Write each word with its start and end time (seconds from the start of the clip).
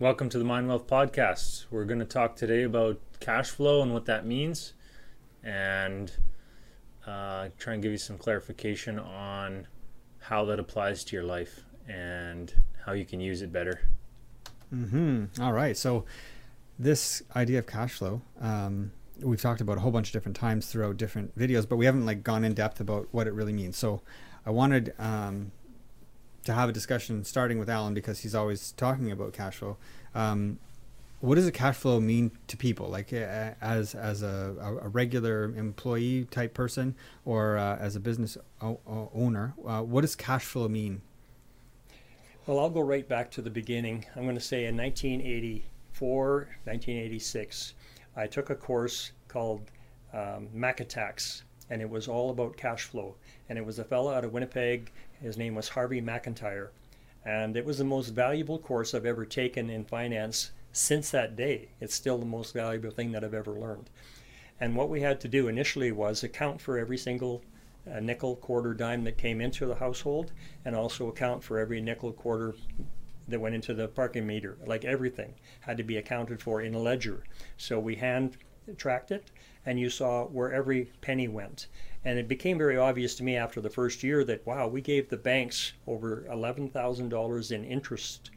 Welcome 0.00 0.30
to 0.30 0.38
the 0.38 0.46
Mind 0.46 0.66
Wealth 0.66 0.86
Podcast. 0.86 1.66
We're 1.70 1.84
going 1.84 1.98
to 1.98 2.06
talk 2.06 2.34
today 2.34 2.62
about 2.62 2.98
cash 3.20 3.50
flow 3.50 3.82
and 3.82 3.92
what 3.92 4.06
that 4.06 4.24
means, 4.24 4.72
and 5.44 6.10
uh, 7.06 7.50
try 7.58 7.74
and 7.74 7.82
give 7.82 7.92
you 7.92 7.98
some 7.98 8.16
clarification 8.16 8.98
on 8.98 9.66
how 10.18 10.46
that 10.46 10.58
applies 10.58 11.04
to 11.04 11.16
your 11.16 11.24
life 11.24 11.60
and 11.86 12.50
how 12.86 12.92
you 12.92 13.04
can 13.04 13.20
use 13.20 13.42
it 13.42 13.52
better. 13.52 13.90
Hmm. 14.70 15.26
All 15.38 15.52
right. 15.52 15.76
So, 15.76 16.06
this 16.78 17.22
idea 17.36 17.58
of 17.58 17.66
cash 17.66 17.92
flow, 17.92 18.22
um, 18.40 18.92
we've 19.20 19.42
talked 19.42 19.60
about 19.60 19.76
a 19.76 19.80
whole 19.80 19.92
bunch 19.92 20.08
of 20.08 20.12
different 20.14 20.36
times 20.36 20.66
throughout 20.66 20.96
different 20.96 21.38
videos, 21.38 21.68
but 21.68 21.76
we 21.76 21.84
haven't 21.84 22.06
like 22.06 22.22
gone 22.22 22.42
in 22.42 22.54
depth 22.54 22.80
about 22.80 23.08
what 23.10 23.26
it 23.26 23.34
really 23.34 23.52
means. 23.52 23.76
So, 23.76 24.00
I 24.46 24.50
wanted 24.50 24.94
um, 24.98 25.52
to 26.44 26.54
have 26.54 26.68
a 26.68 26.72
discussion 26.72 27.24
starting 27.24 27.58
with 27.58 27.68
Alan 27.68 27.94
because 27.94 28.20
he's 28.20 28.34
always 28.34 28.72
talking 28.72 29.10
about 29.10 29.32
cash 29.32 29.56
flow. 29.56 29.76
Um, 30.14 30.58
what 31.20 31.34
does 31.34 31.46
a 31.46 31.52
cash 31.52 31.76
flow 31.76 32.00
mean 32.00 32.30
to 32.46 32.56
people, 32.56 32.88
like 32.88 33.12
as 33.12 33.94
as 33.94 34.22
a, 34.22 34.78
a, 34.82 34.88
regular 34.88 35.44
employee 35.54 36.26
type 36.30 36.54
person 36.54 36.94
or 37.26 37.58
uh, 37.58 37.76
as 37.76 37.94
a 37.94 38.00
business 38.00 38.38
o- 38.62 39.10
owner? 39.14 39.54
Uh, 39.66 39.82
what 39.82 40.00
does 40.00 40.16
cash 40.16 40.44
flow 40.44 40.66
mean? 40.66 41.02
Well, 42.46 42.58
I'll 42.58 42.70
go 42.70 42.80
right 42.80 43.06
back 43.06 43.30
to 43.32 43.42
the 43.42 43.50
beginning. 43.50 44.06
I'm 44.16 44.22
going 44.22 44.34
to 44.34 44.40
say 44.40 44.64
in 44.64 44.76
1984, 44.76 46.36
1986, 46.64 47.74
I 48.16 48.26
took 48.26 48.48
a 48.48 48.54
course 48.54 49.12
called 49.28 49.70
um, 50.14 50.48
Attacks, 50.62 51.44
and 51.68 51.82
it 51.82 51.88
was 51.88 52.08
all 52.08 52.30
about 52.30 52.56
cash 52.56 52.84
flow. 52.84 53.14
And 53.48 53.58
it 53.58 53.64
was 53.64 53.78
a 53.78 53.84
fellow 53.84 54.12
out 54.12 54.24
of 54.24 54.32
Winnipeg. 54.32 54.90
His 55.20 55.36
name 55.36 55.54
was 55.54 55.68
Harvey 55.68 56.00
McIntyre. 56.00 56.68
And 57.24 57.56
it 57.56 57.64
was 57.64 57.78
the 57.78 57.84
most 57.84 58.08
valuable 58.08 58.58
course 58.58 58.94
I've 58.94 59.06
ever 59.06 59.26
taken 59.26 59.68
in 59.68 59.84
finance 59.84 60.50
since 60.72 61.10
that 61.10 61.36
day. 61.36 61.68
It's 61.80 61.94
still 61.94 62.18
the 62.18 62.24
most 62.24 62.54
valuable 62.54 62.90
thing 62.90 63.12
that 63.12 63.24
I've 63.24 63.34
ever 63.34 63.52
learned. 63.52 63.90
And 64.60 64.76
what 64.76 64.88
we 64.88 65.00
had 65.00 65.20
to 65.20 65.28
do 65.28 65.48
initially 65.48 65.92
was 65.92 66.22
account 66.22 66.60
for 66.60 66.78
every 66.78 66.98
single 66.98 67.42
uh, 67.90 68.00
nickel, 68.00 68.36
quarter, 68.36 68.74
dime 68.74 69.04
that 69.04 69.16
came 69.16 69.40
into 69.40 69.66
the 69.66 69.74
household, 69.74 70.32
and 70.64 70.76
also 70.76 71.08
account 71.08 71.42
for 71.42 71.58
every 71.58 71.80
nickel, 71.80 72.12
quarter 72.12 72.54
that 73.28 73.40
went 73.40 73.54
into 73.54 73.74
the 73.74 73.88
parking 73.88 74.26
meter. 74.26 74.58
Like 74.66 74.84
everything 74.84 75.34
had 75.60 75.76
to 75.78 75.82
be 75.82 75.96
accounted 75.96 76.42
for 76.42 76.60
in 76.60 76.74
a 76.74 76.78
ledger. 76.78 77.24
So 77.56 77.78
we 77.78 77.96
hand 77.96 78.36
tracked 78.78 79.10
it, 79.10 79.30
and 79.66 79.78
you 79.78 79.90
saw 79.90 80.24
where 80.26 80.52
every 80.52 80.90
penny 81.00 81.28
went. 81.28 81.66
And 82.04 82.18
it 82.18 82.28
became 82.28 82.58
very 82.58 82.78
obvious 82.78 83.14
to 83.16 83.24
me 83.24 83.36
after 83.36 83.60
the 83.60 83.70
first 83.70 84.02
year 84.02 84.24
that, 84.24 84.46
wow, 84.46 84.68
we 84.68 84.80
gave 84.80 85.08
the 85.08 85.16
banks 85.16 85.72
over 85.86 86.26
$11,000 86.30 87.52
in 87.52 87.64
interest 87.64 88.30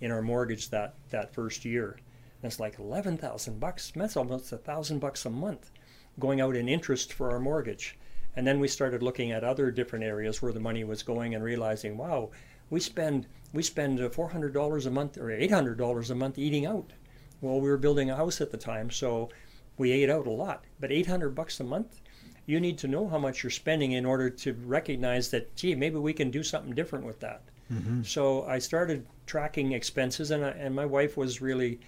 in 0.00 0.10
our 0.10 0.22
mortgage 0.22 0.70
that, 0.70 0.94
that 1.10 1.34
first 1.34 1.64
year. 1.64 1.98
And 2.42 2.50
it's 2.50 2.60
like 2.60 2.78
11,000 2.78 3.58
bucks. 3.58 3.92
That's 3.94 4.16
almost 4.16 4.52
a 4.52 4.58
thousand 4.58 5.00
bucks 5.00 5.26
a 5.26 5.30
month 5.30 5.70
going 6.18 6.40
out 6.40 6.56
in 6.56 6.68
interest 6.68 7.12
for 7.12 7.30
our 7.30 7.40
mortgage. 7.40 7.96
And 8.36 8.46
then 8.46 8.60
we 8.60 8.68
started 8.68 9.02
looking 9.02 9.32
at 9.32 9.42
other 9.42 9.70
different 9.70 10.04
areas 10.04 10.40
where 10.40 10.52
the 10.52 10.60
money 10.60 10.84
was 10.84 11.02
going 11.02 11.34
and 11.34 11.42
realizing, 11.42 11.96
wow, 11.96 12.30
we 12.70 12.80
spend 12.80 13.26
we 13.52 13.62
spend 13.62 13.98
uh, 13.98 14.08
$400 14.10 14.86
a 14.86 14.90
month 14.90 15.16
or 15.16 15.28
$800 15.28 16.10
a 16.10 16.14
month 16.14 16.38
eating 16.38 16.66
out. 16.66 16.92
Well, 17.40 17.60
we 17.60 17.68
were 17.68 17.78
building 17.78 18.10
a 18.10 18.16
house 18.16 18.40
at 18.40 18.50
the 18.50 18.58
time, 18.58 18.90
so 18.90 19.30
we 19.78 19.92
ate 19.92 20.10
out 20.10 20.26
a 20.26 20.30
lot. 20.30 20.64
But 20.80 20.92
800 20.92 21.30
bucks 21.30 21.60
a 21.60 21.64
month, 21.64 22.00
you 22.46 22.60
need 22.60 22.78
to 22.78 22.88
know 22.88 23.08
how 23.08 23.18
much 23.18 23.42
you're 23.42 23.50
spending 23.50 23.92
in 23.92 24.04
order 24.04 24.30
to 24.30 24.54
recognize 24.64 25.30
that, 25.30 25.54
gee, 25.56 25.74
maybe 25.74 25.96
we 25.96 26.12
can 26.12 26.30
do 26.30 26.42
something 26.42 26.74
different 26.74 27.04
with 27.04 27.20
that. 27.20 27.42
Mm-hmm. 27.72 28.02
So 28.02 28.44
I 28.44 28.58
started 28.58 29.06
tracking 29.26 29.72
expenses, 29.72 30.30
and, 30.30 30.44
I, 30.44 30.50
and 30.50 30.74
my 30.74 30.86
wife 30.86 31.16
was 31.16 31.42
really 31.42 31.80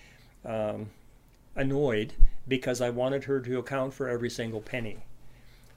um, 0.44 0.90
annoyed 1.56 2.12
because 2.46 2.80
I 2.80 2.90
wanted 2.90 3.24
her 3.24 3.40
to 3.40 3.58
account 3.58 3.94
for 3.94 4.08
every 4.08 4.30
single 4.30 4.60
penny. 4.60 4.98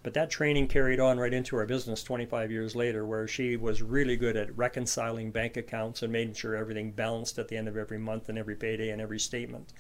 But 0.04 0.14
that 0.16 0.30
training 0.30 0.68
carried 0.68 1.00
on 1.00 1.18
right 1.18 1.34
into 1.34 1.56
our 1.56 1.66
business 1.66 2.04
25 2.04 2.52
years 2.52 2.76
later, 2.76 3.06
where 3.06 3.26
she 3.26 3.56
was 3.56 3.82
really 3.82 4.18
good 4.18 4.36
at 4.36 4.56
reconciling 4.58 5.32
bank 5.32 5.56
accounts 5.56 6.04
and 6.04 6.12
making 6.12 6.34
sure 6.34 6.58
everything 6.58 6.92
balanced 6.92 7.40
at 7.40 7.48
the 7.48 7.56
end 7.56 7.70
of 7.70 7.78
every 7.78 7.98
month 7.98 8.28
and 8.28 8.38
every 8.38 8.56
payday 8.56 8.90
and 8.90 9.02
every 9.02 9.20
statement. 9.20 9.72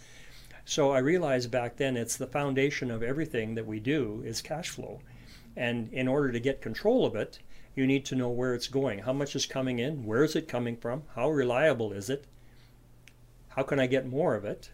So 0.65 0.91
I 0.91 0.99
realized 0.99 1.51
back 1.51 1.77
then 1.77 1.97
it's 1.97 2.15
the 2.15 2.27
foundation 2.27 2.89
of 2.89 3.03
everything 3.03 3.55
that 3.55 3.65
we 3.65 3.79
do 3.79 4.23
is 4.25 4.41
cash 4.41 4.69
flow. 4.69 5.01
And 5.55 5.91
in 5.93 6.07
order 6.07 6.31
to 6.31 6.39
get 6.39 6.61
control 6.61 7.05
of 7.05 7.15
it, 7.15 7.39
you 7.75 7.85
need 7.85 8.05
to 8.05 8.15
know 8.15 8.29
where 8.29 8.53
it's 8.53 8.67
going. 8.67 8.99
How 8.99 9.13
much 9.13 9.35
is 9.35 9.45
coming 9.45 9.79
in? 9.79 10.05
Where 10.05 10.23
is 10.23 10.35
it 10.35 10.47
coming 10.47 10.77
from? 10.77 11.03
How 11.15 11.29
reliable 11.29 11.91
is 11.91 12.09
it? 12.09 12.25
How 13.49 13.63
can 13.63 13.79
I 13.79 13.87
get 13.87 14.07
more 14.07 14.35
of 14.35 14.45
it? 14.45 14.71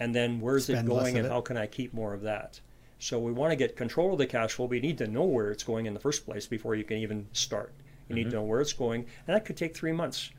And 0.00 0.14
then 0.14 0.40
where's 0.40 0.64
Spend 0.64 0.88
it 0.88 0.90
going 0.90 1.16
and 1.16 1.26
it. 1.26 1.30
how 1.30 1.40
can 1.40 1.56
I 1.56 1.66
keep 1.66 1.92
more 1.92 2.14
of 2.14 2.22
that? 2.22 2.60
So 2.98 3.18
we 3.18 3.32
want 3.32 3.50
to 3.50 3.56
get 3.56 3.76
control 3.76 4.12
of 4.12 4.18
the 4.18 4.26
cash 4.26 4.52
flow. 4.52 4.66
We 4.66 4.80
need 4.80 4.98
to 4.98 5.06
know 5.06 5.24
where 5.24 5.50
it's 5.50 5.64
going 5.64 5.86
in 5.86 5.94
the 5.94 6.00
first 6.00 6.24
place 6.24 6.46
before 6.46 6.74
you 6.74 6.84
can 6.84 6.98
even 6.98 7.26
start. 7.32 7.72
You 8.08 8.14
mm-hmm. 8.14 8.14
need 8.14 8.30
to 8.30 8.36
know 8.36 8.42
where 8.42 8.60
it's 8.60 8.72
going, 8.72 9.06
and 9.26 9.36
that 9.36 9.44
could 9.44 9.56
take 9.56 9.76
three 9.76 9.92
months 9.92 10.30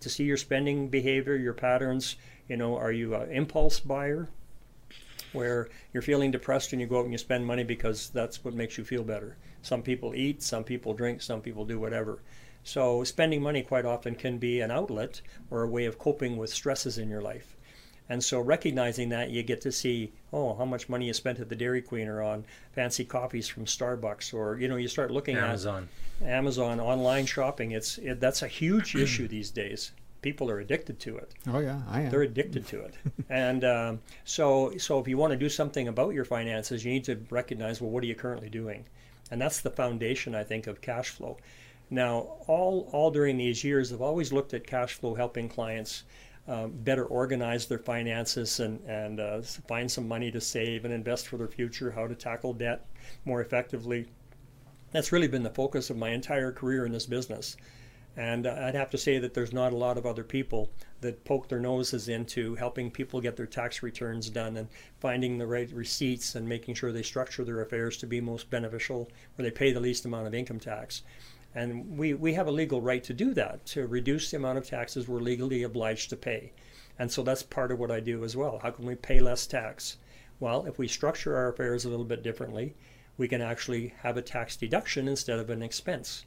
to 0.00 0.08
see 0.08 0.24
your 0.24 0.36
spending 0.36 0.88
behavior, 0.88 1.36
your 1.36 1.54
patterns. 1.54 2.16
You 2.48 2.56
know, 2.56 2.76
are 2.76 2.92
you 2.92 3.14
an 3.14 3.30
impulse 3.30 3.80
buyer, 3.80 4.28
where 5.32 5.68
you're 5.92 6.02
feeling 6.02 6.30
depressed 6.30 6.72
and 6.72 6.80
you 6.80 6.86
go 6.86 6.98
out 6.98 7.04
and 7.04 7.12
you 7.12 7.18
spend 7.18 7.46
money 7.46 7.64
because 7.64 8.10
that's 8.10 8.44
what 8.44 8.54
makes 8.54 8.76
you 8.76 8.84
feel 8.84 9.02
better? 9.02 9.36
Some 9.62 9.82
people 9.82 10.14
eat, 10.14 10.42
some 10.42 10.64
people 10.64 10.92
drink, 10.92 11.22
some 11.22 11.40
people 11.40 11.64
do 11.64 11.78
whatever. 11.78 12.20
So 12.64 13.02
spending 13.04 13.42
money 13.42 13.62
quite 13.62 13.84
often 13.84 14.14
can 14.14 14.38
be 14.38 14.60
an 14.60 14.70
outlet 14.70 15.20
or 15.50 15.62
a 15.62 15.68
way 15.68 15.86
of 15.86 15.98
coping 15.98 16.36
with 16.36 16.50
stresses 16.50 16.98
in 16.98 17.08
your 17.08 17.22
life. 17.22 17.56
And 18.12 18.22
so 18.22 18.40
recognizing 18.40 19.08
that, 19.08 19.30
you 19.30 19.42
get 19.42 19.62
to 19.62 19.72
see, 19.72 20.12
oh, 20.34 20.54
how 20.54 20.66
much 20.66 20.90
money 20.90 21.06
you 21.06 21.14
spent 21.14 21.40
at 21.40 21.48
the 21.48 21.56
Dairy 21.56 21.80
Queen 21.80 22.08
or 22.08 22.22
on 22.22 22.44
fancy 22.72 23.06
coffees 23.06 23.48
from 23.48 23.64
Starbucks, 23.64 24.34
or 24.34 24.58
you 24.58 24.68
know, 24.68 24.76
you 24.76 24.86
start 24.86 25.10
looking 25.10 25.38
Amazon. 25.38 25.88
at 26.20 26.28
Amazon 26.28 26.68
Amazon 26.68 26.78
online 26.78 27.24
shopping. 27.24 27.70
It's 27.70 27.96
it, 27.96 28.20
that's 28.20 28.42
a 28.42 28.48
huge 28.48 28.94
issue 29.04 29.28
these 29.28 29.50
days. 29.50 29.92
People 30.20 30.50
are 30.50 30.60
addicted 30.60 31.00
to 31.00 31.16
it. 31.16 31.32
Oh 31.48 31.58
yeah, 31.60 31.80
I 31.88 32.02
am. 32.02 32.10
They're 32.10 32.20
addicted 32.20 32.66
to 32.66 32.82
it, 32.82 32.94
and 33.30 33.64
um, 33.64 34.00
so 34.26 34.76
so 34.76 34.98
if 34.98 35.08
you 35.08 35.16
want 35.16 35.30
to 35.30 35.38
do 35.38 35.48
something 35.48 35.88
about 35.88 36.12
your 36.12 36.26
finances, 36.26 36.84
you 36.84 36.92
need 36.92 37.04
to 37.04 37.18
recognize, 37.30 37.80
well, 37.80 37.90
what 37.90 38.04
are 38.04 38.08
you 38.08 38.14
currently 38.14 38.50
doing? 38.50 38.84
And 39.30 39.40
that's 39.40 39.62
the 39.62 39.70
foundation, 39.70 40.34
I 40.34 40.44
think, 40.44 40.66
of 40.66 40.82
cash 40.82 41.08
flow. 41.08 41.38
Now, 41.88 42.36
all, 42.46 42.88
all 42.92 43.10
during 43.10 43.36
these 43.38 43.64
years, 43.64 43.92
I've 43.92 44.00
always 44.00 44.32
looked 44.32 44.54
at 44.54 44.66
cash 44.66 44.94
flow 44.94 45.14
helping 45.14 45.48
clients 45.48 46.04
um, 46.48 46.72
better 46.72 47.04
organize 47.04 47.66
their 47.66 47.78
finances 47.78 48.58
and, 48.60 48.80
and 48.80 49.20
uh, 49.20 49.42
find 49.42 49.90
some 49.90 50.08
money 50.08 50.30
to 50.30 50.40
save 50.40 50.84
and 50.84 50.92
invest 50.92 51.28
for 51.28 51.36
their 51.36 51.48
future, 51.48 51.90
how 51.92 52.06
to 52.06 52.14
tackle 52.14 52.52
debt 52.52 52.86
more 53.24 53.40
effectively. 53.40 54.06
That's 54.90 55.12
really 55.12 55.28
been 55.28 55.44
the 55.44 55.50
focus 55.50 55.88
of 55.88 55.96
my 55.96 56.10
entire 56.10 56.52
career 56.52 56.84
in 56.84 56.92
this 56.92 57.06
business. 57.06 57.56
And 58.16 58.46
uh, 58.46 58.56
I'd 58.60 58.74
have 58.74 58.90
to 58.90 58.98
say 58.98 59.18
that 59.18 59.32
there's 59.32 59.52
not 59.52 59.72
a 59.72 59.76
lot 59.76 59.96
of 59.96 60.04
other 60.04 60.24
people 60.24 60.70
that 61.00 61.24
poke 61.24 61.48
their 61.48 61.60
noses 61.60 62.08
into 62.08 62.54
helping 62.56 62.90
people 62.90 63.20
get 63.20 63.36
their 63.36 63.46
tax 63.46 63.82
returns 63.82 64.28
done 64.28 64.56
and 64.58 64.68
finding 65.00 65.38
the 65.38 65.46
right 65.46 65.70
receipts 65.72 66.34
and 66.34 66.46
making 66.46 66.74
sure 66.74 66.92
they 66.92 67.02
structure 67.02 67.44
their 67.44 67.62
affairs 67.62 67.96
to 67.98 68.06
be 68.06 68.20
most 68.20 68.50
beneficial 68.50 69.10
where 69.34 69.44
they 69.44 69.50
pay 69.50 69.72
the 69.72 69.80
least 69.80 70.04
amount 70.04 70.26
of 70.26 70.34
income 70.34 70.60
tax. 70.60 71.02
And 71.54 71.98
we, 71.98 72.14
we 72.14 72.34
have 72.34 72.46
a 72.46 72.52
legal 72.52 72.80
right 72.80 73.04
to 73.04 73.12
do 73.12 73.34
that, 73.34 73.66
to 73.66 73.86
reduce 73.86 74.30
the 74.30 74.38
amount 74.38 74.58
of 74.58 74.66
taxes 74.66 75.06
we're 75.06 75.20
legally 75.20 75.62
obliged 75.62 76.10
to 76.10 76.16
pay. 76.16 76.52
And 76.98 77.10
so 77.10 77.22
that's 77.22 77.42
part 77.42 77.70
of 77.70 77.78
what 77.78 77.90
I 77.90 78.00
do 78.00 78.24
as 78.24 78.36
well. 78.36 78.58
How 78.62 78.70
can 78.70 78.86
we 78.86 78.94
pay 78.94 79.20
less 79.20 79.46
tax? 79.46 79.96
Well, 80.40 80.66
if 80.66 80.78
we 80.78 80.88
structure 80.88 81.36
our 81.36 81.48
affairs 81.48 81.84
a 81.84 81.88
little 81.88 82.04
bit 82.04 82.22
differently, 82.22 82.74
we 83.18 83.28
can 83.28 83.42
actually 83.42 83.94
have 84.02 84.16
a 84.16 84.22
tax 84.22 84.56
deduction 84.56 85.08
instead 85.08 85.38
of 85.38 85.50
an 85.50 85.62
expense. 85.62 86.24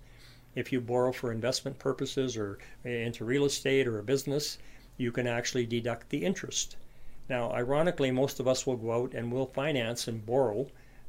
If 0.54 0.72
you 0.72 0.80
borrow 0.80 1.12
for 1.12 1.32
investment 1.32 1.80
purposes 1.80 2.38
or 2.38 2.60
into 2.84 3.26
real 3.26 3.46
estate 3.46 3.88
or 3.88 4.00
a 4.00 4.04
business, 4.04 4.58
you 4.98 5.12
can 5.12 5.28
actually 5.28 5.66
deduct 5.66 6.10
the 6.10 6.24
interest. 6.24 6.78
Now, 7.28 7.52
ironically, 7.52 8.12
most 8.12 8.40
of 8.40 8.48
us 8.48 8.66
will 8.66 8.78
go 8.78 8.92
out 8.94 9.14
and 9.14 9.32
we'll 9.32 9.48
finance 9.48 10.08
and 10.08 10.26
borrow 10.26 10.68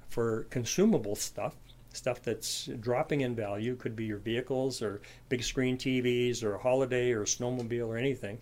for 0.08 0.44
consumable 0.44 1.14
stuff, 1.14 1.55
stuff 1.96 2.22
that's 2.22 2.66
dropping 2.81 3.22
in 3.22 3.34
value, 3.34 3.76
could 3.76 3.96
be 3.96 4.04
your 4.04 4.19
vehicles 4.19 4.82
or 4.82 5.00
big 5.28 5.43
screen 5.43 5.76
TVs 5.76 6.43
or 6.43 6.54
a 6.54 6.58
holiday 6.58 7.12
or 7.12 7.22
a 7.22 7.26
snowmobile 7.26 7.88
or 7.88 7.96
anything. 7.96 8.38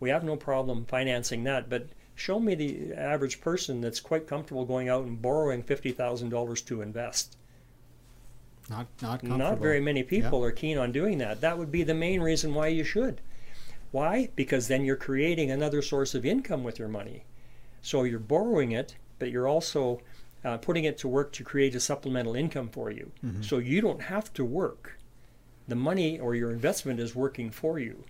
We 0.00 0.10
have 0.10 0.24
no 0.24 0.36
problem 0.36 0.84
financing 0.86 1.44
that, 1.44 1.68
but 1.68 1.88
show 2.14 2.40
me 2.40 2.54
the 2.54 2.94
average 2.94 3.40
person 3.40 3.80
that's 3.80 4.00
quite 4.00 4.26
comfortable 4.26 4.64
going 4.64 4.88
out 4.88 5.04
and 5.04 5.20
borrowing 5.20 5.62
$50,000 5.62 6.66
to 6.66 6.82
invest. 6.82 7.36
Not 8.68 8.88
not 9.00 9.22
not 9.22 9.58
very 9.58 9.80
many 9.80 10.02
people 10.02 10.42
are 10.42 10.50
keen 10.50 10.76
on 10.76 10.90
doing 10.90 11.18
that. 11.18 11.40
That 11.40 11.56
would 11.56 11.70
be 11.70 11.84
the 11.84 11.94
main 11.94 12.20
reason 12.20 12.52
why 12.52 12.68
you 12.68 12.82
should. 12.82 13.20
Why? 13.92 14.30
Because 14.34 14.66
then 14.66 14.84
you're 14.84 14.96
creating 14.96 15.50
another 15.50 15.80
source 15.82 16.14
of 16.14 16.26
income 16.26 16.64
with 16.64 16.78
your 16.78 16.88
money. 16.88 17.24
So 17.80 18.02
you're 18.02 18.18
borrowing 18.18 18.72
it, 18.72 18.96
but 19.18 19.30
you're 19.30 19.46
also 19.46 20.00
uh, 20.46 20.56
putting 20.56 20.84
it 20.84 20.96
to 20.96 21.08
work 21.08 21.32
to 21.32 21.42
create 21.42 21.74
a 21.74 21.80
supplemental 21.80 22.36
income 22.36 22.68
for 22.68 22.88
you. 22.88 23.10
Mm-hmm. 23.24 23.42
So 23.42 23.58
you 23.58 23.80
don't 23.80 24.02
have 24.02 24.32
to 24.34 24.44
work. 24.44 24.96
The 25.66 25.74
money 25.74 26.20
or 26.20 26.36
your 26.36 26.52
investment 26.52 27.00
is 27.00 27.16
working 27.16 27.50
for 27.50 27.80
you. 27.80 28.04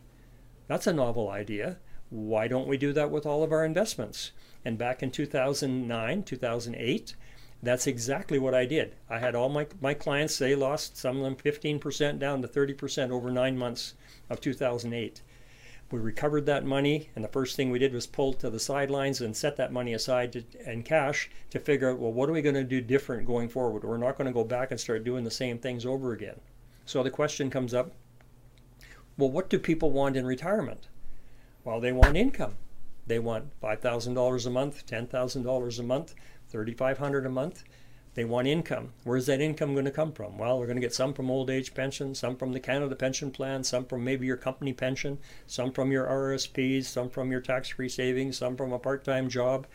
That's 0.68 0.86
a 0.86 0.92
novel 0.92 1.30
idea. 1.30 1.78
Why 2.10 2.46
don't 2.46 2.68
we 2.68 2.76
do 2.76 2.92
that 2.92 3.10
with 3.10 3.24
all 3.24 3.42
of 3.42 3.52
our 3.52 3.64
investments? 3.64 4.32
And 4.66 4.76
back 4.76 5.02
in 5.02 5.10
2009, 5.10 6.22
2008, 6.24 7.14
that's 7.62 7.86
exactly 7.86 8.38
what 8.38 8.54
I 8.54 8.66
did. 8.66 8.94
I 9.08 9.18
had 9.18 9.34
all 9.34 9.48
my, 9.48 9.66
my 9.80 9.94
clients, 9.94 10.36
they 10.36 10.54
lost 10.54 10.98
some 10.98 11.16
of 11.16 11.22
them 11.22 11.36
15% 11.36 12.18
down 12.18 12.42
to 12.42 12.48
30% 12.48 13.10
over 13.10 13.30
nine 13.30 13.56
months 13.56 13.94
of 14.28 14.42
2008. 14.42 15.22
We 15.90 16.00
recovered 16.00 16.46
that 16.46 16.64
money, 16.64 17.10
and 17.14 17.22
the 17.22 17.28
first 17.28 17.54
thing 17.54 17.70
we 17.70 17.78
did 17.78 17.92
was 17.92 18.06
pull 18.06 18.32
to 18.34 18.50
the 18.50 18.58
sidelines 18.58 19.20
and 19.20 19.36
set 19.36 19.56
that 19.56 19.72
money 19.72 19.92
aside 19.92 20.32
to, 20.32 20.44
in 20.64 20.82
cash 20.82 21.30
to 21.50 21.60
figure 21.60 21.90
out, 21.90 21.98
well, 21.98 22.12
what 22.12 22.28
are 22.28 22.32
we 22.32 22.42
going 22.42 22.56
to 22.56 22.64
do 22.64 22.80
different 22.80 23.26
going 23.26 23.48
forward? 23.48 23.84
We're 23.84 23.96
not 23.96 24.18
going 24.18 24.26
to 24.26 24.32
go 24.32 24.42
back 24.42 24.72
and 24.72 24.80
start 24.80 25.04
doing 25.04 25.22
the 25.22 25.30
same 25.30 25.58
things 25.58 25.86
over 25.86 26.12
again. 26.12 26.40
So 26.86 27.02
the 27.02 27.10
question 27.10 27.50
comes 27.50 27.72
up 27.72 27.92
well, 29.18 29.30
what 29.30 29.48
do 29.48 29.58
people 29.58 29.90
want 29.90 30.16
in 30.16 30.26
retirement? 30.26 30.88
Well, 31.64 31.80
they 31.80 31.92
want 31.92 32.18
income. 32.18 32.56
They 33.06 33.18
want 33.18 33.58
$5,000 33.62 34.46
a 34.46 34.50
month, 34.50 34.86
$10,000 34.86 35.78
a 35.78 35.82
month, 35.82 36.14
3,500 36.48 37.24
a 37.24 37.30
month. 37.30 37.64
They 38.16 38.24
want 38.24 38.48
income. 38.48 38.94
Where's 39.04 39.26
that 39.26 39.42
income 39.42 39.74
going 39.74 39.84
to 39.84 39.90
come 39.90 40.10
from? 40.10 40.38
Well, 40.38 40.58
we're 40.58 40.64
going 40.64 40.78
to 40.78 40.82
get 40.82 40.94
some 40.94 41.12
from 41.12 41.30
old 41.30 41.50
age 41.50 41.74
pension, 41.74 42.14
some 42.14 42.34
from 42.34 42.54
the 42.54 42.60
Canada 42.60 42.96
Pension 42.96 43.30
Plan, 43.30 43.62
some 43.62 43.84
from 43.84 44.04
maybe 44.04 44.24
your 44.24 44.38
company 44.38 44.72
pension, 44.72 45.18
some 45.46 45.70
from 45.70 45.92
your 45.92 46.06
RSPs, 46.06 46.86
some 46.86 47.10
from 47.10 47.30
your 47.30 47.42
tax 47.42 47.68
free 47.68 47.90
savings, 47.90 48.38
some 48.38 48.56
from 48.56 48.72
a 48.72 48.78
part 48.78 49.04
time 49.04 49.28
job. 49.28 49.66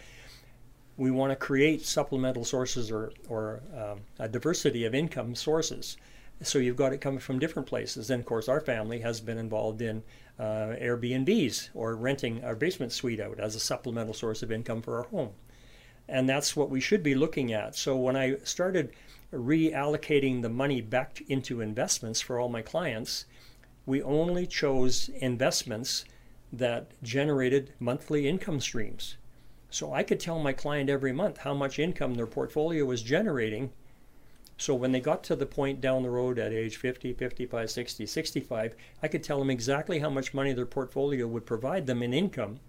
We 0.98 1.12
want 1.12 1.30
to 1.30 1.36
create 1.36 1.86
supplemental 1.86 2.44
sources 2.44 2.90
or, 2.92 3.14
or 3.30 3.62
um, 3.78 4.00
a 4.18 4.28
diversity 4.28 4.86
of 4.86 4.96
income 4.96 5.36
sources. 5.36 5.98
So 6.42 6.58
you've 6.58 6.76
got 6.76 6.94
it 6.94 6.98
coming 7.00 7.20
from 7.20 7.38
different 7.38 7.68
places. 7.68 8.10
And 8.10 8.22
of 8.22 8.26
course, 8.26 8.50
our 8.50 8.60
family 8.60 9.02
has 9.02 9.22
been 9.22 9.38
involved 9.38 9.84
in 9.84 10.02
uh, 10.40 10.74
Airbnbs 10.82 11.70
or 11.76 11.96
renting 11.96 12.44
our 12.44 12.56
basement 12.56 12.92
suite 12.92 13.20
out 13.20 13.40
as 13.40 13.54
a 13.54 13.60
supplemental 13.60 14.16
source 14.16 14.42
of 14.42 14.52
income 14.52 14.82
for 14.82 14.98
our 14.98 15.04
home. 15.04 15.34
And 16.12 16.28
that's 16.28 16.56
what 16.56 16.70
we 16.70 16.80
should 16.80 17.02
be 17.02 17.16
looking 17.16 17.54
at. 17.54 17.76
So 17.76 17.96
when 17.96 18.16
I 18.16 18.36
started 18.44 18.92
reallocating 19.34 20.42
the 20.42 20.50
money 20.50 20.82
back 20.82 21.24
into 21.28 21.62
investments 21.62 22.22
for 22.22 22.40
all 22.40 22.50
my 22.50 22.62
clients, 22.62 23.26
we 23.86 24.04
only 24.04 24.46
chose 24.46 25.10
investments 25.10 26.06
that 26.52 26.92
generated 27.02 27.74
monthly 27.80 28.28
income 28.28 28.60
streams. 28.60 29.16
So 29.70 29.94
I 29.94 30.04
could 30.04 30.20
tell 30.20 30.38
my 30.38 30.54
client 30.54 30.90
every 30.90 31.14
month 31.14 31.38
how 31.40 31.54
much 31.54 31.80
income 31.80 32.16
their 32.16 32.28
portfolio 32.28 32.84
was 32.84 33.02
generating 33.02 33.72
so 34.62 34.76
when 34.76 34.92
they 34.92 35.00
got 35.00 35.24
to 35.24 35.36
the 35.36 35.48
point 35.48 35.82
down 35.82 36.04
the 36.04 36.12
road 36.12 36.38
at 36.38 36.54
age 36.54 36.78
50, 36.78 37.14
55, 37.14 37.72
60, 37.72 38.06
65, 38.06 38.76
I 39.02 39.08
could 39.08 39.24
tell 39.24 39.40
them 39.40 39.50
exactly 39.50 39.98
how 39.98 40.12
much 40.12 40.36
money 40.36 40.54
their 40.54 40.68
portfolio 40.68 41.26
would 41.26 41.48
provide 41.48 41.88
them 41.88 42.04
in 42.04 42.14
income 42.14 42.60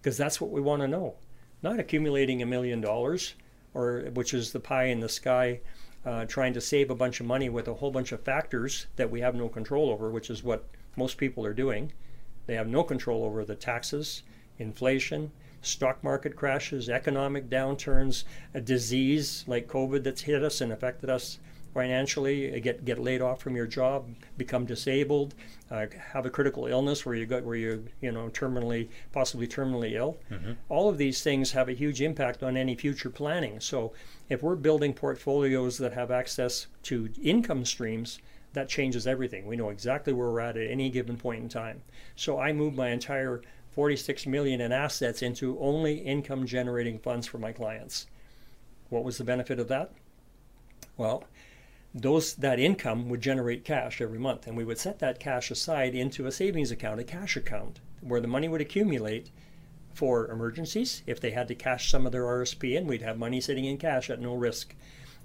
because 0.00 0.16
that's 0.16 0.40
what 0.40 0.50
we 0.50 0.60
want 0.60 0.82
to 0.82 0.88
know. 0.88 1.14
Not 1.62 1.78
accumulating 1.78 2.42
a 2.42 2.46
million 2.46 2.80
dollars 2.80 3.34
or 3.74 4.10
which 4.14 4.34
is 4.34 4.52
the 4.52 4.60
pie 4.60 4.84
in 4.84 5.00
the 5.00 5.08
sky 5.08 5.60
uh, 6.04 6.24
trying 6.26 6.52
to 6.54 6.60
save 6.60 6.90
a 6.90 6.94
bunch 6.94 7.20
of 7.20 7.26
money 7.26 7.48
with 7.48 7.68
a 7.68 7.74
whole 7.74 7.90
bunch 7.90 8.12
of 8.12 8.22
factors 8.22 8.86
that 8.96 9.10
we 9.10 9.20
have 9.20 9.34
no 9.34 9.48
control 9.48 9.90
over, 9.90 10.10
which 10.10 10.30
is 10.30 10.42
what 10.42 10.68
most 10.96 11.16
people 11.16 11.46
are 11.46 11.54
doing. 11.54 11.92
They 12.46 12.54
have 12.54 12.66
no 12.66 12.82
control 12.82 13.24
over 13.24 13.44
the 13.44 13.54
taxes, 13.54 14.22
inflation, 14.58 15.30
stock 15.60 16.02
market 16.02 16.34
crashes, 16.34 16.88
economic 16.88 17.48
downturns, 17.48 18.24
a 18.52 18.60
disease 18.60 19.44
like 19.46 19.68
COVID 19.68 20.02
that's 20.02 20.22
hit 20.22 20.42
us 20.42 20.60
and 20.60 20.72
affected 20.72 21.08
us 21.08 21.38
financially, 21.72 22.60
get 22.60 22.84
get 22.84 22.98
laid 22.98 23.22
off 23.22 23.40
from 23.40 23.56
your 23.56 23.66
job, 23.66 24.08
become 24.36 24.66
disabled, 24.66 25.34
uh, 25.70 25.86
have 26.12 26.26
a 26.26 26.30
critical 26.30 26.66
illness 26.66 27.06
where 27.06 27.14
you 27.14 27.26
got 27.26 27.44
where 27.44 27.56
you 27.56 27.84
you 28.00 28.12
know 28.12 28.28
terminally 28.28 28.88
possibly 29.12 29.46
terminally 29.46 29.92
ill. 29.92 30.18
Mm-hmm. 30.30 30.52
All 30.68 30.88
of 30.88 30.98
these 30.98 31.22
things 31.22 31.52
have 31.52 31.68
a 31.68 31.72
huge 31.72 32.02
impact 32.02 32.42
on 32.42 32.56
any 32.56 32.74
future 32.74 33.10
planning. 33.10 33.60
So 33.60 33.92
if 34.28 34.42
we're 34.42 34.56
building 34.56 34.92
portfolios 34.92 35.78
that 35.78 35.92
have 35.92 36.10
access 36.10 36.66
to 36.84 37.08
income 37.22 37.64
streams, 37.64 38.18
that 38.52 38.68
changes 38.68 39.06
everything. 39.06 39.46
We 39.46 39.56
know 39.56 39.70
exactly 39.70 40.12
where 40.12 40.28
we're 40.28 40.40
at 40.40 40.56
at 40.56 40.70
any 40.70 40.90
given 40.90 41.16
point 41.16 41.42
in 41.42 41.48
time. 41.48 41.82
So 42.16 42.38
I 42.38 42.52
move 42.52 42.74
my 42.74 42.88
entire 42.88 43.42
46 43.70 44.26
million 44.26 44.60
in 44.60 44.72
assets 44.72 45.22
into 45.22 45.58
only 45.58 45.98
income 45.98 46.46
generating 46.46 46.98
funds 46.98 47.26
for 47.26 47.38
my 47.38 47.52
clients. 47.52 48.06
What 48.90 49.04
was 49.04 49.16
the 49.16 49.24
benefit 49.24 49.58
of 49.58 49.68
that? 49.68 49.92
Well, 50.98 51.24
those 51.94 52.34
that 52.34 52.58
income 52.58 53.08
would 53.08 53.20
generate 53.20 53.64
cash 53.64 54.00
every 54.00 54.18
month 54.18 54.46
and 54.46 54.56
we 54.56 54.64
would 54.64 54.78
set 54.78 54.98
that 54.98 55.20
cash 55.20 55.50
aside 55.50 55.94
into 55.94 56.26
a 56.26 56.32
savings 56.32 56.70
account, 56.70 57.00
a 57.00 57.04
cash 57.04 57.36
account 57.36 57.80
where 58.00 58.20
the 58.20 58.28
money 58.28 58.48
would 58.48 58.60
accumulate 58.60 59.30
for 59.92 60.30
emergencies. 60.30 61.02
If 61.06 61.20
they 61.20 61.32
had 61.32 61.48
to 61.48 61.54
cash 61.54 61.90
some 61.90 62.06
of 62.06 62.12
their 62.12 62.24
RSP 62.24 62.76
in, 62.76 62.86
we'd 62.86 63.02
have 63.02 63.18
money 63.18 63.40
sitting 63.40 63.64
in 63.64 63.76
cash 63.76 64.08
at 64.08 64.20
no 64.20 64.34
risk. 64.34 64.74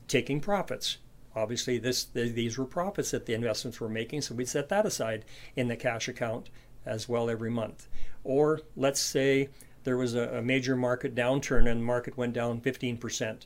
Taking 0.07 0.41
profits. 0.41 0.97
Obviously, 1.35 1.77
this 1.77 2.05
these 2.05 2.57
were 2.57 2.65
profits 2.65 3.11
that 3.11 3.25
the 3.25 3.33
investments 3.33 3.79
were 3.79 3.89
making, 3.89 4.21
so 4.21 4.33
we'd 4.33 4.47
set 4.47 4.69
that 4.69 4.85
aside 4.85 5.23
in 5.55 5.67
the 5.67 5.75
cash 5.75 6.07
account 6.07 6.49
as 6.85 7.07
well 7.07 7.29
every 7.29 7.51
month. 7.51 7.87
Or 8.23 8.61
let's 8.75 8.99
say 8.99 9.49
there 9.83 9.97
was 9.97 10.15
a, 10.15 10.37
a 10.37 10.41
major 10.41 10.75
market 10.75 11.13
downturn 11.13 11.69
and 11.69 11.81
the 11.81 11.85
market 11.85 12.17
went 12.17 12.33
down 12.33 12.61
15%. 12.61 13.45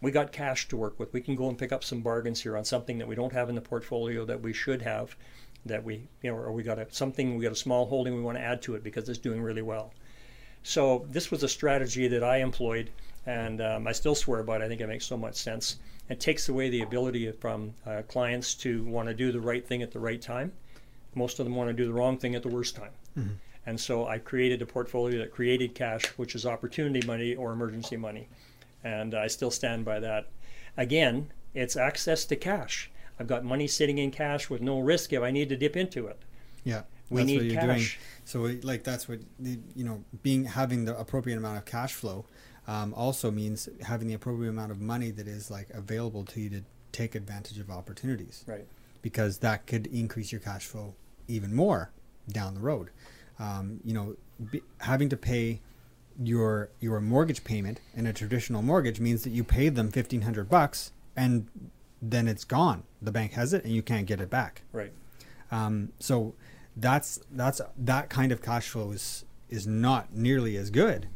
We 0.00 0.10
got 0.10 0.32
cash 0.32 0.68
to 0.68 0.76
work 0.76 0.98
with. 0.98 1.12
We 1.12 1.20
can 1.20 1.34
go 1.34 1.48
and 1.48 1.58
pick 1.58 1.72
up 1.72 1.82
some 1.82 2.00
bargains 2.00 2.42
here 2.42 2.56
on 2.56 2.64
something 2.64 2.98
that 2.98 3.08
we 3.08 3.14
don't 3.14 3.32
have 3.32 3.48
in 3.48 3.54
the 3.54 3.60
portfolio 3.60 4.24
that 4.26 4.40
we 4.40 4.52
should 4.52 4.82
have, 4.82 5.16
that 5.64 5.82
we, 5.82 6.08
you 6.22 6.30
know, 6.30 6.36
or 6.36 6.52
we 6.52 6.62
got 6.62 6.78
a, 6.78 6.86
something, 6.90 7.36
we 7.36 7.42
got 7.42 7.52
a 7.52 7.56
small 7.56 7.86
holding 7.86 8.14
we 8.14 8.22
want 8.22 8.36
to 8.38 8.44
add 8.44 8.62
to 8.62 8.74
it 8.74 8.84
because 8.84 9.08
it's 9.08 9.18
doing 9.18 9.40
really 9.40 9.62
well. 9.62 9.92
So 10.62 11.06
this 11.10 11.30
was 11.30 11.42
a 11.42 11.48
strategy 11.48 12.08
that 12.08 12.22
I 12.22 12.38
employed, 12.38 12.90
and 13.24 13.60
um, 13.60 13.86
I 13.86 13.92
still 13.92 14.14
swear 14.14 14.42
by 14.42 14.56
it. 14.56 14.62
I 14.62 14.68
think 14.68 14.80
it 14.80 14.88
makes 14.88 15.06
so 15.06 15.16
much 15.16 15.36
sense. 15.36 15.76
It 16.08 16.20
takes 16.20 16.48
away 16.48 16.68
the 16.68 16.82
ability 16.82 17.30
from 17.32 17.72
uh, 17.86 18.02
clients 18.08 18.54
to 18.56 18.84
want 18.84 19.08
to 19.08 19.14
do 19.14 19.32
the 19.32 19.40
right 19.40 19.66
thing 19.66 19.82
at 19.82 19.92
the 19.92 19.98
right 19.98 20.20
time 20.20 20.52
most 21.16 21.40
of 21.40 21.46
them 21.46 21.56
want 21.56 21.68
to 21.68 21.74
do 21.74 21.86
the 21.86 21.92
wrong 21.92 22.18
thing 22.18 22.34
at 22.34 22.42
the 22.42 22.48
worst 22.48 22.76
time. 22.76 22.92
Mm-hmm. 23.18 23.34
And 23.64 23.80
so 23.80 24.06
I 24.06 24.18
created 24.18 24.62
a 24.62 24.66
portfolio 24.66 25.18
that 25.18 25.32
created 25.32 25.74
cash, 25.74 26.04
which 26.18 26.36
is 26.36 26.46
opportunity 26.46 27.04
money 27.04 27.34
or 27.34 27.52
emergency 27.52 27.96
money. 27.96 28.28
And 28.86 29.14
I 29.14 29.26
still 29.26 29.50
stand 29.50 29.84
by 29.84 29.98
that. 30.00 30.28
Again, 30.76 31.32
it's 31.54 31.76
access 31.76 32.24
to 32.26 32.36
cash. 32.36 32.90
I've 33.18 33.26
got 33.26 33.44
money 33.44 33.66
sitting 33.66 33.98
in 33.98 34.12
cash 34.12 34.48
with 34.48 34.60
no 34.60 34.78
risk 34.78 35.12
if 35.12 35.22
I 35.22 35.30
need 35.30 35.48
to 35.48 35.56
dip 35.56 35.76
into 35.76 36.06
it. 36.06 36.22
Yeah. 36.62 36.82
We 37.10 37.20
that's 37.20 37.26
need 37.26 37.36
what 37.36 37.46
you're 37.46 37.60
cash. 37.60 37.98
doing. 38.26 38.52
So 38.60 38.66
like 38.66 38.84
that's 38.84 39.08
what 39.08 39.20
you 39.42 39.84
know 39.84 40.04
being 40.22 40.44
having 40.44 40.84
the 40.84 40.98
appropriate 40.98 41.36
amount 41.36 41.58
of 41.58 41.64
cash 41.64 41.94
flow 41.94 42.26
um, 42.66 42.94
also 42.94 43.30
means 43.30 43.68
having 43.82 44.08
the 44.08 44.14
appropriate 44.14 44.50
amount 44.50 44.72
of 44.72 44.80
money 44.80 45.10
that 45.12 45.26
is 45.28 45.50
like 45.50 45.70
available 45.70 46.24
to 46.24 46.40
you 46.40 46.50
to 46.50 46.62
take 46.92 47.14
advantage 47.14 47.58
of 47.58 47.70
opportunities. 47.70 48.44
Right. 48.46 48.66
Because 49.02 49.38
that 49.38 49.66
could 49.66 49.86
increase 49.86 50.32
your 50.32 50.40
cash 50.40 50.66
flow 50.66 50.94
even 51.28 51.54
more 51.54 51.90
down 52.28 52.54
the 52.54 52.60
road. 52.60 52.90
Um, 53.38 53.80
you 53.84 53.94
know, 53.94 54.16
be, 54.50 54.62
having 54.78 55.08
to 55.10 55.16
pay 55.16 55.60
your 56.22 56.70
your 56.80 57.00
mortgage 57.00 57.44
payment 57.44 57.80
in 57.94 58.06
a 58.06 58.12
traditional 58.12 58.62
mortgage 58.62 59.00
means 59.00 59.22
that 59.24 59.30
you 59.30 59.44
paid 59.44 59.74
them 59.74 59.90
fifteen 59.90 60.22
hundred 60.22 60.48
bucks 60.48 60.92
and 61.16 61.48
then 62.00 62.28
it's 62.28 62.44
gone. 62.44 62.84
The 63.02 63.12
bank 63.12 63.32
has 63.32 63.52
it 63.52 63.64
and 63.64 63.72
you 63.72 63.82
can't 63.82 64.06
get 64.06 64.20
it 64.20 64.30
back. 64.30 64.62
Right. 64.72 64.92
Um, 65.50 65.92
so 65.98 66.34
that's 66.76 67.20
that's 67.30 67.60
that 67.76 68.10
kind 68.10 68.32
of 68.32 68.42
cash 68.42 68.68
flow 68.68 68.92
is 68.92 69.24
is 69.48 69.66
not 69.66 70.12
nearly 70.12 70.56
as 70.56 70.70
good 70.70 71.08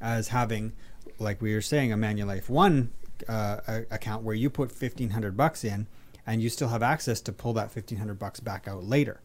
as 0.00 0.28
having, 0.28 0.72
like 1.18 1.40
we 1.40 1.54
were 1.54 1.60
saying, 1.60 1.92
a 1.92 1.96
Manulife 1.96 2.48
One 2.48 2.90
uh, 3.28 3.82
account 3.90 4.22
where 4.22 4.34
you 4.34 4.50
put 4.50 4.72
fifteen 4.72 5.10
hundred 5.10 5.36
bucks 5.36 5.64
in 5.64 5.86
and 6.26 6.42
you 6.42 6.48
still 6.48 6.68
have 6.68 6.82
access 6.82 7.20
to 7.22 7.32
pull 7.32 7.52
that 7.54 7.70
fifteen 7.70 7.98
hundred 7.98 8.18
bucks 8.18 8.40
back 8.40 8.68
out 8.68 8.84
later 8.84 9.20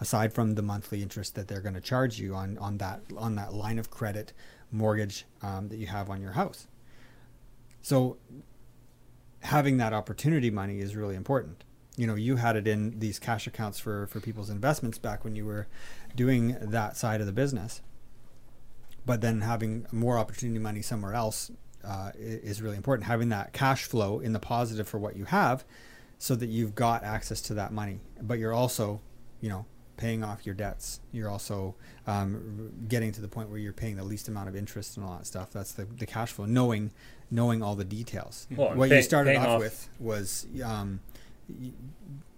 aside 0.00 0.32
from 0.32 0.54
the 0.54 0.62
monthly 0.62 1.02
interest 1.02 1.34
that 1.34 1.48
they're 1.48 1.60
going 1.60 1.74
to 1.74 1.80
charge 1.80 2.18
you 2.18 2.34
on, 2.34 2.58
on 2.58 2.78
that 2.78 3.00
on 3.16 3.34
that 3.36 3.54
line 3.54 3.78
of 3.78 3.90
credit 3.90 4.32
mortgage 4.70 5.24
um, 5.42 5.68
that 5.68 5.76
you 5.76 5.86
have 5.86 6.10
on 6.10 6.20
your 6.20 6.32
house. 6.32 6.66
So 7.80 8.18
having 9.40 9.76
that 9.78 9.92
opportunity 9.92 10.50
money 10.50 10.80
is 10.80 10.96
really 10.96 11.14
important. 11.14 11.64
You 11.96 12.06
know, 12.06 12.14
you 12.14 12.36
had 12.36 12.56
it 12.56 12.66
in 12.66 12.98
these 12.98 13.18
cash 13.18 13.46
accounts 13.46 13.78
for 13.78 14.06
for 14.06 14.20
people's 14.20 14.50
investments 14.50 14.98
back 14.98 15.24
when 15.24 15.34
you 15.34 15.46
were 15.46 15.66
doing 16.14 16.56
that 16.60 16.96
side 16.96 17.20
of 17.20 17.26
the 17.26 17.32
business. 17.32 17.80
But 19.06 19.20
then 19.20 19.40
having 19.40 19.86
more 19.92 20.18
opportunity 20.18 20.58
money 20.58 20.82
somewhere 20.82 21.14
else 21.14 21.50
uh, 21.84 22.10
is 22.18 22.60
really 22.60 22.76
important. 22.76 23.06
Having 23.06 23.28
that 23.28 23.52
cash 23.52 23.84
flow 23.84 24.18
in 24.18 24.32
the 24.32 24.40
positive 24.40 24.88
for 24.88 24.98
what 24.98 25.16
you 25.16 25.26
have, 25.26 25.64
so 26.18 26.34
that 26.34 26.48
you've 26.48 26.74
got 26.74 27.04
access 27.04 27.40
to 27.42 27.54
that 27.54 27.72
money, 27.72 28.00
but 28.20 28.38
you're 28.38 28.52
also, 28.52 29.00
you 29.40 29.48
know, 29.48 29.66
paying 29.96 30.22
off 30.22 30.44
your 30.44 30.54
debts. 30.54 31.00
You're 31.12 31.30
also 31.30 31.74
um, 32.06 32.72
getting 32.88 33.12
to 33.12 33.20
the 33.20 33.28
point 33.28 33.48
where 33.48 33.58
you're 33.58 33.72
paying 33.72 33.96
the 33.96 34.04
least 34.04 34.28
amount 34.28 34.48
of 34.48 34.56
interest 34.56 34.96
and 34.96 35.06
all 35.06 35.16
that 35.16 35.26
stuff. 35.26 35.50
That's 35.50 35.72
the, 35.72 35.84
the 35.84 36.06
cash 36.06 36.32
flow. 36.32 36.46
Knowing 36.46 36.92
knowing 37.30 37.62
all 37.62 37.74
the 37.74 37.84
details. 37.84 38.46
Well, 38.54 38.74
what 38.74 38.88
pay, 38.88 38.96
you 38.96 39.02
started 39.02 39.36
off, 39.36 39.48
off, 39.48 39.60
with 39.60 39.88
was 39.98 40.46
um, 40.64 41.00
y- 41.48 41.72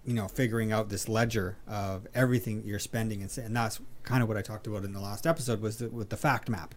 you 0.05 0.13
know 0.13 0.27
figuring 0.27 0.71
out 0.71 0.89
this 0.89 1.07
ledger 1.07 1.57
of 1.67 2.07
everything 2.15 2.63
you're 2.65 2.79
spending 2.79 3.21
and, 3.21 3.37
and 3.37 3.55
that's 3.55 3.79
kind 4.03 4.23
of 4.23 4.27
what 4.27 4.37
I 4.37 4.41
talked 4.41 4.65
about 4.65 4.83
in 4.83 4.93
the 4.93 4.99
last 4.99 5.27
episode 5.27 5.61
was 5.61 5.77
the, 5.77 5.89
with 5.89 6.09
the 6.09 6.17
fact 6.17 6.49
map. 6.49 6.73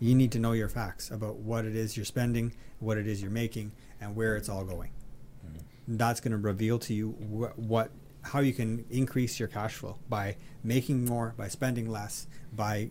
You 0.00 0.14
need 0.14 0.32
to 0.32 0.38
know 0.38 0.52
your 0.52 0.68
facts 0.68 1.10
about 1.10 1.36
what 1.36 1.64
it 1.64 1.76
is 1.76 1.96
you're 1.96 2.04
spending, 2.04 2.54
what 2.80 2.98
it 2.98 3.06
is 3.06 3.22
you're 3.22 3.30
making, 3.30 3.72
and 4.00 4.16
where 4.16 4.36
it's 4.36 4.48
all 4.48 4.64
going. 4.64 4.90
That's 5.86 6.20
going 6.20 6.32
to 6.32 6.38
reveal 6.38 6.78
to 6.80 6.94
you 6.94 7.10
what, 7.10 7.58
what 7.58 7.90
how 8.24 8.40
you 8.40 8.52
can 8.52 8.84
increase 8.90 9.38
your 9.38 9.48
cash 9.48 9.74
flow 9.74 9.98
by 10.08 10.36
making 10.62 11.04
more, 11.04 11.34
by 11.36 11.48
spending 11.48 11.88
less, 11.88 12.26
by 12.52 12.90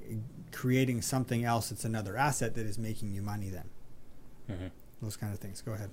creating 0.52 1.02
something 1.02 1.44
else 1.44 1.70
that's 1.70 1.86
another 1.86 2.16
asset 2.16 2.54
that 2.56 2.66
is 2.66 2.78
making 2.78 3.13
you 3.13 3.22
money. 3.22 3.50
Then 3.50 3.70
Mhm. 4.50 4.72
those 5.02 5.18
kind 5.18 5.34
of 5.34 5.40
things. 5.40 5.62
Go 5.62 5.74
ahead. 5.74 5.90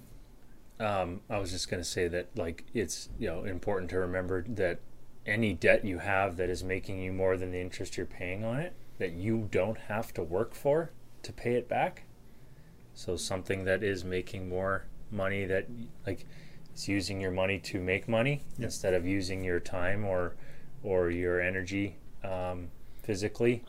Um, 0.78 1.20
I 1.28 1.38
was 1.38 1.50
just 1.50 1.68
going 1.70 1.80
to 1.82 1.88
say 1.88 2.08
that, 2.08 2.28
like, 2.36 2.64
it's 2.74 3.08
you 3.18 3.28
know 3.28 3.44
important 3.44 3.90
to 3.90 3.98
remember 3.98 4.42
that 4.42 4.80
any 5.26 5.52
debt 5.52 5.84
you 5.84 5.98
have 5.98 6.36
that 6.38 6.48
is 6.48 6.64
making 6.64 6.98
you 7.02 7.12
more 7.12 7.36
than 7.36 7.50
the 7.52 7.60
interest 7.60 7.96
you're 7.96 8.06
paying 8.06 8.44
on 8.44 8.58
it, 8.58 8.72
that 8.98 9.12
you 9.12 9.48
don't 9.50 9.76
have 9.78 10.12
to 10.14 10.22
work 10.22 10.54
for 10.54 10.90
to 11.22 11.32
pay 11.32 11.54
it 11.54 11.68
back. 11.68 12.04
So 12.94 13.16
something 13.16 13.64
that 13.64 13.82
is 13.82 14.04
making 14.04 14.48
more 14.48 14.84
money 15.10 15.44
that, 15.44 15.66
like, 16.06 16.26
it's 16.80 16.88
using 16.88 17.20
your 17.20 17.30
money 17.30 17.58
to 17.58 17.78
make 17.78 18.08
money 18.08 18.40
instead 18.58 18.94
of 18.94 19.06
using 19.06 19.44
your 19.44 19.60
time 19.60 20.02
or 20.02 20.34
or 20.82 21.10
your 21.10 21.38
energy 21.38 21.96
um, 22.24 22.68
physically 23.02 23.62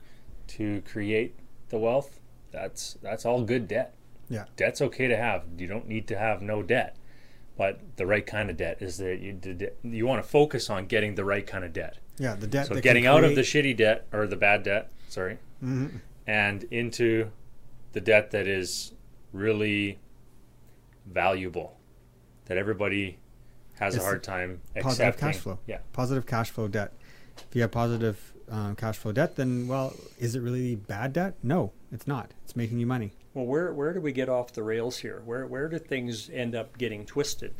to 0.47 0.81
create 0.89 1.35
the 1.67 1.77
wealth. 1.77 2.21
That's 2.51 2.93
that's 3.01 3.25
all 3.25 3.43
good 3.43 3.67
debt 3.67 3.93
Yeah. 4.29 4.45
debt's 4.55 4.81
okay 4.81 5.07
to 5.09 5.17
have. 5.17 5.43
You 5.57 5.67
don't 5.67 5.89
need 5.89 6.07
to 6.07 6.17
have 6.17 6.41
no 6.41 6.63
debt, 6.63 6.95
but 7.57 7.81
the 7.97 8.05
right 8.05 8.25
kind 8.25 8.49
of 8.49 8.55
debt 8.55 8.77
is 8.81 8.97
that 8.99 9.19
you 9.19 9.37
you 9.83 10.07
want 10.07 10.23
to 10.23 10.29
focus 10.29 10.69
on 10.69 10.85
getting 10.85 11.15
the 11.15 11.25
right 11.25 11.45
kind 11.45 11.65
of 11.65 11.73
debt. 11.73 11.97
Yeah. 12.17 12.35
The 12.35 12.47
debt. 12.47 12.67
So 12.67 12.79
getting 12.79 13.05
out 13.07 13.25
of 13.25 13.35
the 13.35 13.41
shitty 13.41 13.75
debt 13.75 14.07
or 14.13 14.25
the 14.25 14.37
bad 14.37 14.63
debt, 14.63 14.89
sorry, 15.09 15.37
Mhm. 15.61 15.99
and 16.25 16.63
into 16.71 17.31
the 17.91 17.99
debt 17.99 18.31
that 18.31 18.47
is 18.47 18.93
really 19.33 19.99
valuable, 21.05 21.77
that 22.51 22.57
everybody 22.57 23.17
has 23.79 23.95
It's 23.95 24.03
a 24.03 24.05
hard 24.05 24.23
time 24.23 24.59
positive 24.81 25.07
accepting. 25.07 25.29
cash 25.29 25.37
flow. 25.37 25.59
Yeah, 25.67 25.77
positive 25.93 26.25
cash 26.25 26.49
flow 26.49 26.67
debt. 26.67 26.91
If 27.37 27.55
you 27.55 27.61
have 27.61 27.71
positive 27.71 28.33
um, 28.49 28.75
cash 28.75 28.97
flow 28.97 29.13
debt, 29.13 29.37
then 29.37 29.69
well, 29.69 29.93
is 30.19 30.35
it 30.35 30.41
really 30.41 30.75
bad 30.75 31.13
debt? 31.13 31.35
No, 31.43 31.71
it's 31.93 32.07
not. 32.07 32.31
It's 32.43 32.57
making 32.57 32.77
you 32.77 32.85
money. 32.85 33.13
Well, 33.33 33.45
where 33.45 33.73
where 33.73 33.93
do 33.93 34.01
we 34.01 34.11
get 34.11 34.27
off 34.27 34.51
the 34.51 34.63
rails 34.63 34.97
here? 34.97 35.21
Where 35.23 35.47
where 35.47 35.69
do 35.69 35.79
things 35.79 36.29
end 36.29 36.53
up 36.53 36.77
getting 36.77 37.05
twisted? 37.05 37.53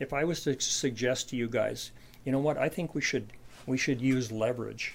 If 0.00 0.14
I 0.14 0.24
was 0.24 0.42
to 0.44 0.58
suggest 0.58 1.28
to 1.28 1.36
you 1.36 1.46
guys, 1.46 1.90
you 2.24 2.32
know 2.32 2.38
what? 2.38 2.56
I 2.56 2.70
think 2.70 2.94
we 2.94 3.02
should 3.02 3.34
we 3.66 3.76
should 3.76 4.00
use 4.00 4.32
leverage, 4.32 4.94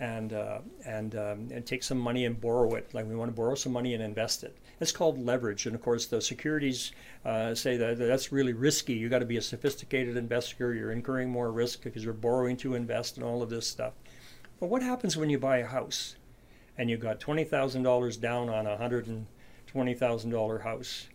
and 0.00 0.34
uh, 0.34 0.58
and 0.84 1.14
um, 1.14 1.48
and 1.50 1.64
take 1.64 1.82
some 1.82 1.98
money 1.98 2.26
and 2.26 2.38
borrow 2.38 2.74
it. 2.74 2.92
Like 2.92 3.06
we 3.06 3.16
want 3.16 3.30
to 3.30 3.34
borrow 3.34 3.54
some 3.54 3.72
money 3.72 3.94
and 3.94 4.02
invest 4.02 4.44
it. 4.44 4.54
It's 4.80 4.92
called 4.92 5.18
leverage, 5.24 5.66
and 5.66 5.74
of 5.74 5.82
course 5.82 6.06
the 6.06 6.20
securities 6.20 6.92
uh, 7.24 7.54
say 7.54 7.76
that 7.76 7.98
that's 7.98 8.32
really 8.32 8.54
risky. 8.54 8.94
You've 8.94 9.10
got 9.10 9.18
to 9.18 9.26
be 9.26 9.36
a 9.36 9.42
sophisticated 9.42 10.16
investor. 10.16 10.72
You're 10.74 10.92
incurring 10.92 11.30
more 11.30 11.52
risk 11.52 11.82
because 11.82 12.02
you're 12.02 12.14
borrowing 12.14 12.56
to 12.58 12.74
invest 12.74 13.16
and 13.16 13.24
all 13.24 13.42
of 13.42 13.50
this 13.50 13.66
stuff. 13.66 13.92
But 14.58 14.70
what 14.70 14.82
happens 14.82 15.16
when 15.16 15.30
you 15.30 15.38
buy 15.38 15.58
a 15.58 15.66
house? 15.66 16.16
and 16.80 16.88
you've 16.88 17.00
got 17.00 17.20
twenty 17.20 17.44
thousand 17.44 17.82
dollars 17.82 18.16
down 18.16 18.48
on 18.48 18.66
a 18.66 18.78
hundred 18.78 19.06
and 19.06 19.26
twenty 19.66 19.92
thousand 19.92 20.30
dollar 20.30 20.60
house, 20.60 21.08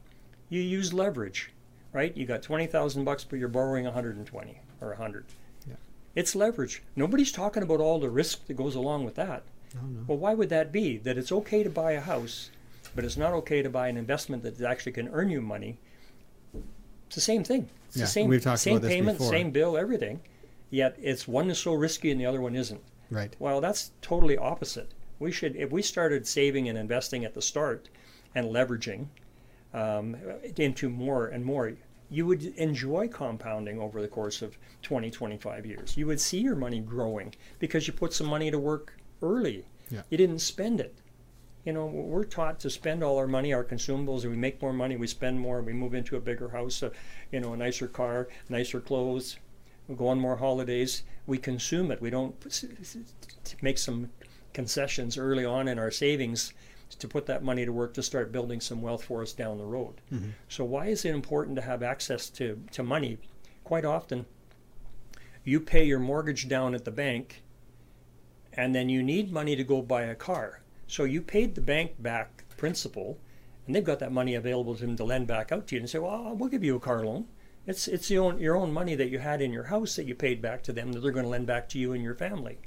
you 0.48 0.62
use 0.62 0.94
leverage, 0.94 1.52
right? 1.92 2.16
You 2.16 2.28
got 2.28 2.44
twenty 2.44 2.68
thousand 2.68 3.04
bucks, 3.04 3.24
but 3.24 3.40
you're 3.40 3.48
borrowing 3.48 3.88
a 3.88 3.92
hundred 3.92 4.16
and 4.16 4.28
twenty 4.28 4.62
or 4.80 4.92
a 4.92 4.98
hundred. 4.98 5.26
Yeah. 5.68 5.78
It's 6.14 6.36
leverage. 6.36 6.84
Nobody's 6.96 7.32
talking 7.32 7.64
about 7.64 7.80
all 7.80 8.00
the 8.00 8.12
risk 8.12 8.46
that 8.46 8.54
goes 8.54 8.76
along 8.76 9.06
with 9.06 9.16
that. 9.16 9.42
Oh. 9.76 9.80
Well, 10.06 10.18
why 10.20 10.36
would 10.36 10.50
that 10.50 10.72
be? 10.72 10.98
That 10.98 11.18
it's 11.18 11.32
okay 11.32 11.64
to 11.64 11.70
buy 11.72 11.94
a 11.94 12.02
house, 12.02 12.52
but 12.96 13.04
it's 13.06 13.18
not 13.18 13.34
okay 13.34 13.62
to 13.62 13.70
buy 13.70 13.88
an 13.90 13.98
investment 13.98 14.42
that 14.44 14.60
actually 14.62 14.94
can 14.94 15.10
earn 15.10 15.30
you 15.30 15.42
money. 15.42 15.78
It's 17.08 17.16
the 17.16 17.22
same 17.22 17.44
thing. 17.44 17.70
It's 17.88 17.98
Yeah, 17.98 18.04
the 18.06 18.08
same, 18.08 18.30
we've 18.30 18.42
talked 18.42 18.60
same 18.62 18.78
about 18.78 18.84
this 18.88 18.94
payment, 18.94 19.18
before. 19.18 19.32
same 19.34 19.52
bill, 19.52 19.78
everything. 19.78 20.22
Yet 20.70 20.96
it's 21.02 21.28
one 21.28 21.50
is 21.52 21.60
so 21.60 21.74
risky 21.74 22.12
and 22.12 22.20
the 22.20 22.26
other 22.26 22.42
one 22.42 22.56
isn't. 22.56 22.82
Right. 23.12 23.36
Well, 23.38 23.62
that's 23.62 23.92
totally 24.02 24.38
opposite. 24.38 24.94
We 25.20 25.32
should, 25.32 25.56
if 25.56 25.72
we 25.72 25.82
started 25.82 26.26
saving 26.26 26.68
and 26.70 26.78
investing 26.78 27.24
at 27.24 27.34
the 27.34 27.42
start 27.42 27.90
and 28.34 28.48
leveraging 28.48 29.08
um, 29.74 30.18
into 30.58 30.90
more 30.90 31.28
and 31.28 31.46
more, 31.46 31.74
you 32.10 32.26
would 32.26 32.44
enjoy 32.58 33.08
compounding 33.08 33.80
over 33.80 34.02
the 34.02 34.08
course 34.08 34.42
of 34.42 34.58
20, 34.82 35.12
25 35.12 35.66
years. 35.66 35.98
You 35.98 36.08
would 36.08 36.20
see 36.20 36.40
your 36.40 36.56
money 36.56 36.80
growing 36.80 37.34
because 37.60 37.88
you 37.88 37.94
put 37.94 38.14
some 38.14 38.28
money 38.28 38.52
to 38.52 38.60
work 38.60 38.98
early. 39.22 39.66
Yeah. 39.90 40.02
You 40.10 40.18
didn't 40.18 40.40
spend 40.40 40.80
it. 40.80 40.96
You 41.66 41.74
know, 41.74 41.88
we're 41.88 42.24
taught 42.24 42.60
to 42.60 42.70
spend 42.70 43.04
all 43.04 43.18
our 43.18 43.28
money, 43.28 43.52
our 43.52 43.64
consumables, 43.64 44.22
and 44.22 44.32
we 44.32 44.38
make 44.38 44.62
more 44.62 44.72
money, 44.72 44.96
we 44.96 45.08
spend 45.08 45.40
more, 45.40 45.62
we 45.62 45.74
move 45.74 45.96
into 45.96 46.16
a 46.16 46.20
bigger 46.22 46.50
house, 46.50 46.84
a, 46.84 46.92
you 47.32 47.40
know, 47.40 47.54
a 47.54 47.58
nicer 47.58 47.88
car, 47.88 48.28
nicer 48.50 48.80
clothes, 48.80 49.38
we 49.88 49.96
go 49.96 50.08
on 50.08 50.20
more 50.20 50.38
holidays. 50.38 51.04
We 51.28 51.38
consume 51.38 51.92
it. 51.92 52.02
We 52.02 52.10
don't 52.10 52.36
make 53.62 53.78
some 53.78 54.10
concessions 54.54 55.18
early 55.18 55.46
on 55.46 55.68
in 55.68 55.78
our 55.80 55.92
savings 55.92 56.54
to 57.00 57.08
put 57.08 57.26
that 57.26 57.44
money 57.44 57.66
to 57.66 57.72
work 57.72 57.94
to 57.96 58.04
start 58.04 58.32
building 58.32 58.62
some 58.62 58.82
wealth 58.82 59.04
for 59.04 59.22
us 59.22 59.34
down 59.34 59.58
the 59.58 59.66
road. 59.66 60.02
Mhm. 60.12 60.32
So 60.48 60.64
why 60.64 60.88
is 60.88 61.04
it 61.04 61.14
important 61.14 61.56
to 61.58 61.62
have 61.64 61.84
access 61.84 62.30
to, 62.32 62.62
to 62.72 62.84
money? 62.84 63.18
Quite 63.64 63.86
often, 63.86 64.26
you 65.44 65.60
pay 65.60 65.84
your 65.84 66.00
mortgage 66.00 66.48
down 66.48 66.74
at 66.74 66.86
the 66.86 66.92
bank, 66.92 67.44
and 68.54 68.74
then 68.74 68.88
you 68.90 69.04
need 69.04 69.32
money 69.32 69.56
to 69.56 69.64
go 69.64 69.82
buy 69.82 70.04
a 70.04 70.16
car. 70.16 70.62
So 70.88 71.04
you 71.04 71.22
paid 71.22 71.56
the 71.56 71.62
bank 71.62 72.02
back 72.02 72.44
principal, 72.58 73.18
and 73.66 73.76
they've 73.76 73.84
got 73.84 74.00
that 74.00 74.12
money 74.12 74.36
available 74.36 74.76
to 74.76 74.82
them 74.82 74.96
to 74.98 75.04
lend 75.04 75.28
back 75.28 75.52
out 75.52 75.68
to 75.68 75.76
you 75.76 75.82
and 75.82 75.90
say, 75.90 76.00
"Well, 76.00 76.36
we'll 76.36 76.50
give 76.50 76.64
you 76.64 76.76
a 76.76 76.80
car 76.80 77.04
loan." 77.04 77.28
It's 77.68 77.88
it's 77.88 78.12
your 78.12 78.26
own, 78.26 78.40
your 78.40 78.56
own 78.56 78.72
money 78.72 78.96
that 78.96 79.10
you 79.10 79.20
had 79.20 79.42
in 79.42 79.52
your 79.52 79.66
house 79.66 79.96
that 79.96 80.06
you 80.06 80.14
paid 80.16 80.42
back 80.42 80.62
to 80.64 80.74
them 80.74 80.94
that 80.94 81.00
they're 81.00 81.12
going 81.12 81.26
to 81.26 81.30
lend 81.30 81.48
back 81.48 81.68
to 81.70 81.80
you 81.80 81.94
and 81.94 82.04
your 82.04 82.14
family. 82.16 82.60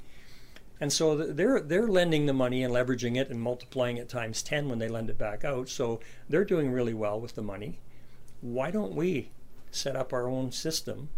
And 0.81 0.91
so 0.91 1.15
they're 1.15 1.59
they're 1.59 1.87
lending 1.87 2.25
the 2.25 2.33
money 2.33 2.63
and 2.63 2.73
leveraging 2.73 3.17
it 3.17 3.29
and 3.29 3.41
multiplying 3.41 3.97
it 3.97 4.09
times 4.09 4.43
10 4.43 4.69
when 4.69 4.79
they 4.79 4.87
lend 4.87 5.09
it 5.09 5.17
back 5.17 5.43
out. 5.43 5.69
So 5.69 5.99
they're 6.27 6.45
doing 6.45 6.71
really 6.71 6.93
well 6.93 7.19
with 7.19 7.35
the 7.35 7.41
money. 7.41 7.79
Why 8.41 8.71
don't 8.71 8.95
we 8.95 9.31
set 9.71 9.95
up 9.95 10.13
our 10.13 10.27
own 10.27 10.51
system 10.51 11.09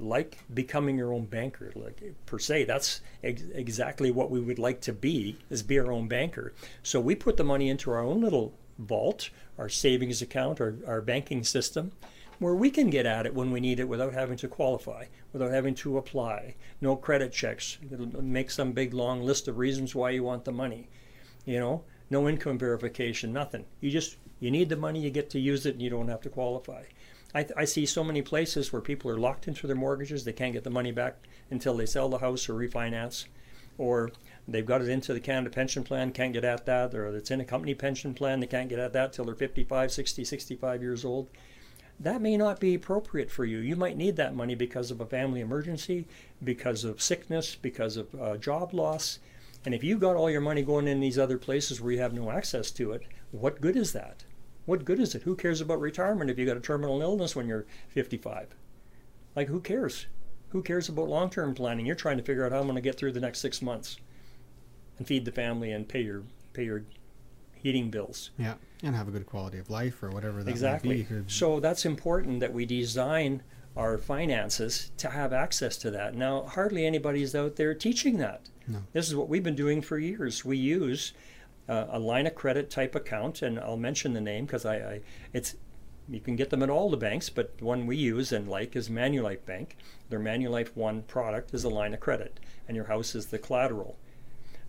like 0.00 0.38
becoming 0.52 0.96
your 0.96 1.12
own 1.12 1.26
banker. 1.26 1.72
Like 1.74 2.14
per 2.26 2.38
se 2.38 2.64
that's 2.64 3.00
ex- 3.22 3.42
exactly 3.54 4.10
what 4.10 4.30
we 4.30 4.40
would 4.40 4.58
like 4.58 4.80
to 4.82 4.92
be 4.92 5.36
is 5.50 5.62
be 5.62 5.78
our 5.78 5.92
own 5.92 6.08
banker. 6.08 6.52
So 6.82 7.00
we 7.00 7.14
put 7.14 7.36
the 7.36 7.44
money 7.44 7.68
into 7.68 7.90
our 7.90 8.00
own 8.00 8.20
little 8.20 8.54
vault 8.78 9.28
our 9.58 9.68
savings 9.68 10.22
account 10.22 10.58
our, 10.58 10.74
our 10.86 11.02
banking 11.02 11.44
system 11.44 11.92
where 12.38 12.54
we 12.54 12.70
can 12.70 12.88
get 12.88 13.04
at 13.04 13.26
it 13.26 13.34
when 13.34 13.50
we 13.50 13.60
need 13.60 13.78
it 13.78 13.86
without 13.86 14.14
having 14.14 14.38
to 14.38 14.48
qualify 14.48 15.04
without 15.32 15.50
having 15.50 15.74
to 15.74 15.98
apply. 15.98 16.54
No 16.80 16.96
credit 16.96 17.32
checks. 17.32 17.78
It'll 17.92 18.22
make 18.22 18.50
some 18.50 18.72
big 18.72 18.94
long 18.94 19.22
list 19.22 19.48
of 19.48 19.58
reasons 19.58 19.94
why 19.94 20.10
you 20.10 20.24
want 20.24 20.44
the 20.44 20.52
money 20.52 20.88
you 21.44 21.58
know? 21.58 21.82
No 22.10 22.28
income 22.28 22.58
verification 22.58 23.32
nothing. 23.32 23.64
You 23.80 23.90
just 23.90 24.16
you 24.40 24.50
need 24.50 24.68
the 24.68 24.76
money 24.76 25.00
you 25.00 25.10
get 25.10 25.30
to 25.30 25.40
use 25.40 25.66
it 25.66 25.74
and 25.74 25.82
you 25.82 25.90
don't 25.90 26.08
have 26.08 26.22
to 26.22 26.28
qualify 26.28 26.84
I, 27.34 27.46
I 27.56 27.64
see 27.64 27.86
so 27.86 28.02
many 28.02 28.22
places 28.22 28.72
where 28.72 28.82
people 28.82 29.10
are 29.10 29.18
locked 29.18 29.46
into 29.46 29.66
their 29.66 29.76
mortgages. 29.76 30.24
They 30.24 30.32
can't 30.32 30.52
get 30.52 30.64
the 30.64 30.70
money 30.70 30.92
back 30.92 31.16
until 31.50 31.76
they 31.76 31.86
sell 31.86 32.08
the 32.08 32.18
house 32.18 32.48
or 32.48 32.54
refinance, 32.54 33.26
or 33.78 34.10
they've 34.48 34.66
got 34.66 34.82
it 34.82 34.88
into 34.88 35.12
the 35.12 35.20
Canada 35.20 35.50
pension 35.50 35.84
plan, 35.84 36.12
can't 36.12 36.32
get 36.32 36.44
at 36.44 36.66
that, 36.66 36.94
or 36.94 37.14
it's 37.16 37.30
in 37.30 37.40
a 37.40 37.44
company 37.44 37.74
pension 37.74 38.14
plan, 38.14 38.40
they 38.40 38.46
can't 38.46 38.68
get 38.68 38.78
at 38.78 38.92
that 38.92 39.12
till 39.12 39.24
they're 39.24 39.34
55, 39.34 39.92
60, 39.92 40.24
65 40.24 40.82
years 40.82 41.04
old. 41.04 41.28
That 41.98 42.22
may 42.22 42.36
not 42.36 42.60
be 42.60 42.74
appropriate 42.74 43.30
for 43.30 43.44
you. 43.44 43.58
You 43.58 43.76
might 43.76 43.96
need 43.96 44.16
that 44.16 44.34
money 44.34 44.54
because 44.54 44.90
of 44.90 45.00
a 45.00 45.06
family 45.06 45.40
emergency, 45.40 46.06
because 46.42 46.82
of 46.82 47.02
sickness, 47.02 47.54
because 47.54 47.96
of 47.96 48.14
uh, 48.14 48.36
job 48.38 48.72
loss. 48.72 49.18
And 49.66 49.74
if 49.74 49.84
you've 49.84 50.00
got 50.00 50.16
all 50.16 50.30
your 50.30 50.40
money 50.40 50.62
going 50.62 50.88
in 50.88 51.00
these 51.00 51.18
other 51.18 51.36
places 51.36 51.80
where 51.80 51.92
you 51.92 52.00
have 52.00 52.14
no 52.14 52.30
access 52.30 52.70
to 52.72 52.92
it, 52.92 53.02
what 53.32 53.60
good 53.60 53.76
is 53.76 53.92
that? 53.92 54.24
What 54.66 54.84
good 54.84 55.00
is 55.00 55.14
it? 55.14 55.22
Who 55.22 55.36
cares 55.36 55.60
about 55.60 55.80
retirement 55.80 56.30
if 56.30 56.38
you 56.38 56.46
got 56.46 56.56
a 56.56 56.60
terminal 56.60 57.00
illness 57.02 57.34
when 57.34 57.46
you're 57.46 57.66
55? 57.88 58.54
Like, 59.34 59.48
who 59.48 59.60
cares? 59.60 60.06
Who 60.50 60.62
cares 60.62 60.88
about 60.88 61.08
long 61.08 61.30
term 61.30 61.54
planning? 61.54 61.86
You're 61.86 61.96
trying 61.96 62.18
to 62.18 62.22
figure 62.22 62.44
out 62.44 62.52
how 62.52 62.58
I'm 62.58 62.64
going 62.64 62.74
to 62.74 62.80
get 62.80 62.96
through 62.96 63.12
the 63.12 63.20
next 63.20 63.38
six 63.38 63.62
months 63.62 63.96
and 64.98 65.06
feed 65.06 65.24
the 65.24 65.32
family 65.32 65.72
and 65.72 65.88
pay 65.88 66.02
your 66.02 66.22
pay 66.52 66.64
your 66.64 66.82
heating 67.54 67.90
bills. 67.90 68.30
Yeah, 68.38 68.54
and 68.82 68.94
have 68.96 69.08
a 69.08 69.10
good 69.10 69.26
quality 69.26 69.58
of 69.58 69.70
life 69.70 70.02
or 70.02 70.10
whatever 70.10 70.42
that 70.42 70.50
Exactly. 70.50 71.06
So 71.26 71.60
that's 71.60 71.84
important 71.84 72.40
that 72.40 72.52
we 72.52 72.66
design 72.66 73.42
our 73.76 73.98
finances 73.98 74.90
to 74.98 75.10
have 75.10 75.32
access 75.32 75.76
to 75.78 75.90
that. 75.92 76.14
Now, 76.14 76.42
hardly 76.42 76.84
anybody's 76.84 77.34
out 77.34 77.56
there 77.56 77.74
teaching 77.74 78.18
that. 78.18 78.42
No. 78.66 78.78
This 78.92 79.08
is 79.08 79.14
what 79.14 79.28
we've 79.28 79.42
been 79.42 79.54
doing 79.54 79.80
for 79.80 79.98
years. 79.98 80.44
We 80.44 80.56
use 80.56 81.12
uh, 81.68 81.86
a 81.90 81.98
line 81.98 82.26
of 82.26 82.34
credit 82.34 82.70
type 82.70 82.94
account, 82.94 83.42
and 83.42 83.58
I'll 83.58 83.76
mention 83.76 84.12
the 84.12 84.20
name 84.20 84.46
because 84.46 84.64
I, 84.64 84.76
I, 84.76 85.00
it's 85.32 85.56
you 86.08 86.20
can 86.20 86.34
get 86.34 86.50
them 86.50 86.62
at 86.62 86.70
all 86.70 86.90
the 86.90 86.96
banks, 86.96 87.30
but 87.30 87.58
the 87.58 87.64
one 87.64 87.86
we 87.86 87.96
use 87.96 88.32
and 88.32 88.48
like 88.48 88.74
is 88.74 88.88
Manulife 88.88 89.44
Bank. 89.44 89.76
Their 90.08 90.18
Manulife 90.18 90.74
One 90.74 91.02
product 91.02 91.54
is 91.54 91.62
a 91.62 91.68
line 91.68 91.94
of 91.94 92.00
credit, 92.00 92.40
and 92.66 92.76
your 92.76 92.86
house 92.86 93.14
is 93.14 93.26
the 93.26 93.38
collateral. 93.38 93.96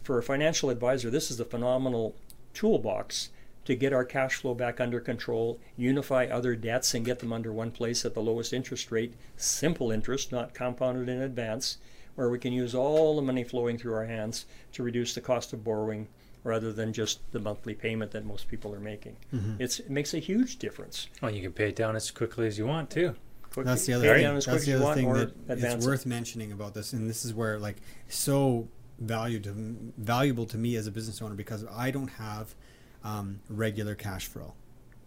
For 0.03 0.17
a 0.17 0.23
financial 0.23 0.69
advisor, 0.69 1.09
this 1.09 1.31
is 1.31 1.39
a 1.39 1.45
phenomenal 1.45 2.15
toolbox 2.53 3.29
to 3.65 3.75
get 3.75 3.93
our 3.93 4.05
cash 4.05 4.35
flow 4.35 4.53
back 4.53 4.79
under 4.79 4.99
control, 4.99 5.59
unify 5.77 6.25
other 6.25 6.55
debts, 6.55 6.93
and 6.93 7.05
get 7.05 7.19
them 7.19 7.33
under 7.33 7.51
one 7.51 7.71
place 7.71 8.05
at 8.05 8.13
the 8.13 8.21
lowest 8.21 8.53
interest 8.53 8.91
rate, 8.91 9.13
simple 9.35 9.91
interest, 9.91 10.31
not 10.31 10.53
compounded 10.53 11.09
in 11.09 11.21
advance, 11.21 11.77
where 12.15 12.29
we 12.29 12.39
can 12.39 12.53
use 12.53 12.75
all 12.75 13.15
the 13.15 13.21
money 13.21 13.43
flowing 13.43 13.77
through 13.77 13.93
our 13.93 14.05
hands 14.05 14.45
to 14.73 14.83
reduce 14.83 15.13
the 15.13 15.21
cost 15.21 15.53
of 15.53 15.63
borrowing 15.63 16.07
rather 16.43 16.71
than 16.73 16.91
just 16.93 17.19
the 17.31 17.39
monthly 17.39 17.73
payment 17.73 18.11
that 18.11 18.25
most 18.25 18.47
people 18.47 18.73
are 18.73 18.79
making. 18.79 19.15
It's, 19.59 19.79
it 19.79 19.89
makes 19.89 20.13
a 20.13 20.19
huge 20.19 20.57
difference. 20.57 21.07
Oh, 21.21 21.27
you 21.27 21.41
can 21.41 21.51
pay 21.53 21.69
it 21.69 21.75
down 21.75 21.95
as 21.95 22.09
quickly 22.11 22.47
as 22.47 22.57
you 22.57 22.65
want 22.65 22.89
too. 22.89 23.15
Quick- 23.51 23.65
That's 23.65 23.85
the 23.85 23.93
other 23.93 24.07
thing. 24.15 24.25
as 24.37 24.45
That's 24.45 24.65
the 24.65 24.73
other 24.83 24.93
thing 24.95 25.11
that 25.13 25.33
advance 25.49 25.79
is 25.81 25.85
it. 25.85 25.89
worth 25.89 26.05
mentioning 26.05 26.51
about 26.51 26.73
this, 26.73 26.93
and 26.93 27.09
this 27.09 27.25
is 27.25 27.33
where 27.33 27.59
like 27.59 27.77
so 28.07 28.67
valued 28.99 29.43
to, 29.43 29.53
valuable 29.97 30.45
to 30.45 30.57
me 30.57 30.75
as 30.75 30.87
a 30.87 30.91
business 30.91 31.21
owner 31.21 31.35
because 31.35 31.65
I 31.71 31.91
don't 31.91 32.07
have 32.09 32.55
um, 33.03 33.39
regular 33.49 33.93
cash 33.95 34.27
flow. 34.27 34.53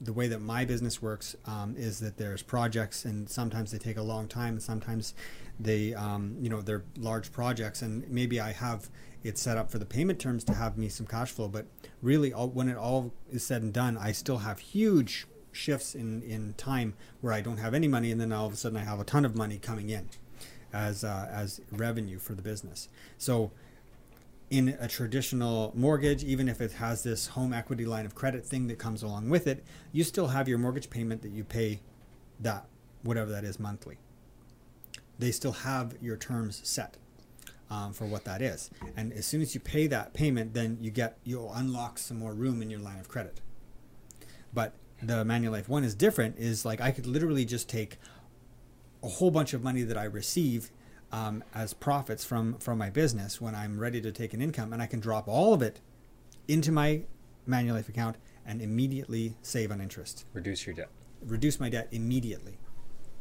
The 0.00 0.12
way 0.12 0.26
that 0.29 0.41
my 0.41 0.64
business 0.64 1.00
works 1.00 1.37
um, 1.47 1.75
is 1.79 2.00
that 2.00 2.17
there's 2.19 2.43
projects, 2.43 3.05
and 3.05 3.29
sometimes 3.31 3.71
they 3.73 3.79
take 3.79 3.97
a 3.97 4.03
long 4.03 4.29
time, 4.29 4.55
and 4.55 4.62
sometimes 4.62 5.14
they, 5.59 5.95
um, 5.95 6.37
you 6.41 6.50
know, 6.50 6.61
they're 6.61 6.83
large 6.99 7.33
projects, 7.33 7.81
and 7.83 8.07
maybe 8.11 8.41
I 8.41 8.53
have 8.53 8.91
it 9.25 9.38
set 9.38 9.57
up 9.57 9.71
for 9.71 9.78
the 9.78 9.87
payment 9.87 10.21
terms 10.21 10.45
to 10.45 10.54
have 10.54 10.78
me 10.78 10.88
some 10.88 11.07
cash 11.07 11.33
flow, 11.33 11.49
but 11.49 11.66
really, 12.02 12.33
all, 12.33 12.49
when 12.49 12.69
it 12.69 12.76
all 12.76 13.12
is 13.33 13.45
said 13.45 13.62
and 13.62 13.73
done, 13.73 13.97
I 13.97 14.12
still 14.12 14.38
have 14.38 14.59
huge 14.59 15.26
shifts 15.50 15.95
in 15.95 16.23
in 16.23 16.54
time 16.57 16.95
where 17.21 17.33
I 17.33 17.40
don't 17.40 17.57
have 17.57 17.75
any 17.75 17.88
money, 17.88 18.12
and 18.12 18.21
then 18.21 18.33
all 18.33 18.47
of 18.47 18.52
a 18.52 18.57
sudden 18.57 18.76
I 18.76 18.85
have 18.85 19.00
a 19.00 19.04
ton 19.04 19.25
of 19.25 19.35
money 19.35 19.59
coming 19.59 19.88
in 19.88 20.09
as 20.73 21.02
uh, 21.04 21.28
as 21.33 21.61
revenue 21.73 22.19
for 22.19 22.35
the 22.35 22.43
business. 22.43 22.88
So 23.19 23.50
in 24.50 24.76
a 24.78 24.87
traditional 24.87 25.73
mortgage, 25.75 26.23
even 26.23 26.49
if 26.49 26.61
it 26.61 26.73
has 26.73 27.02
this 27.02 27.28
home 27.28 27.52
equity 27.52 27.87
line 27.87 28.04
of 28.04 28.14
credit 28.14 28.45
thing 28.45 28.66
that 28.69 28.78
comes 28.78 29.02
along 29.02 29.31
with 29.31 29.47
it, 29.47 29.64
you 29.90 30.04
still 30.04 30.28
have 30.28 30.49
your 30.49 30.59
mortgage 30.59 30.90
payment 30.90 31.23
that 31.23 31.33
you 31.33 31.45
pay 31.45 31.81
that 32.38 32.66
whatever 33.02 33.31
that 33.31 33.45
is 33.45 33.59
monthly. 33.59 33.97
They 35.19 35.31
still 35.31 35.52
have 35.52 35.95
your 36.02 36.16
terms 36.16 36.61
set 36.64 36.99
um, 37.71 37.92
for 37.92 38.04
what 38.06 38.25
that 38.25 38.42
is, 38.42 38.71
and 38.97 39.12
as 39.12 39.26
soon 39.26 39.40
as 39.42 39.54
you 39.54 39.61
pay 39.61 39.87
that 39.88 40.12
payment, 40.14 40.54
then 40.54 40.78
you 40.80 40.90
get 40.90 41.18
you'll 41.25 41.52
unlock 41.52 41.99
some 41.99 42.18
more 42.18 42.35
room 42.35 42.62
in 42.62 42.71
your 42.71 42.80
line 42.80 42.99
of 43.00 43.09
credit. 43.09 43.40
But 44.52 44.75
the 45.02 45.25
Manulife 45.25 45.68
one 45.68 45.85
is 45.85 45.94
different. 45.94 46.38
Is 46.38 46.64
like 46.64 46.80
I 46.80 46.90
could 46.90 47.06
literally 47.06 47.44
just 47.44 47.68
take 47.68 47.99
a 49.02 49.09
whole 49.09 49.30
bunch 49.30 49.52
of 49.52 49.62
money 49.62 49.83
that 49.83 49.99
I 49.99 50.04
receive 50.04 50.71
um, 51.12 51.42
as 51.54 51.75
profits 51.75 52.25
from 52.25 52.54
from 52.59 52.78
my 52.78 52.90
business 52.90 53.40
when 53.40 53.54
I'm 53.54 53.78
ready 53.78 54.00
to 54.00 54.12
take 54.12 54.35
an 54.35 54.40
income, 54.42 54.73
and 54.73 54.80
I 54.83 54.87
can 54.87 55.00
drop 55.00 55.26
all 55.28 55.52
of 55.54 55.62
it 55.62 55.80
into 56.49 56.71
my 56.73 57.02
Manulife 57.49 57.88
account 57.88 58.16
and 58.47 58.61
immediately 58.61 59.37
save 59.42 59.71
on 59.73 59.80
interest, 59.80 60.26
Reduce 60.35 60.66
your 60.66 60.75
debt. 60.75 60.88
reduce 61.25 61.59
my 61.59 61.71
debt 61.71 61.88
immediately 61.92 62.59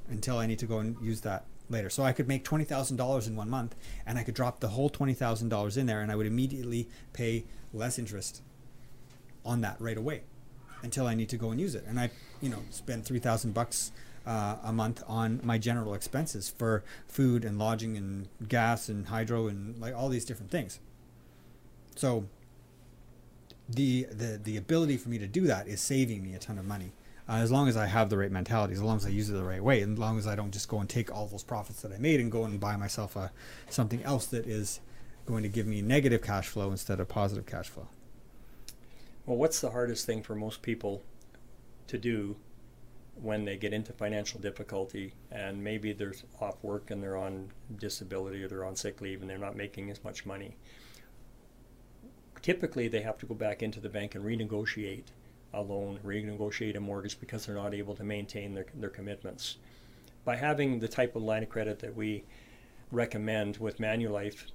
until 0.09 0.37
I 0.37 0.45
need 0.47 0.59
to 0.59 0.65
go 0.65 0.79
and 0.79 0.97
use 1.01 1.21
that 1.21 1.45
later. 1.69 1.89
So 1.89 2.03
I 2.03 2.13
could 2.13 2.27
make 2.27 2.43
twenty 2.43 2.63
thousand 2.63 2.97
dollars 2.97 3.27
in 3.27 3.35
one 3.35 3.49
month, 3.49 3.75
and 4.05 4.17
I 4.17 4.23
could 4.23 4.35
drop 4.35 4.59
the 4.59 4.69
whole 4.69 4.89
twenty 4.89 5.13
thousand 5.13 5.49
dollars 5.49 5.77
in 5.77 5.85
there, 5.85 6.01
and 6.01 6.11
I 6.11 6.15
would 6.15 6.27
immediately 6.27 6.89
pay 7.13 7.45
less 7.73 7.97
interest 7.97 8.41
on 9.45 9.61
that 9.61 9.77
right 9.79 9.97
away 9.97 10.23
until 10.81 11.07
I 11.07 11.15
need 11.15 11.29
to 11.29 11.37
go 11.37 11.51
and 11.51 11.59
use 11.59 11.75
it. 11.75 11.85
And 11.87 11.99
I, 11.99 12.11
you 12.41 12.49
know, 12.49 12.59
spend 12.69 13.05
three 13.05 13.19
thousand 13.19 13.53
bucks 13.53 13.91
uh, 14.25 14.57
a 14.63 14.71
month 14.71 15.03
on 15.07 15.41
my 15.43 15.57
general 15.57 15.93
expenses 15.93 16.49
for 16.49 16.83
food 17.07 17.43
and 17.43 17.57
lodging 17.59 17.97
and 17.97 18.27
gas 18.47 18.89
and 18.89 19.07
hydro 19.07 19.47
and 19.47 19.79
like 19.79 19.95
all 19.95 20.09
these 20.09 20.25
different 20.25 20.51
things. 20.51 20.79
So 21.95 22.25
the 23.69 24.07
the 24.11 24.39
the 24.41 24.57
ability 24.57 24.97
for 24.97 25.09
me 25.09 25.17
to 25.17 25.27
do 25.27 25.41
that 25.47 25.67
is 25.67 25.81
saving 25.81 26.23
me 26.23 26.33
a 26.33 26.39
ton 26.39 26.57
of 26.57 26.65
money. 26.65 26.91
Uh, 27.27 27.35
as 27.35 27.51
long 27.51 27.69
as 27.69 27.77
I 27.77 27.85
have 27.85 28.09
the 28.09 28.17
right 28.17 28.31
mentality, 28.31 28.73
as 28.73 28.81
long 28.81 28.97
as 28.97 29.05
I 29.05 29.09
use 29.09 29.29
it 29.29 29.33
the 29.33 29.43
right 29.43 29.63
way, 29.63 29.81
and 29.81 29.93
as 29.93 29.99
long 29.99 30.17
as 30.17 30.27
I 30.27 30.35
don't 30.35 30.51
just 30.51 30.67
go 30.67 30.79
and 30.79 30.89
take 30.89 31.13
all 31.13 31.27
those 31.27 31.43
profits 31.43 31.81
that 31.81 31.93
I 31.93 31.97
made 31.97 32.19
and 32.19 32.31
go 32.31 32.43
and 32.43 32.59
buy 32.59 32.75
myself 32.75 33.15
a 33.15 33.31
something 33.69 34.03
else 34.03 34.25
that 34.27 34.45
is 34.45 34.81
going 35.25 35.43
to 35.43 35.49
give 35.49 35.65
me 35.65 35.81
negative 35.81 36.21
cash 36.21 36.47
flow 36.49 36.69
instead 36.71 36.99
of 36.99 37.07
positive 37.07 37.45
cash 37.45 37.69
flow. 37.69 37.87
Well, 39.25 39.37
what's 39.37 39.61
the 39.61 39.71
hardest 39.71 40.05
thing 40.05 40.21
for 40.21 40.35
most 40.35 40.61
people 40.61 41.01
to 41.87 41.97
do 41.97 42.35
when 43.15 43.45
they 43.45 43.55
get 43.55 43.71
into 43.71 43.93
financial 43.93 44.41
difficulty 44.41 45.13
and 45.31 45.63
maybe 45.63 45.93
they're 45.93 46.15
off 46.41 46.61
work 46.61 46.91
and 46.91 47.01
they're 47.01 47.15
on 47.15 47.51
disability 47.77 48.43
or 48.43 48.49
they're 48.49 48.65
on 48.65 48.75
sick 48.75 48.99
leave 48.99 49.21
and 49.21 49.29
they're 49.29 49.37
not 49.37 49.55
making 49.55 49.89
as 49.89 50.03
much 50.03 50.25
money? 50.25 50.57
Typically, 52.41 52.89
they 52.89 53.01
have 53.01 53.17
to 53.19 53.25
go 53.25 53.33
back 53.33 53.63
into 53.63 53.79
the 53.79 53.87
bank 53.87 54.13
and 54.13 54.25
renegotiate 54.25 55.05
a 55.53 55.61
loan, 55.61 55.99
renegotiate 56.03 56.75
a 56.75 56.79
mortgage 56.79 57.19
because 57.19 57.45
they're 57.45 57.55
not 57.55 57.73
able 57.73 57.95
to 57.95 58.03
maintain 58.03 58.53
their, 58.53 58.65
their 58.73 58.89
commitments. 58.89 59.57
By 60.25 60.35
having 60.35 60.79
the 60.79 60.87
type 60.87 61.15
of 61.15 61.23
line 61.23 61.43
of 61.43 61.49
credit 61.49 61.79
that 61.79 61.95
we 61.95 62.23
recommend 62.91 63.57
with 63.57 63.79
Manulife, 63.79 64.45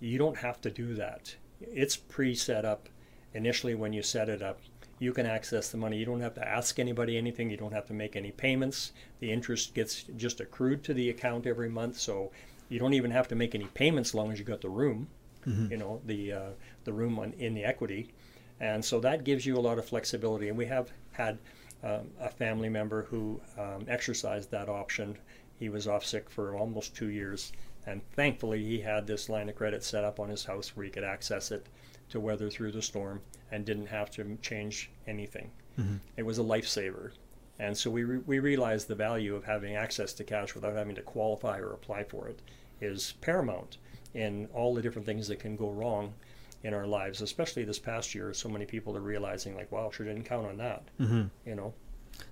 you 0.00 0.18
don't 0.18 0.36
have 0.36 0.60
to 0.62 0.70
do 0.70 0.94
that. 0.94 1.34
It's 1.60 1.96
pre 1.96 2.34
set 2.34 2.64
up 2.64 2.88
initially 3.34 3.74
when 3.74 3.92
you 3.92 4.02
set 4.02 4.28
it 4.28 4.42
up. 4.42 4.60
You 5.00 5.12
can 5.12 5.26
access 5.26 5.70
the 5.70 5.76
money. 5.76 5.96
You 5.96 6.06
don't 6.06 6.20
have 6.20 6.34
to 6.34 6.48
ask 6.48 6.78
anybody 6.78 7.16
anything. 7.16 7.50
You 7.50 7.56
don't 7.56 7.72
have 7.72 7.86
to 7.86 7.94
make 7.94 8.16
any 8.16 8.32
payments. 8.32 8.92
The 9.20 9.30
interest 9.30 9.74
gets 9.74 10.04
just 10.16 10.40
accrued 10.40 10.82
to 10.84 10.94
the 10.94 11.10
account 11.10 11.46
every 11.46 11.68
month 11.68 11.98
so 11.98 12.30
you 12.68 12.78
don't 12.78 12.94
even 12.94 13.10
have 13.10 13.28
to 13.28 13.34
make 13.34 13.54
any 13.54 13.66
payments 13.66 14.10
as 14.10 14.14
long 14.14 14.32
as 14.32 14.38
you 14.38 14.44
got 14.44 14.60
the 14.60 14.68
room 14.68 15.08
you 15.70 15.76
know 15.76 16.00
the 16.06 16.32
uh, 16.32 16.50
the 16.84 16.92
room 16.92 17.18
on, 17.18 17.32
in 17.38 17.54
the 17.54 17.64
equity 17.64 18.10
and 18.60 18.84
so 18.84 19.00
that 19.00 19.24
gives 19.24 19.46
you 19.46 19.56
a 19.56 19.60
lot 19.60 19.78
of 19.78 19.84
flexibility. 19.86 20.48
And 20.48 20.58
we 20.58 20.66
have 20.66 20.90
had 21.12 21.38
um, 21.82 22.10
a 22.20 22.28
family 22.28 22.68
member 22.68 23.02
who 23.04 23.40
um, 23.56 23.84
exercised 23.88 24.50
that 24.50 24.68
option. 24.68 25.16
He 25.58 25.68
was 25.68 25.86
off 25.86 26.04
sick 26.04 26.28
for 26.28 26.56
almost 26.56 26.96
two 26.96 27.08
years. 27.08 27.52
And 27.86 28.02
thankfully 28.12 28.62
he 28.64 28.80
had 28.80 29.06
this 29.06 29.28
line 29.28 29.48
of 29.48 29.54
credit 29.54 29.82
set 29.84 30.04
up 30.04 30.20
on 30.20 30.28
his 30.28 30.44
house 30.44 30.76
where 30.76 30.84
he 30.84 30.90
could 30.90 31.04
access 31.04 31.50
it 31.50 31.66
to 32.10 32.20
weather 32.20 32.50
through 32.50 32.72
the 32.72 32.82
storm 32.82 33.20
and 33.50 33.64
didn't 33.64 33.86
have 33.86 34.10
to 34.10 34.36
change 34.42 34.90
anything. 35.06 35.50
It 36.16 36.24
was 36.24 36.38
a 36.38 36.42
lifesaver. 36.42 37.12
And 37.60 37.76
so 37.76 37.90
we, 37.90 38.04
re- 38.04 38.22
we 38.26 38.38
realized 38.40 38.88
the 38.88 38.94
value 38.94 39.34
of 39.34 39.44
having 39.44 39.76
access 39.76 40.12
to 40.14 40.24
cash 40.24 40.54
without 40.54 40.74
having 40.74 40.94
to 40.96 41.02
qualify 41.02 41.58
or 41.58 41.72
apply 41.72 42.04
for 42.04 42.28
it 42.28 42.40
is 42.80 43.14
paramount 43.20 43.78
in 44.14 44.48
all 44.52 44.74
the 44.74 44.82
different 44.82 45.06
things 45.06 45.28
that 45.28 45.38
can 45.38 45.56
go 45.56 45.70
wrong 45.70 46.14
in 46.62 46.74
our 46.74 46.86
lives, 46.86 47.22
especially 47.22 47.64
this 47.64 47.78
past 47.78 48.14
year. 48.14 48.34
So 48.34 48.48
many 48.48 48.66
people 48.66 48.96
are 48.96 49.00
realizing, 49.00 49.54
like, 49.54 49.70
wow, 49.70 49.90
sure 49.90 50.06
didn't 50.06 50.24
count 50.24 50.46
on 50.46 50.56
that. 50.58 50.82
Mm-hmm. 51.00 51.24
You 51.46 51.54
know, 51.54 51.72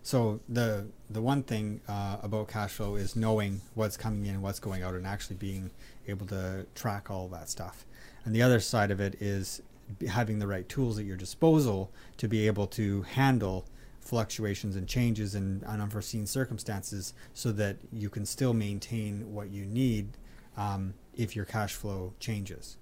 So 0.02 0.40
the 0.48 0.86
the 1.10 1.20
one 1.20 1.42
thing 1.42 1.80
uh, 1.88 2.18
about 2.22 2.48
cash 2.48 2.72
flow 2.72 2.96
is 2.96 3.16
knowing 3.16 3.60
what's 3.74 3.96
coming 3.96 4.26
in, 4.26 4.42
what's 4.42 4.60
going 4.60 4.82
out, 4.82 4.94
and 4.94 5.06
actually 5.06 5.36
being 5.36 5.70
able 6.08 6.26
to 6.26 6.66
track 6.74 7.10
all 7.10 7.28
that 7.28 7.48
stuff. 7.48 7.86
And 8.24 8.34
the 8.34 8.42
other 8.42 8.60
side 8.60 8.90
of 8.90 9.00
it 9.00 9.16
is 9.20 9.62
having 10.08 10.38
the 10.38 10.46
right 10.46 10.68
tools 10.68 10.98
at 10.98 11.04
your 11.04 11.16
disposal 11.16 11.92
to 12.16 12.28
be 12.28 12.46
able 12.46 12.66
to 12.66 13.02
handle 13.02 13.66
fluctuations 14.00 14.76
and 14.76 14.86
changes 14.86 15.34
and 15.34 15.64
unforeseen 15.64 16.26
circumstances, 16.26 17.14
so 17.34 17.50
that 17.52 17.76
you 17.92 18.08
can 18.08 18.24
still 18.24 18.52
maintain 18.54 19.32
what 19.32 19.50
you 19.50 19.64
need 19.64 20.08
um, 20.56 20.94
if 21.16 21.34
your 21.34 21.44
cash 21.44 21.74
flow 21.74 22.12
changes. 22.20 22.76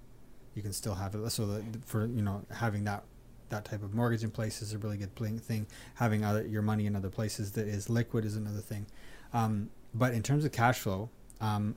You 0.55 0.61
can 0.61 0.73
still 0.73 0.95
have 0.95 1.13
it. 1.15 1.29
So 1.29 1.45
that 1.47 1.85
for 1.85 2.05
you 2.07 2.21
know 2.21 2.43
having 2.51 2.85
that 2.85 3.03
that 3.49 3.65
type 3.65 3.83
of 3.83 3.93
mortgage 3.93 4.23
in 4.23 4.31
place 4.31 4.61
is 4.61 4.73
a 4.73 4.77
really 4.77 4.97
good 4.97 5.15
thing. 5.15 5.67
Having 5.95 6.23
other, 6.25 6.45
your 6.47 6.61
money 6.61 6.87
in 6.87 6.95
other 6.95 7.09
places 7.09 7.51
that 7.51 7.67
is 7.67 7.89
liquid 7.89 8.25
is 8.25 8.35
another 8.35 8.59
thing. 8.59 8.87
Um, 9.33 9.69
but 9.93 10.13
in 10.13 10.23
terms 10.23 10.45
of 10.45 10.51
cash 10.51 10.79
flow, 10.79 11.09
um, 11.41 11.75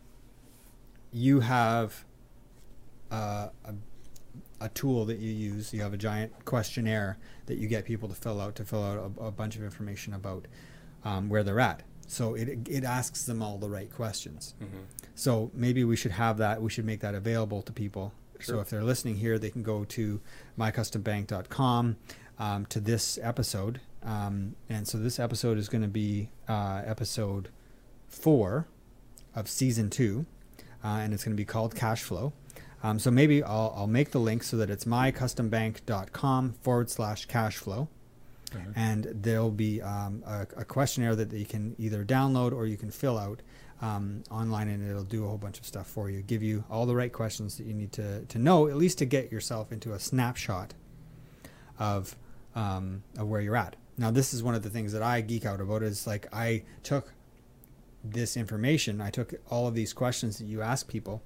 you 1.12 1.40
have 1.40 2.04
uh, 3.10 3.48
a, 3.64 3.74
a 4.60 4.68
tool 4.70 5.04
that 5.06 5.18
you 5.18 5.30
use. 5.32 5.72
You 5.72 5.82
have 5.82 5.92
a 5.92 5.98
giant 5.98 6.44
questionnaire 6.44 7.18
that 7.46 7.58
you 7.58 7.68
get 7.68 7.84
people 7.84 8.08
to 8.08 8.14
fill 8.14 8.40
out 8.40 8.54
to 8.56 8.64
fill 8.64 8.82
out 8.82 9.12
a, 9.18 9.24
a 9.26 9.30
bunch 9.30 9.56
of 9.56 9.62
information 9.62 10.14
about 10.14 10.46
um, 11.04 11.28
where 11.28 11.42
they're 11.42 11.60
at. 11.60 11.82
So 12.06 12.34
it 12.34 12.66
it 12.68 12.84
asks 12.84 13.24
them 13.24 13.42
all 13.42 13.58
the 13.58 13.68
right 13.68 13.92
questions. 13.92 14.54
So 15.14 15.50
maybe 15.54 15.84
we 15.84 15.96
should 15.96 16.12
have 16.12 16.38
that. 16.38 16.62
We 16.62 16.70
should 16.70 16.86
make 16.86 17.00
that 17.00 17.14
available 17.14 17.60
to 17.62 17.72
people. 17.72 18.12
So 18.40 18.60
if 18.60 18.70
they're 18.70 18.82
listening 18.82 19.16
here, 19.16 19.38
they 19.38 19.50
can 19.50 19.62
go 19.62 19.84
to 19.84 20.20
mycustombank.com 20.58 21.96
um, 22.38 22.66
to 22.66 22.80
this 22.80 23.18
episode. 23.22 23.80
Um, 24.02 24.54
and 24.68 24.86
so 24.86 24.98
this 24.98 25.18
episode 25.18 25.58
is 25.58 25.68
going 25.68 25.82
to 25.82 25.88
be 25.88 26.30
uh, 26.48 26.82
episode 26.84 27.48
four 28.06 28.68
of 29.34 29.48
season 29.48 29.90
two, 29.90 30.26
uh, 30.84 30.88
and 30.88 31.12
it's 31.12 31.24
going 31.24 31.36
to 31.36 31.40
be 31.40 31.44
called 31.44 31.74
Cash 31.74 32.02
Flow. 32.02 32.32
Um, 32.82 32.98
so 32.98 33.10
maybe 33.10 33.42
I'll, 33.42 33.74
I'll 33.76 33.86
make 33.88 34.12
the 34.12 34.20
link 34.20 34.44
so 34.44 34.56
that 34.58 34.70
it's 34.70 34.84
mycustombank.com 34.84 36.54
forward 36.62 36.90
slash 36.90 37.26
cash 37.26 37.56
flow. 37.56 37.88
Mhm. 38.50 38.72
and 38.76 39.04
there'll 39.22 39.50
be 39.50 39.82
um, 39.82 40.22
a, 40.26 40.46
a 40.56 40.64
questionnaire 40.64 41.14
that 41.16 41.32
you 41.32 41.44
can 41.44 41.74
either 41.78 42.04
download 42.04 42.52
or 42.52 42.66
you 42.66 42.76
can 42.76 42.90
fill 42.90 43.18
out 43.18 43.42
um, 43.80 44.24
online, 44.30 44.68
and 44.68 44.88
it'll 44.88 45.04
do 45.04 45.24
a 45.24 45.28
whole 45.28 45.38
bunch 45.38 45.58
of 45.60 45.64
stuff 45.66 45.86
for 45.86 46.10
you, 46.10 46.20
give 46.22 46.42
you 46.42 46.64
all 46.70 46.84
the 46.86 46.96
right 46.96 47.12
questions 47.12 47.56
that 47.58 47.64
you 47.66 47.74
need 47.74 47.92
to 47.92 48.24
to 48.26 48.38
know, 48.38 48.66
at 48.68 48.76
least 48.76 48.98
to 48.98 49.04
get 49.04 49.30
yourself 49.30 49.70
into 49.72 49.92
a 49.92 49.98
snapshot 50.00 50.74
of 51.78 52.16
um, 52.54 53.02
of 53.18 53.28
where 53.28 53.40
you're 53.40 53.56
at. 53.56 53.76
Now, 53.96 54.10
this 54.10 54.32
is 54.34 54.42
one 54.42 54.54
of 54.54 54.62
the 54.62 54.70
things 54.70 54.92
that 54.92 55.02
I 55.02 55.20
geek 55.20 55.44
out 55.46 55.60
about. 55.60 55.82
Is 55.82 56.06
like 56.06 56.26
I 56.32 56.62
took 56.82 57.12
this 58.04 58.36
information, 58.36 59.00
I 59.00 59.10
took 59.10 59.34
all 59.50 59.66
of 59.66 59.74
these 59.74 59.92
questions 59.92 60.38
that 60.38 60.44
you 60.46 60.62
ask 60.62 60.88
people, 60.88 61.22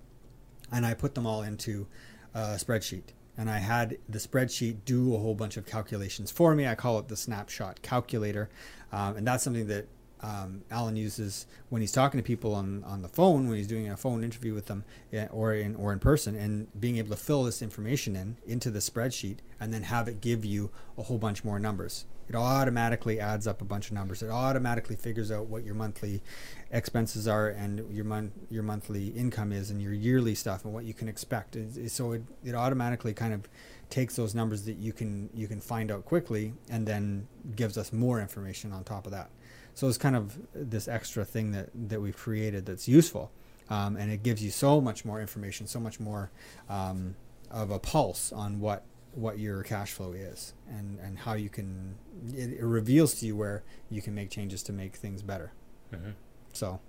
and 0.70 0.85
I 0.85 0.94
put 0.94 1.14
them 1.14 1.26
all 1.26 1.42
into 1.42 1.87
a 2.35 2.56
spreadsheet. 2.56 3.12
And 3.42 3.50
I 3.50 3.59
had 3.59 3.98
the 4.09 4.20
spreadsheet 4.20 4.85
do 4.85 5.16
a 5.16 5.18
whole 5.18 5.35
bunch 5.35 5.57
of 5.57 5.66
calculations 5.66 6.31
for 6.31 6.55
me. 6.55 6.64
I 6.68 6.76
call 6.76 7.00
it 7.00 7.09
the 7.09 7.16
snapshot 7.16 7.83
calculator, 7.83 8.48
um, 8.92 9.16
and 9.16 9.26
that's 9.26 9.42
something 9.42 9.66
that 9.66 9.88
um, 10.22 10.62
Alan 10.70 10.96
uses 10.96 11.46
when 11.68 11.80
he's 11.80 11.92
talking 11.92 12.18
to 12.18 12.24
people 12.24 12.54
on, 12.54 12.85
on 12.85 13.02
the 13.02 13.08
phone, 13.08 13.48
when 13.48 13.56
he's 13.56 13.66
doing 13.66 13.88
a 13.88 13.96
phone 13.96 14.22
interview 14.22 14.54
with 14.54 14.66
them, 14.66 14.85
yeah, 15.11 15.28
or 15.32 15.52
in 15.54 15.74
or 15.76 15.92
in 15.92 15.98
person, 15.98 16.35
and 16.37 16.68
being 16.80 16.96
able 16.98 17.11
to 17.11 17.16
fill 17.16 17.44
this 17.44 17.61
information 17.62 18.14
in 18.16 18.37
into 18.46 18.70
the 18.70 18.78
spreadsheet, 18.78 19.38
and 19.61 19.72
then 19.74 19.82
have 19.85 20.08
it 20.08 20.20
give 20.20 20.44
you 20.44 20.70
a 20.96 21.02
whole 21.02 21.18
bunch 21.18 21.44
more 21.44 21.58
numbers. 21.58 22.04
It 22.28 22.37
automatically 22.37 23.18
adds 23.20 23.46
up 23.46 23.61
a 23.61 23.64
bunch 23.64 23.88
of 23.88 23.94
numbers. 23.94 24.22
It 24.22 24.30
automatically 24.30 24.96
figures 24.96 25.30
out 25.32 25.46
what 25.46 25.64
your 25.64 25.74
monthly 25.74 26.22
expenses 26.70 27.26
are 27.28 27.48
and 27.48 27.85
your 27.92 28.04
mon- 28.04 28.32
your 28.48 28.62
monthly 28.62 29.08
income 29.08 29.52
is 29.52 29.70
and 29.70 29.82
your 29.82 29.92
yearly 29.92 30.35
stuff 30.35 30.64
and 30.64 30.72
what 30.72 30.85
you 30.85 30.94
can 30.94 31.08
expect. 31.08 31.56
It- 31.56 31.76
it- 31.76 31.90
so 31.90 32.12
it, 32.12 32.22
it 32.44 32.54
automatically 32.54 33.12
kind 33.12 33.35
of 33.35 33.48
takes 33.90 34.16
those 34.16 34.35
numbers 34.35 34.64
that 34.64 34.76
you 34.78 34.92
can 34.92 35.28
you 35.35 35.46
can 35.48 35.61
find 35.61 35.90
out 35.90 36.04
quickly 36.04 36.54
and 36.70 36.87
then 36.87 37.26
gives 37.56 37.76
us 37.76 37.92
more 37.92 38.20
information 38.20 38.72
on 38.72 38.85
top 38.85 39.04
of 39.04 39.12
that. 39.12 39.28
So 39.74 39.88
it's 39.88 39.98
kind 39.98 40.16
of 40.16 40.38
this 40.54 40.87
extra 40.88 41.24
thing 41.24 41.52
that 41.52 41.70
that 41.88 42.00
we've 42.00 42.16
created 42.16 42.66
that's 42.66 42.87
useful, 42.88 43.30
um, 43.70 43.96
and 43.96 44.11
it 44.12 44.22
gives 44.22 44.42
you 44.44 44.50
so 44.50 44.80
much 44.80 45.04
more 45.04 45.20
information, 45.20 45.66
so 45.66 45.80
much 45.80 45.98
more 45.98 46.30
um, 46.68 47.14
of 47.50 47.70
a 47.70 47.78
pulse 47.78 48.32
on 48.32 48.61
what 48.61 48.85
what 49.14 49.38
your 49.38 49.62
cash 49.62 49.92
flow 49.92 50.12
is 50.12 50.54
and 50.68 50.98
and 51.00 51.18
how 51.18 51.35
you 51.35 51.48
can. 51.48 51.94
It, 52.35 52.58
it 52.61 52.64
reveals 52.64 53.14
to 53.16 53.26
you 53.26 53.37
where 53.37 53.62
you 53.90 54.02
can 54.02 54.14
make 54.14 54.30
changes 54.30 54.62
to 54.64 54.72
make 54.72 54.96
things 54.96 55.22
better. 55.22 55.52
Mhm. 55.92 56.14
So, 56.52 56.80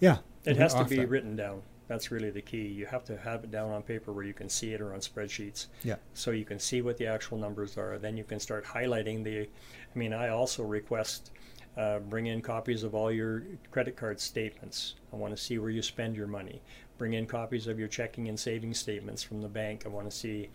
yeah, 0.00 0.18
It 0.44 0.56
has 0.56 0.74
to 0.74 0.84
be 0.84 0.96
that. 0.96 1.08
written 1.08 1.36
down. 1.36 1.62
That's 1.88 2.10
really 2.10 2.30
the 2.30 2.40
key. 2.40 2.66
You 2.68 2.86
have 2.86 3.04
to 3.04 3.18
have 3.18 3.44
it 3.44 3.50
down 3.50 3.70
on 3.70 3.82
paper 3.82 4.12
where 4.12 4.24
you 4.24 4.32
can 4.32 4.48
see 4.48 4.72
it 4.72 4.80
or 4.80 4.94
on 4.94 5.00
spreadsheets. 5.00 5.66
Yeah. 5.84 5.96
So 6.14 6.30
you 6.30 6.44
can 6.46 6.58
see 6.58 6.80
what 6.80 6.96
the 6.96 7.06
actual 7.06 7.36
numbers 7.38 7.76
are. 7.76 7.98
Then 7.98 8.16
you 8.16 8.24
can 8.24 8.40
start 8.40 8.64
highlighting 8.64 9.24
the. 9.24 9.40
I 9.42 9.98
mean, 9.98 10.12
I 10.14 10.28
also 10.28 10.62
request 10.62 11.30
uh, 11.76 11.98
bring 12.00 12.26
in 12.26 12.42
copies 12.42 12.82
of 12.82 12.94
all 12.94 13.10
your 13.10 13.44
credit 13.70 13.96
card 13.96 14.20
statements. 14.20 14.94
I 15.12 15.16
want 15.16 15.34
to 15.34 15.42
see 15.42 15.58
where 15.58 15.70
you 15.70 15.82
spend 15.82 16.16
your 16.16 16.26
money. 16.26 16.60
Bring 16.98 17.14
in 17.14 17.26
copies 17.26 17.66
of 17.66 17.78
your 17.78 17.88
checking 17.88 18.28
and 18.28 18.38
savings 18.38 18.78
statements 18.78 19.22
from 19.22 19.40
the 19.40 19.48
bank. 19.48 19.84
I 19.86 19.88
want 19.88 20.10
to 20.10 20.16
see 20.16 20.50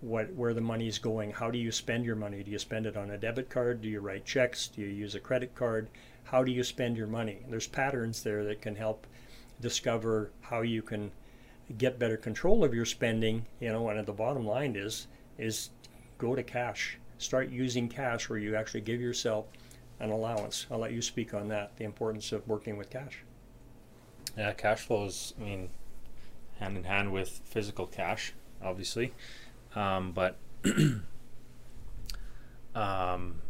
what 0.00 0.32
where 0.34 0.54
the 0.54 0.60
money 0.60 0.86
is 0.86 0.98
going. 0.98 1.32
How 1.32 1.50
do 1.50 1.58
you 1.58 1.72
spend 1.72 2.04
your 2.04 2.16
money? 2.16 2.42
Do 2.42 2.50
you 2.50 2.58
spend 2.58 2.86
it 2.86 2.96
on 2.96 3.10
a 3.10 3.18
debit 3.18 3.50
card? 3.50 3.82
Do 3.82 3.88
you 3.88 4.00
write 4.00 4.24
checks? 4.24 4.68
Do 4.68 4.80
you 4.80 4.88
use 4.88 5.14
a 5.14 5.20
credit 5.20 5.54
card? 5.54 5.88
How 6.24 6.44
do 6.44 6.52
you 6.52 6.62
spend 6.62 6.96
your 6.96 7.08
money? 7.08 7.40
There's 7.48 7.66
patterns 7.66 8.22
there 8.22 8.44
that 8.44 8.62
can 8.62 8.76
help 8.76 9.06
discover 9.60 10.30
how 10.40 10.62
you 10.62 10.82
can 10.82 11.10
get 11.76 11.98
better 11.98 12.16
control 12.16 12.64
of 12.64 12.74
your 12.74 12.84
spending. 12.84 13.44
You 13.58 13.70
know, 13.70 13.88
and 13.88 14.06
the 14.06 14.12
bottom 14.12 14.46
line 14.46 14.76
is 14.76 15.08
is 15.36 15.70
go 16.18 16.34
to 16.34 16.42
cash. 16.42 16.96
Start 17.18 17.50
using 17.50 17.88
cash 17.88 18.28
where 18.28 18.38
you 18.38 18.54
actually 18.54 18.80
give 18.82 19.00
yourself 19.00 19.46
an 20.00 20.10
allowance. 20.10 20.66
I'll 20.70 20.78
let 20.78 20.92
you 20.92 21.02
speak 21.02 21.34
on 21.34 21.48
that. 21.48 21.76
The 21.76 21.84
importance 21.84 22.32
of 22.32 22.46
working 22.48 22.76
with 22.76 22.90
cash. 22.90 23.22
Yeah, 24.36 24.52
cash 24.52 24.80
flow 24.80 25.04
is, 25.04 25.34
I 25.38 25.44
mean, 25.44 25.70
hand 26.58 26.76
in 26.76 26.84
hand 26.84 27.12
with 27.12 27.40
physical 27.44 27.86
cash, 27.86 28.32
obviously. 28.62 29.12
Um, 29.74 30.12
but, 30.12 30.36
um, 32.74 33.42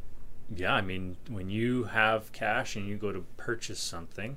yeah, 0.55 0.75
I 0.75 0.81
mean, 0.81 1.17
when 1.29 1.49
you 1.49 1.85
have 1.85 2.33
cash 2.33 2.77
and 2.77 2.89
you 2.89 2.97
go 2.97 3.13
to 3.13 3.25
purchase 3.37 3.81
something, 3.81 4.37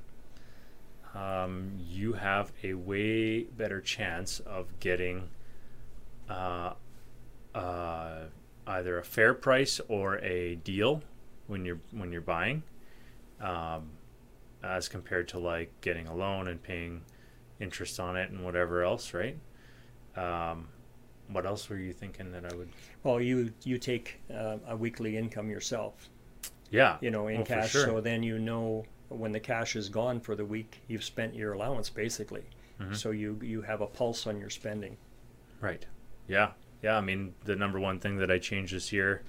um, 1.16 1.74
you 1.80 2.14
have 2.14 2.52
a 2.64 2.76
way 2.76 3.44
better 3.44 3.82
chance 3.82 4.40
of 4.42 4.80
getting 4.80 5.30
uh, 6.30 6.74
uh, 7.56 8.26
either 8.68 8.98
a 8.98 9.04
fair 9.04 9.34
price 9.34 9.80
or 9.88 10.18
a 10.20 10.56
deal 10.56 11.02
when 11.54 11.64
you're 11.64 11.80
when 11.92 12.12
you're 12.12 12.22
buying. 12.22 12.64
Um, 13.40 13.92
as 14.64 14.88
compared 14.88 15.28
to 15.30 15.40
like 15.40 15.70
getting 15.82 16.08
a 16.08 16.16
loan 16.16 16.48
and 16.48 16.62
paying 16.62 17.02
interest 17.60 18.00
on 18.00 18.16
it 18.18 18.30
and 18.32 18.44
whatever 18.46 18.84
else, 18.84 19.14
right? 19.14 19.38
Um, 20.16 20.68
what 21.28 21.46
else 21.46 21.70
were 21.70 21.78
you 21.78 21.94
thinking 21.94 22.32
that 22.32 22.46
I 22.52 22.56
would? 22.56 22.70
Well, 23.04 23.22
you 23.22 23.54
you 23.64 23.78
take 23.78 24.20
uh, 24.34 24.58
a 24.68 24.76
weekly 24.76 25.16
income 25.18 25.50
yourself, 25.50 26.10
Yeah, 26.72 26.98
you 27.02 27.12
know, 27.12 27.28
in 27.28 27.42
Oh, 27.42 27.46
for 27.46 27.56
cash. 27.56 27.72
sure. 27.72 27.86
So 27.86 28.02
then 28.02 28.24
you 28.24 28.40
know 28.40 28.86
when 29.10 29.32
the 29.32 29.40
cash 29.40 29.76
is 29.76 29.90
gone 29.90 30.20
for 30.20 30.36
the 30.36 30.46
week, 30.46 30.82
you've 30.88 31.04
spent 31.04 31.36
your 31.36 31.54
allowance 31.54 31.90
basically. 31.90 32.44
Mhm. 32.80 32.96
So 32.96 33.12
you 33.12 33.40
you 33.44 33.62
have 33.62 33.82
a 33.82 33.88
pulse 33.88 34.26
on 34.28 34.40
your 34.40 34.50
spending. 34.50 34.98
right. 35.62 35.86
Yeah, 36.28 36.52
yeah. 36.82 36.98
I 36.98 37.02
mean, 37.02 37.34
the 37.44 37.56
number 37.56 37.80
one 37.82 38.00
thing 38.00 38.18
that 38.18 38.32
I 38.32 38.38
changed 38.40 38.74
this 38.74 38.92
year 38.94 39.24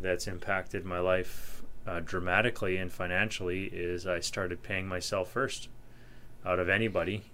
that's 0.00 0.26
impacted 0.26 0.84
my 0.84 0.98
life 0.98 1.61
uh, 1.86 2.00
dramatically 2.00 2.76
and 2.76 2.92
financially 2.92 3.64
is 3.64 4.06
I 4.06 4.20
started 4.20 4.62
paying 4.62 4.86
myself 4.86 5.30
first 5.30 5.68
out 6.44 6.58
of 6.58 6.68
anybody 6.68 7.24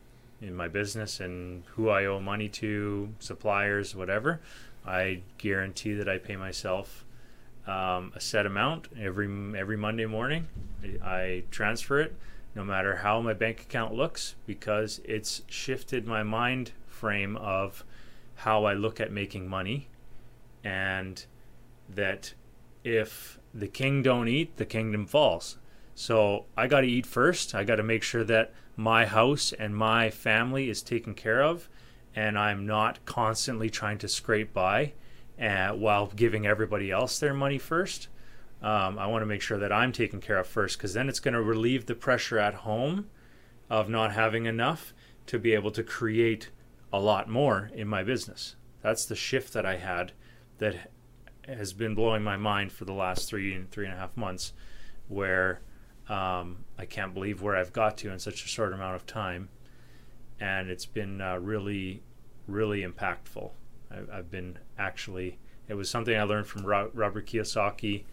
in 0.40 0.54
my 0.54 0.68
business 0.68 1.20
and 1.20 1.64
who 1.74 1.88
I 1.88 2.04
owe 2.04 2.20
money 2.20 2.48
to, 2.48 3.14
suppliers, 3.18 3.94
whatever. 3.94 4.40
I 4.86 5.20
guarantee 5.38 5.94
that 5.94 6.08
I 6.08 6.18
pay 6.18 6.36
myself 6.36 7.04
um, 7.66 8.12
a 8.14 8.20
set 8.20 8.46
amount 8.46 8.88
every 8.98 9.28
every 9.58 9.76
Monday 9.76 10.06
morning. 10.06 10.48
I 11.04 11.44
transfer 11.50 12.00
it, 12.00 12.14
no 12.54 12.64
matter 12.64 12.96
how 12.96 13.20
my 13.20 13.34
bank 13.34 13.60
account 13.62 13.94
looks, 13.94 14.36
because 14.46 15.00
it's 15.04 15.42
shifted 15.48 16.06
my 16.06 16.22
mind 16.22 16.72
frame 16.86 17.36
of 17.36 17.84
how 18.36 18.64
I 18.64 18.72
look 18.72 19.00
at 19.00 19.12
making 19.12 19.48
money, 19.48 19.88
and 20.64 21.24
that 21.88 22.32
if 22.84 23.37
the 23.60 23.68
king 23.68 24.02
don't 24.02 24.28
eat, 24.28 24.56
the 24.56 24.66
kingdom 24.66 25.06
falls. 25.06 25.58
So 25.94 26.46
I 26.56 26.66
got 26.66 26.82
to 26.82 26.86
eat 26.86 27.06
first. 27.06 27.54
I 27.54 27.64
got 27.64 27.76
to 27.76 27.82
make 27.82 28.02
sure 28.02 28.24
that 28.24 28.52
my 28.76 29.06
house 29.06 29.52
and 29.52 29.74
my 29.74 30.10
family 30.10 30.70
is 30.70 30.82
taken 30.82 31.14
care 31.14 31.42
of, 31.42 31.68
and 32.14 32.38
I'm 32.38 32.66
not 32.66 33.04
constantly 33.04 33.68
trying 33.68 33.98
to 33.98 34.08
scrape 34.08 34.52
by 34.52 34.92
uh, 35.40 35.70
while 35.70 36.06
giving 36.14 36.46
everybody 36.46 36.90
else 36.90 37.18
their 37.18 37.34
money 37.34 37.58
first. 37.58 38.08
Um, 38.62 38.98
I 38.98 39.06
want 39.06 39.22
to 39.22 39.26
make 39.26 39.42
sure 39.42 39.58
that 39.58 39.72
I'm 39.72 39.92
taken 39.92 40.20
care 40.20 40.38
of 40.38 40.46
first 40.46 40.78
because 40.78 40.94
then 40.94 41.08
it's 41.08 41.20
going 41.20 41.34
to 41.34 41.42
relieve 41.42 41.86
the 41.86 41.94
pressure 41.94 42.38
at 42.38 42.54
home 42.54 43.08
of 43.70 43.88
not 43.88 44.12
having 44.12 44.46
enough 44.46 44.92
to 45.26 45.38
be 45.38 45.52
able 45.52 45.70
to 45.72 45.82
create 45.82 46.50
a 46.92 46.98
lot 46.98 47.28
more 47.28 47.70
in 47.74 47.86
my 47.86 48.02
business. 48.02 48.56
That's 48.82 49.04
the 49.04 49.16
shift 49.16 49.52
that 49.52 49.66
I 49.66 49.76
had 49.76 50.12
that 50.58 50.90
has 51.56 51.72
been 51.72 51.94
blowing 51.94 52.22
my 52.22 52.36
mind 52.36 52.72
for 52.72 52.84
the 52.84 52.92
last 52.92 53.28
three 53.28 53.54
and 53.54 53.70
three 53.70 53.86
and 53.86 53.94
a 53.94 53.96
half 53.96 54.16
months, 54.16 54.52
where 55.08 55.60
um, 56.08 56.64
I 56.78 56.84
can't 56.84 57.14
believe 57.14 57.42
where 57.42 57.56
I've 57.56 57.72
got 57.72 57.96
to 57.98 58.12
in 58.12 58.18
such 58.18 58.44
a 58.44 58.48
short 58.48 58.72
amount 58.72 58.96
of 58.96 59.06
time, 59.06 59.48
and 60.40 60.70
it's 60.70 60.86
been 60.86 61.20
uh, 61.20 61.36
really, 61.36 62.02
really 62.46 62.82
impactful. 62.82 63.50
I, 63.90 64.18
I've 64.18 64.30
been 64.30 64.58
actually. 64.78 65.38
It 65.68 65.74
was 65.74 65.90
something 65.90 66.16
I 66.16 66.22
learned 66.22 66.46
from 66.46 66.64
Robert 66.64 67.26
Kiyosaki 67.26 68.04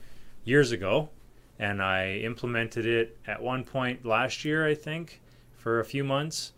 years 0.43 0.73
ago, 0.73 1.09
and 1.57 1.81
I 1.81 2.15
implemented 2.17 2.85
it 2.85 3.17
at 3.25 3.41
one 3.41 3.63
point 3.63 4.05
last 4.05 4.43
year, 4.43 4.67
I 4.67 4.75
think, 4.75 5.21
for 5.53 5.79
a 5.79 5.85
few 5.85 6.03
months, 6.03 6.51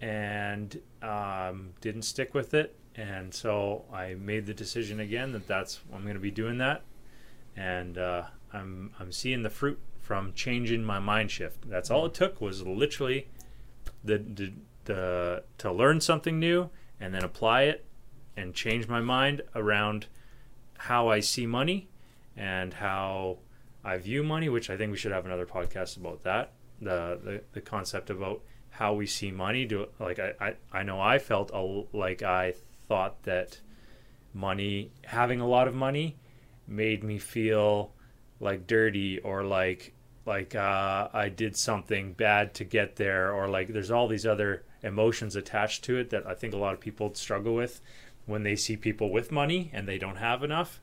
and 0.00 0.80
um, 1.02 1.70
didn't 1.80 2.02
stick 2.02 2.34
with 2.34 2.52
it. 2.52 2.76
And 2.96 3.34
so 3.34 3.84
I 3.92 4.14
made 4.14 4.46
the 4.46 4.54
decision 4.54 5.00
again 5.00 5.32
that 5.32 5.46
that's 5.48 5.80
I'm 5.92 6.02
going 6.02 6.14
to 6.14 6.20
be 6.20 6.30
doing 6.30 6.58
that, 6.58 6.82
and 7.56 7.98
uh, 7.98 8.24
I'm 8.52 8.92
I'm 9.00 9.10
seeing 9.10 9.42
the 9.42 9.50
fruit 9.50 9.80
from 10.00 10.32
changing 10.34 10.84
my 10.84 10.98
mind 10.98 11.30
shift. 11.30 11.68
That's 11.68 11.90
all 11.90 12.06
it 12.06 12.14
took 12.14 12.40
was 12.40 12.62
literally 12.62 13.26
the 14.04 14.18
the, 14.18 14.52
the 14.84 15.42
to 15.58 15.72
learn 15.72 16.00
something 16.00 16.38
new 16.38 16.70
and 17.00 17.12
then 17.12 17.24
apply 17.24 17.62
it 17.62 17.84
and 18.36 18.54
change 18.54 18.86
my 18.86 19.00
mind 19.00 19.42
around 19.54 20.06
how 20.78 21.08
I 21.08 21.20
see 21.20 21.46
money 21.46 21.88
and 22.36 22.74
how 22.74 23.38
I 23.84 23.98
view 23.98 24.22
money, 24.22 24.48
which 24.48 24.70
I 24.70 24.76
think 24.76 24.90
we 24.90 24.98
should 24.98 25.12
have 25.12 25.26
another 25.26 25.46
podcast 25.46 25.96
about 25.96 26.22
that. 26.22 26.52
The 26.80 27.18
the, 27.22 27.40
the 27.54 27.60
concept 27.60 28.10
about 28.10 28.40
how 28.70 28.94
we 28.94 29.06
see 29.06 29.30
money. 29.30 29.64
Do 29.64 29.88
like 29.98 30.18
I, 30.18 30.34
I, 30.40 30.54
I 30.72 30.82
know 30.84 31.00
I 31.00 31.18
felt 31.18 31.50
a, 31.52 31.84
like 31.96 32.22
I 32.22 32.54
thought 32.88 33.22
that 33.24 33.60
money 34.32 34.90
having 35.04 35.40
a 35.40 35.46
lot 35.46 35.68
of 35.68 35.74
money 35.74 36.16
made 36.66 37.04
me 37.04 37.18
feel 37.18 37.92
like 38.40 38.66
dirty 38.66 39.18
or 39.20 39.42
like 39.44 39.92
like 40.26 40.54
uh, 40.54 41.08
I 41.12 41.28
did 41.28 41.56
something 41.56 42.14
bad 42.14 42.54
to 42.54 42.64
get 42.64 42.96
there 42.96 43.32
or 43.32 43.48
like 43.48 43.68
there's 43.68 43.90
all 43.90 44.08
these 44.08 44.26
other 44.26 44.62
emotions 44.82 45.36
attached 45.36 45.84
to 45.84 45.98
it 45.98 46.10
that 46.10 46.26
I 46.26 46.34
think 46.34 46.54
a 46.54 46.56
lot 46.58 46.72
of 46.72 46.80
people 46.80 47.14
struggle 47.14 47.54
with 47.54 47.80
when 48.26 48.42
they 48.42 48.56
see 48.56 48.76
people 48.76 49.10
with 49.10 49.30
money 49.30 49.70
and 49.74 49.86
they 49.86 49.98
don't 49.98 50.16
have 50.16 50.42
enough 50.42 50.80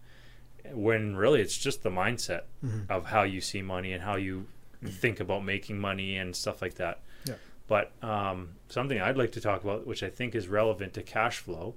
when 0.74 1.16
really 1.16 1.42
it's 1.42 1.58
just 1.58 1.82
the 1.84 1.90
mindset 1.90 2.42
Mm-hmm. 2.64 2.92
of 2.92 3.08
how 3.08 3.24
you 3.24 3.42
see 3.42 3.64
money 3.64 3.92
and 3.94 4.04
how 4.04 4.16
you 4.16 4.46
think 4.86 5.20
about 5.20 5.44
making 5.44 5.80
money 5.80 6.18
and 6.18 6.36
stuff 6.36 6.62
like 6.62 6.76
that. 6.76 7.00
Yeah. 7.26 7.34
But 7.68 7.92
um, 8.04 8.50
something 8.70 9.02
I'd 9.02 9.18
like 9.18 9.32
to 9.34 9.42
talk 9.42 9.64
about, 9.64 9.88
which 9.88 10.04
I 10.04 10.10
think 10.10 10.36
is 10.36 10.48
relevant 10.48 10.94
to 10.94 11.02
cash 11.02 11.40
flow, 11.40 11.74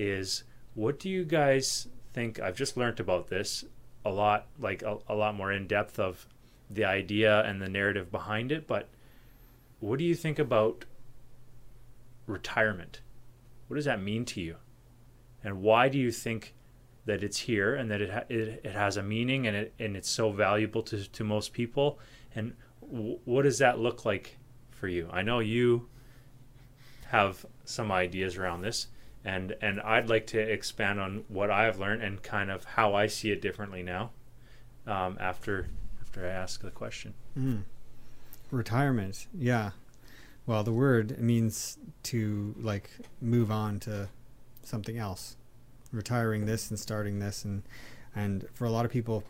is 0.00 0.44
what 0.74 0.98
do 0.98 1.08
you 1.08 1.24
guys 1.24 1.88
think? 2.12 2.40
I've 2.40 2.56
just 2.56 2.76
learned 2.76 3.00
about 3.00 3.28
this 3.28 3.64
a 4.04 4.10
lot, 4.10 4.46
like 4.58 4.82
a, 4.82 4.98
a 5.08 5.14
lot 5.14 5.34
more 5.34 5.52
in 5.52 5.66
depth 5.66 5.98
of 5.98 6.26
the 6.70 6.84
idea 6.84 7.42
and 7.42 7.60
the 7.60 7.68
narrative 7.68 8.10
behind 8.10 8.50
it. 8.50 8.66
But 8.66 8.88
what 9.78 9.98
do 9.98 10.04
you 10.04 10.14
think 10.14 10.38
about 10.38 10.86
retirement? 12.26 13.02
What 13.68 13.76
does 13.76 13.84
that 13.84 14.02
mean 14.02 14.24
to 14.26 14.40
you? 14.40 14.56
And 15.44 15.60
why 15.60 15.88
do 15.88 15.98
you 15.98 16.10
think 16.10 16.54
that 17.04 17.22
it's 17.22 17.38
here 17.38 17.74
and 17.74 17.90
that 17.90 18.00
it 18.00 18.10
ha- 18.10 18.24
it, 18.28 18.60
it 18.64 18.72
has 18.72 18.96
a 18.96 19.02
meaning 19.02 19.46
and 19.46 19.56
it 19.56 19.74
and 19.78 19.96
it's 19.96 20.08
so 20.10 20.32
valuable 20.32 20.82
to 20.84 21.08
to 21.10 21.24
most 21.24 21.52
people? 21.52 21.98
And 22.34 22.54
w- 22.80 23.18
what 23.24 23.42
does 23.42 23.58
that 23.58 23.78
look 23.78 24.04
like 24.04 24.38
for 24.70 24.88
you? 24.88 25.08
I 25.12 25.22
know 25.22 25.40
you 25.40 25.88
have 27.08 27.44
some 27.64 27.90
ideas 27.92 28.36
around 28.36 28.62
this 28.62 28.86
and 29.24 29.54
and 29.60 29.80
I'd 29.80 30.08
like 30.08 30.26
to 30.28 30.38
expand 30.38 31.00
on 31.00 31.24
what 31.28 31.50
I've 31.50 31.78
learned 31.78 32.02
and 32.02 32.22
kind 32.22 32.50
of 32.50 32.64
how 32.64 32.94
I 32.94 33.06
see 33.06 33.30
it 33.30 33.42
differently 33.42 33.82
now 33.82 34.10
um, 34.86 35.16
after 35.20 35.68
after 36.00 36.26
I 36.26 36.30
ask 36.30 36.62
the 36.62 36.70
question. 36.70 37.14
Mm. 37.38 37.62
Retirement, 38.50 39.26
yeah. 39.32 39.70
Well, 40.46 40.64
the 40.64 40.72
word 40.72 41.20
means 41.20 41.78
to 42.04 42.54
like 42.58 42.90
move 43.20 43.50
on 43.50 43.78
to 43.80 44.08
something 44.62 44.98
else, 44.98 45.36
retiring 45.92 46.46
this 46.46 46.70
and 46.70 46.78
starting 46.78 47.18
this, 47.18 47.44
and 47.44 47.62
and 48.14 48.46
for 48.54 48.64
a 48.64 48.70
lot 48.70 48.84
of 48.84 48.90
people 48.90 49.22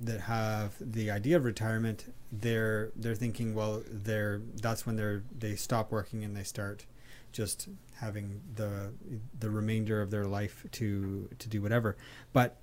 that 0.00 0.22
have 0.22 0.74
the 0.80 1.10
idea 1.10 1.36
of 1.36 1.44
retirement, 1.44 2.12
they're 2.32 2.90
they're 2.96 3.14
thinking, 3.14 3.54
well, 3.54 3.82
they're 3.90 4.40
that's 4.60 4.86
when 4.86 4.96
they're 4.96 5.22
they 5.36 5.54
stop 5.54 5.92
working 5.92 6.24
and 6.24 6.36
they 6.36 6.42
start 6.42 6.86
just 7.32 7.68
having 7.96 8.40
the 8.54 8.92
the 9.38 9.50
remainder 9.50 10.00
of 10.00 10.10
their 10.10 10.24
life 10.24 10.64
to 10.72 11.28
to 11.38 11.48
do 11.48 11.62
whatever, 11.62 11.96
but 12.32 12.56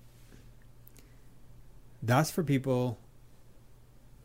that's 2.03 2.29
for 2.29 2.43
people 2.43 2.99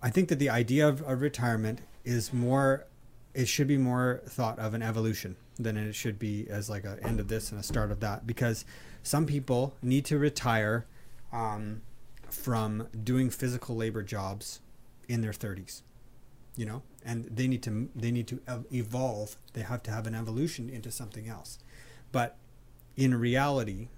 I 0.03 0.11
think 0.11 0.29
that 0.29 0.39
the 0.39 0.51
idea 0.51 0.89
of, 0.89 1.03
of 1.03 1.21
retirement 1.21 1.81
is 2.05 2.33
more, 2.33 2.87
it 3.35 3.47
should 3.47 3.67
be 3.67 3.77
more 3.77 4.23
thought 4.27 4.59
of 4.59 4.73
an 4.73 4.83
evolution 4.83 5.37
than 5.59 5.77
it 5.77 5.95
should 5.95 6.19
be 6.19 6.47
as 6.49 6.71
like 6.71 6.85
an 6.85 6.99
end 7.05 7.21
of 7.21 7.29
this 7.29 7.51
and 7.51 7.61
a 7.61 7.63
start 7.63 7.91
of 7.91 8.01
that. 8.01 8.27
Because 8.27 8.65
some 9.03 9.27
people 9.27 9.75
need 9.83 10.07
to 10.07 10.19
retire 10.19 10.87
um, 11.33 11.83
from 12.31 12.89
doing 13.05 13.29
physical 13.29 13.77
labor 13.77 14.03
jobs 14.03 14.61
in 15.07 15.21
their 15.21 15.33
30s, 15.33 15.83
you 16.57 16.67
know, 16.67 16.83
and 17.05 17.25
they 17.25 17.49
need 17.49 17.63
to 17.65 17.89
they 17.95 18.11
need 18.11 18.29
to 18.29 18.41
evolve. 18.73 19.37
They 19.53 19.63
have 19.63 19.83
to 19.85 19.91
have 19.91 20.07
an 20.07 20.15
evolution 20.15 20.69
into 20.69 20.91
something 20.91 21.29
else. 21.29 21.59
But 22.13 22.37
in 22.97 23.15
reality, 23.15 23.89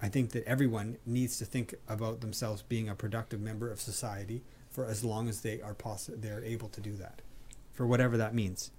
I 0.00 0.08
think 0.08 0.30
that 0.32 0.44
everyone 0.44 0.98
needs 1.06 1.38
to 1.38 1.44
think 1.44 1.74
about 1.88 2.20
themselves 2.20 2.62
being 2.62 2.88
a 2.88 2.94
productive 2.94 3.40
member 3.40 3.70
of 3.70 3.80
society 3.80 4.42
for 4.70 4.86
as 4.86 5.04
long 5.04 5.28
as 5.28 5.40
they 5.40 5.60
are 5.60 5.74
poss- 5.74 6.10
they're 6.12 6.44
able 6.44 6.68
to 6.68 6.80
do 6.80 6.94
that, 6.96 7.22
for 7.72 7.86
whatever 7.86 8.16
that 8.16 8.34
means. 8.34 8.70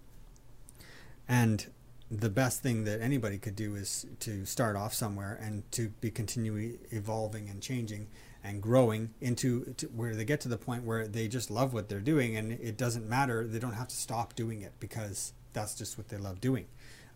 And 1.27 1.65
the 2.11 2.29
best 2.29 2.61
thing 2.61 2.83
that 2.83 3.01
anybody 3.01 3.37
could 3.37 3.55
do 3.55 3.75
is 3.75 4.05
to 4.19 4.45
start 4.45 4.75
off 4.75 4.93
somewhere 4.93 5.39
and 5.41 5.69
to 5.71 5.89
be 6.01 6.11
continually 6.11 6.79
evolving 6.91 7.49
and 7.49 7.61
changing 7.61 8.07
and 8.45 8.61
growing 8.61 9.09
into 9.19 9.73
to 9.73 9.87
where 9.87 10.15
they 10.15 10.23
get 10.23 10.39
to 10.39 10.47
the 10.47 10.57
point 10.57 10.83
where 10.83 11.07
they 11.07 11.27
just 11.27 11.49
love 11.49 11.73
what 11.73 11.89
they're 11.89 11.99
doing 11.99 12.37
and 12.37 12.51
it 12.51 12.77
doesn't 12.77 13.09
matter 13.09 13.47
they 13.47 13.59
don't 13.59 13.73
have 13.73 13.87
to 13.87 13.95
stop 13.95 14.35
doing 14.35 14.61
it 14.61 14.73
because 14.79 15.33
that's 15.53 15.73
just 15.73 15.97
what 15.97 16.09
they 16.09 16.17
love 16.17 16.39
doing 16.39 16.67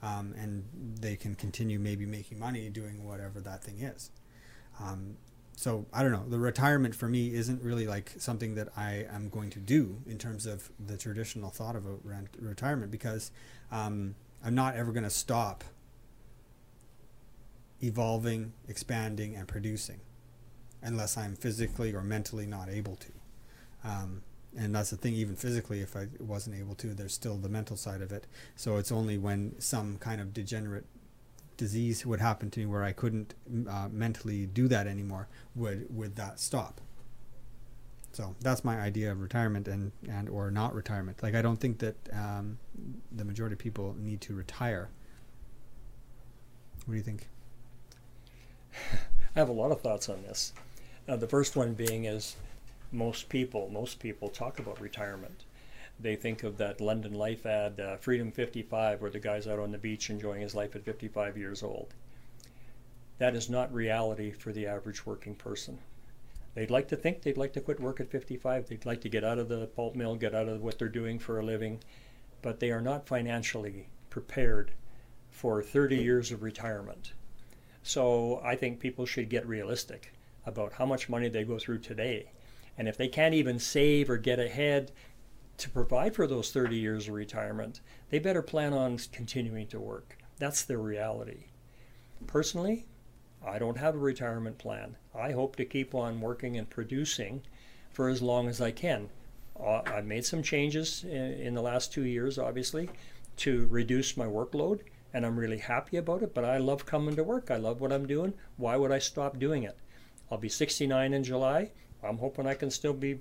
um, 0.02 0.34
and 0.38 0.66
they 1.00 1.16
can 1.16 1.36
continue 1.36 1.78
maybe 1.78 2.06
making 2.06 2.40
money 2.40 2.70
doing 2.70 3.06
whatever 3.06 3.40
that 3.40 3.64
thing 3.64 3.80
is 3.80 4.10
um, 4.80 5.18
so 5.60 5.86
I 5.92 6.04
don't 6.04 6.14
know. 6.14 6.24
The 6.26 6.40
retirement 6.40 6.96
for 6.96 7.10
me 7.10 7.34
isn't 7.34 7.62
really 7.62 7.86
like 7.86 8.14
something 8.18 8.56
that 8.56 8.70
I 8.78 9.06
am 9.12 9.28
going 9.28 9.50
to 9.50 9.60
do 9.60 9.98
in 10.08 10.18
terms 10.18 10.46
of 10.46 10.70
the 10.80 10.96
traditional 10.96 11.50
thought 11.50 11.76
of 11.76 11.86
a 11.86 11.96
rent, 12.02 12.30
retirement 12.40 12.92
because 12.92 13.32
um, 13.70 14.16
I'm 14.42 14.56
not 14.56 14.78
ever 14.78 14.94
going 14.94 15.04
to 15.04 15.10
stop 15.10 15.66
evolving, 17.84 18.54
expanding, 18.70 19.36
and 19.36 19.50
producing 19.50 20.00
unless 20.82 21.18
I'm 21.18 21.36
physically 21.36 21.94
or 21.94 22.02
mentally 22.02 22.46
not 22.46 22.70
able 22.70 22.96
to. 22.98 23.12
Um, 23.84 24.22
and 24.58 24.74
that's 24.74 24.90
the 24.90 24.98
thing, 24.98 25.14
even 25.14 25.36
physically, 25.36 25.82
if 25.82 25.96
I 25.96 26.08
wasn't 26.20 26.56
able 26.56 26.76
to, 26.76 26.94
there's 26.94 27.14
still 27.14 27.38
the 27.38 27.50
mental 27.50 27.78
side 27.78 28.02
of 28.02 28.12
it. 28.12 28.26
So 28.56 28.78
it's 28.78 28.92
only 28.92 29.18
when 29.18 29.60
some 29.60 29.98
kind 29.98 30.20
of 30.20 30.34
degenerate 30.34 30.86
disease 31.60 32.06
would 32.06 32.22
happen 32.22 32.50
to 32.50 32.62
me 32.62 32.66
where 32.66 32.84
I 32.84 32.94
couldn't 32.94 33.36
uh, 33.70 33.90
mentally 33.92 34.46
do 34.46 34.68
that 34.70 34.88
anymore 34.88 35.28
would 35.56 35.94
would 35.94 36.16
that 36.16 36.40
stop. 36.40 36.80
So 38.14 38.36
that's 38.42 38.64
my 38.64 38.80
idea 38.80 39.12
of 39.12 39.22
retirement 39.22 39.68
and 39.68 39.92
and 40.10 40.30
or 40.30 40.50
not 40.50 40.74
retirement. 40.74 41.22
Like 41.22 41.36
I 41.36 41.42
don't 41.42 41.58
think 41.58 41.80
that 41.80 41.96
um, 42.14 42.58
the 43.12 43.26
majority 43.26 43.54
of 43.54 43.60
people 43.60 43.96
need 44.00 44.22
to 44.22 44.34
retire. 44.34 44.90
What 46.86 46.94
do 46.94 46.98
you 46.98 47.04
think? 47.04 47.28
I 49.36 49.40
have 49.40 49.50
a 49.50 49.54
lot 49.54 49.72
of 49.72 49.82
thoughts 49.82 50.10
on 50.10 50.24
this. 50.24 50.54
Uh, 51.10 51.16
the 51.16 51.28
first 51.28 51.56
one 51.56 51.74
being 51.74 52.06
is 52.06 52.36
most 52.92 53.30
people, 53.30 53.68
most 53.72 53.98
people 53.98 54.30
talk 54.30 54.60
about 54.60 54.80
retirement. 54.80 55.44
They 56.00 56.16
think 56.16 56.44
of 56.44 56.58
that 56.58 56.80
London 56.80 57.16
Life 57.16 57.48
ad, 57.48 57.80
uh, 57.80 57.98
Freedom 57.98 58.32
55, 58.32 59.02
where 59.02 59.10
the 59.10 59.20
guy's 59.20 59.48
out 59.48 59.58
on 59.58 59.72
the 59.72 59.80
beach 59.80 60.12
enjoying 60.12 60.42
his 60.42 60.54
life 60.54 60.76
at 60.76 60.86
55 60.86 61.36
years 61.36 61.64
old. 61.64 61.96
That 63.18 63.36
is 63.36 63.50
not 63.50 63.74
reality 63.74 64.30
for 64.30 64.54
the 64.54 64.68
average 64.68 65.04
working 65.08 65.34
person. 65.34 65.80
They'd 66.54 66.70
like 66.70 66.88
to 66.90 66.96
think 66.96 67.24
they'd 67.24 67.38
like 67.38 67.54
to 67.54 67.62
quit 67.62 67.80
work 67.80 68.00
at 68.00 68.12
55. 68.12 68.68
They'd 68.68 68.86
like 68.86 69.02
to 69.02 69.10
get 69.10 69.24
out 69.24 69.40
of 69.40 69.50
the 69.50 69.66
pulp 69.66 69.96
mill, 69.96 70.16
get 70.16 70.36
out 70.36 70.48
of 70.48 70.62
what 70.62 70.78
they're 70.78 70.90
doing 70.90 71.18
for 71.18 71.40
a 71.40 71.46
living, 71.46 71.80
but 72.44 72.60
they 72.60 72.70
are 72.70 72.82
not 72.82 73.08
financially 73.08 73.88
prepared 74.12 74.74
for 75.32 75.64
30 75.64 75.98
years 75.98 76.32
of 76.32 76.44
retirement. 76.44 77.14
So 77.82 78.42
I 78.44 78.56
think 78.56 78.80
people 78.80 79.08
should 79.08 79.30
get 79.30 79.48
realistic 79.48 80.12
about 80.50 80.74
how 80.74 80.86
much 80.86 81.08
money 81.08 81.30
they 81.30 81.46
go 81.46 81.58
through 81.58 81.80
today. 81.80 82.32
And 82.78 82.88
if 82.88 82.98
they 82.98 83.08
can't 83.08 83.34
even 83.34 83.60
save 83.60 84.10
or 84.10 84.18
get 84.18 84.40
ahead 84.40 84.92
to 85.58 85.70
provide 85.70 86.16
for 86.16 86.28
those 86.28 86.52
30 86.52 86.76
years 86.76 87.08
of 87.08 87.14
retirement, 87.14 87.82
they 88.10 88.20
better 88.20 88.42
plan 88.42 88.74
on 88.74 88.98
continuing 89.12 89.68
to 89.68 89.80
work. 89.80 90.18
That's 90.38 90.64
their 90.64 90.80
reality. 90.80 91.46
Personally, 92.28 92.86
I 93.46 93.60
don't 93.60 93.78
have 93.78 93.96
a 93.96 94.00
retirement 94.00 94.58
plan. 94.58 94.98
I 95.14 95.32
hope 95.32 95.56
to 95.58 95.66
keep 95.66 95.94
on 95.96 96.22
working 96.22 96.58
and 96.58 96.70
producing 96.70 97.42
for 97.92 98.10
as 98.10 98.22
long 98.22 98.48
as 98.48 98.62
I 98.62 98.72
can. 98.72 99.10
Uh, 99.60 99.82
I've 99.86 100.06
made 100.06 100.26
some 100.26 100.42
changes 100.42 101.04
in, 101.04 101.34
in 101.34 101.54
the 101.54 101.62
last 101.62 101.92
two 101.92 102.04
years, 102.04 102.38
obviously, 102.38 102.90
to 103.38 103.68
reduce 103.68 104.16
my 104.16 104.26
workload, 104.26 104.82
and 105.14 105.26
I'm 105.26 105.38
really 105.38 105.58
happy 105.58 105.98
about 105.98 106.24
it. 106.24 106.34
But 106.34 106.46
I 106.46 106.58
love 106.58 106.86
coming 106.86 107.16
to 107.16 107.24
work. 107.24 107.52
I 107.52 107.58
love 107.58 107.82
what 107.82 107.92
I'm 107.92 108.08
doing. 108.08 108.34
Why 108.58 108.78
would 108.78 108.92
I 108.92 109.00
stop 109.00 109.40
doing 109.40 109.64
it? 109.64 109.78
I'll 110.32 110.38
be 110.38 110.50
69 110.50 111.14
in 111.14 111.24
July. 111.24 111.72
I'm 112.04 112.18
hoping 112.18 112.48
I 112.48 112.54
can 112.54 112.72
still 112.72 112.94
be 112.94 113.20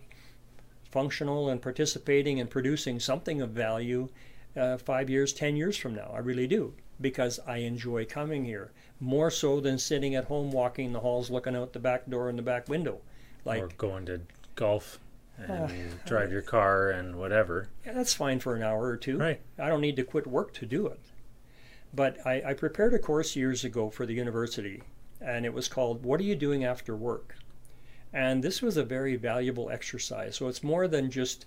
functional 0.90 1.48
and 1.48 1.60
participating 1.60 2.40
and 2.40 2.48
producing 2.50 3.00
something 3.00 3.40
of 3.40 3.50
value 3.50 4.08
uh, 4.56 4.76
five 4.78 5.10
years, 5.10 5.32
ten 5.32 5.56
years 5.56 5.76
from 5.76 5.94
now. 5.94 6.10
I 6.14 6.18
really 6.18 6.46
do 6.46 6.74
because 7.00 7.38
I 7.46 7.58
enjoy 7.58 8.04
coming 8.06 8.44
here 8.44 8.72
more 9.00 9.30
so 9.30 9.60
than 9.60 9.78
sitting 9.78 10.14
at 10.14 10.24
home 10.24 10.50
walking 10.50 10.92
the 10.92 11.00
halls 11.00 11.30
looking 11.30 11.54
out 11.54 11.72
the 11.72 11.78
back 11.78 12.08
door 12.10 12.28
and 12.28 12.38
the 12.38 12.42
back 12.42 12.68
window. 12.68 13.00
Like 13.44 13.62
or 13.62 13.68
going 13.78 14.06
to 14.06 14.20
golf 14.56 14.98
and 15.38 15.50
Uh, 15.50 15.68
drive 16.06 16.32
your 16.32 16.42
car 16.42 16.90
and 16.90 17.16
whatever. 17.16 17.68
yeah, 17.86 17.92
that's 17.92 18.14
fine 18.14 18.40
for 18.40 18.56
an 18.56 18.62
hour 18.62 18.82
or 18.88 18.96
two. 18.96 19.18
Right. 19.18 19.40
I 19.58 19.68
don't 19.68 19.80
need 19.80 19.96
to 19.96 20.02
quit 20.04 20.26
work 20.26 20.52
to 20.54 20.66
do 20.66 20.86
it. 20.88 20.98
But 21.94 22.18
I, 22.26 22.42
I 22.44 22.54
prepared 22.54 22.92
a 22.94 22.98
course 22.98 23.36
years 23.36 23.64
ago 23.64 23.88
for 23.90 24.04
the 24.04 24.14
university, 24.14 24.82
and 25.20 25.44
it 25.44 25.52
was 25.52 25.68
called 25.68 26.04
What 26.04 26.20
Are 26.20 26.24
You 26.24 26.36
Doing 26.36 26.64
After 26.64 26.96
Work? 26.96 27.36
And 28.12 28.42
this 28.42 28.62
was 28.62 28.76
a 28.76 28.84
very 28.84 29.16
valuable 29.16 29.70
exercise. 29.70 30.36
So 30.36 30.48
it's 30.48 30.62
more 30.62 30.88
than 30.88 31.10
just 31.10 31.46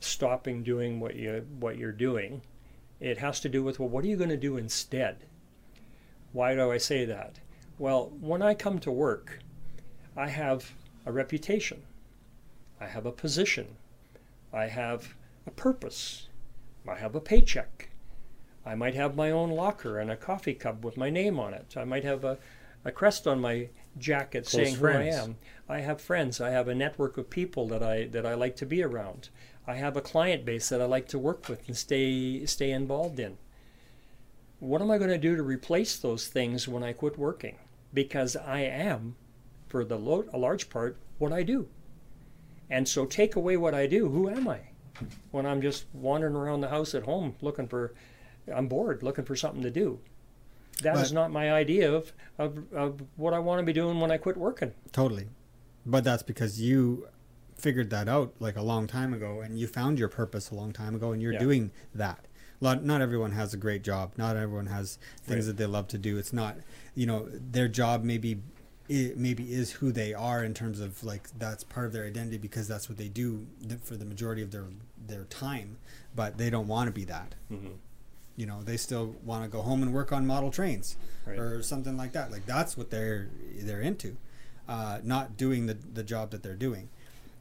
stopping 0.00 0.62
doing 0.62 1.00
what 1.00 1.16
you 1.16 1.46
what 1.60 1.78
you're 1.78 1.92
doing. 1.92 2.42
It 3.00 3.18
has 3.18 3.40
to 3.40 3.48
do 3.48 3.62
with 3.62 3.78
well, 3.78 3.88
what 3.88 4.04
are 4.04 4.08
you 4.08 4.16
going 4.16 4.30
to 4.30 4.36
do 4.36 4.56
instead? 4.56 5.24
Why 6.32 6.54
do 6.54 6.72
I 6.72 6.78
say 6.78 7.04
that? 7.04 7.38
Well, 7.78 8.12
when 8.20 8.42
I 8.42 8.54
come 8.54 8.78
to 8.80 8.90
work, 8.90 9.38
I 10.16 10.28
have 10.28 10.72
a 11.06 11.12
reputation. 11.12 11.82
I 12.80 12.86
have 12.86 13.06
a 13.06 13.12
position. 13.12 13.76
I 14.52 14.66
have 14.66 15.14
a 15.46 15.50
purpose. 15.50 16.28
I 16.88 16.96
have 16.96 17.14
a 17.14 17.20
paycheck. 17.20 17.90
I 18.66 18.74
might 18.74 18.94
have 18.94 19.16
my 19.16 19.30
own 19.30 19.50
locker 19.50 19.98
and 19.98 20.10
a 20.10 20.16
coffee 20.16 20.54
cup 20.54 20.84
with 20.84 20.96
my 20.96 21.10
name 21.10 21.38
on 21.38 21.54
it. 21.54 21.76
I 21.76 21.84
might 21.84 22.04
have 22.04 22.24
a, 22.24 22.38
a 22.84 22.92
crest 22.92 23.26
on 23.26 23.40
my 23.40 23.68
jacket 23.98 24.46
Close 24.46 24.52
saying 24.52 24.76
friends. 24.76 25.14
who 25.16 25.20
I 25.20 25.24
am. 25.24 25.36
I 25.68 25.80
have 25.80 26.00
friends. 26.00 26.40
I 26.40 26.50
have 26.50 26.68
a 26.68 26.74
network 26.74 27.16
of 27.16 27.30
people 27.30 27.66
that 27.68 27.82
I 27.82 28.04
that 28.08 28.26
I 28.26 28.34
like 28.34 28.56
to 28.56 28.66
be 28.66 28.82
around. 28.82 29.28
I 29.66 29.74
have 29.76 29.96
a 29.96 30.02
client 30.02 30.44
base 30.44 30.68
that 30.68 30.82
I 30.82 30.84
like 30.84 31.08
to 31.08 31.18
work 31.18 31.48
with 31.48 31.66
and 31.66 31.76
stay 31.76 32.44
stay 32.46 32.70
involved 32.70 33.18
in. 33.18 33.38
What 34.60 34.82
am 34.82 34.90
I 34.90 34.98
going 34.98 35.10
to 35.10 35.18
do 35.18 35.36
to 35.36 35.42
replace 35.42 35.96
those 35.96 36.28
things 36.28 36.68
when 36.68 36.82
I 36.82 36.92
quit 36.92 37.18
working? 37.18 37.56
Because 37.92 38.36
I 38.36 38.60
am, 38.60 39.16
for 39.68 39.84
the 39.84 39.98
lo- 39.98 40.24
a 40.32 40.38
large 40.38 40.70
part, 40.70 40.96
what 41.18 41.32
I 41.32 41.42
do. 41.42 41.68
And 42.70 42.88
so 42.88 43.04
take 43.04 43.36
away 43.36 43.56
what 43.56 43.74
I 43.74 43.86
do. 43.86 44.08
Who 44.08 44.28
am 44.28 44.48
I? 44.48 44.60
When 45.32 45.44
I'm 45.44 45.60
just 45.60 45.84
wandering 45.92 46.34
around 46.34 46.60
the 46.60 46.68
house 46.68 46.94
at 46.94 47.02
home 47.02 47.34
looking 47.42 47.68
for, 47.68 47.94
I'm 48.52 48.68
bored, 48.68 49.02
looking 49.02 49.24
for 49.24 49.36
something 49.36 49.62
to 49.62 49.70
do. 49.70 50.00
That 50.82 50.96
is 50.96 51.10
But- 51.10 51.14
not 51.14 51.30
my 51.32 51.52
idea 51.52 51.92
of, 51.92 52.12
of, 52.38 52.58
of 52.72 53.02
what 53.16 53.32
I 53.34 53.38
want 53.38 53.60
to 53.60 53.64
be 53.64 53.72
doing 53.72 54.00
when 54.00 54.10
I 54.10 54.16
quit 54.16 54.36
working. 54.36 54.72
Totally. 54.92 55.28
But 55.86 56.04
that's 56.04 56.22
because 56.22 56.60
you 56.60 57.08
figured 57.56 57.90
that 57.90 58.08
out 58.08 58.34
like 58.40 58.56
a 58.56 58.62
long 58.62 58.86
time 58.86 59.14
ago 59.14 59.40
and 59.40 59.58
you 59.58 59.66
found 59.66 59.98
your 59.98 60.08
purpose 60.08 60.50
a 60.50 60.54
long 60.54 60.72
time 60.72 60.94
ago 60.94 61.12
and 61.12 61.22
you're 61.22 61.32
Yeah. 61.34 61.38
doing 61.38 61.70
that. 61.94 62.26
Lot- 62.60 62.84
Not 62.84 63.00
everyone 63.02 63.32
has 63.32 63.54
a 63.54 63.56
great 63.56 63.82
job. 63.82 64.12
Not 64.16 64.36
everyone 64.36 64.66
has 64.66 64.98
things 65.22 65.46
Right. 65.46 65.56
that 65.56 65.56
they 65.58 65.66
love 65.66 65.86
to 65.88 65.98
do. 65.98 66.18
It's 66.18 66.32
not, 66.32 66.56
you 66.94 67.06
know, 67.06 67.28
their 67.30 67.68
job 67.68 68.02
maybe 68.02 68.42
it 68.86 69.16
maybe 69.16 69.50
is 69.54 69.72
who 69.72 69.92
they 69.92 70.12
are 70.12 70.44
in 70.44 70.52
terms 70.52 70.78
of 70.78 71.02
like 71.02 71.30
that's 71.38 71.64
part 71.64 71.86
of 71.86 71.92
their 71.94 72.04
identity 72.04 72.36
because 72.36 72.68
that's 72.68 72.86
what 72.86 72.98
they 72.98 73.08
do 73.08 73.46
for 73.82 73.96
the 73.96 74.04
majority 74.04 74.42
of 74.42 74.50
their 74.50 74.66
their 75.06 75.24
time, 75.24 75.78
but 76.14 76.36
they 76.36 76.50
don't 76.50 76.66
want 76.68 76.88
to 76.88 76.92
be 76.92 77.04
that. 77.04 77.34
Mhm. 77.50 77.76
You 78.36 78.46
know, 78.46 78.62
they 78.62 78.76
still 78.76 79.14
want 79.24 79.44
to 79.44 79.48
go 79.50 79.62
home 79.62 79.82
and 79.82 79.92
work 79.94 80.12
on 80.12 80.26
model 80.26 80.50
trains 80.50 80.96
Right. 81.26 81.38
or 81.38 81.62
something 81.62 81.96
like 81.96 82.12
that. 82.12 82.30
Like 82.32 82.46
that's 82.46 82.76
what 82.76 82.90
they're 82.90 83.28
they're 83.56 83.80
into, 83.80 84.16
uh, 84.68 84.98
not 85.04 85.36
doing 85.36 85.66
the 85.66 85.74
the 85.74 86.02
job 86.02 86.30
that 86.32 86.42
they're 86.42 86.56
doing. 86.56 86.88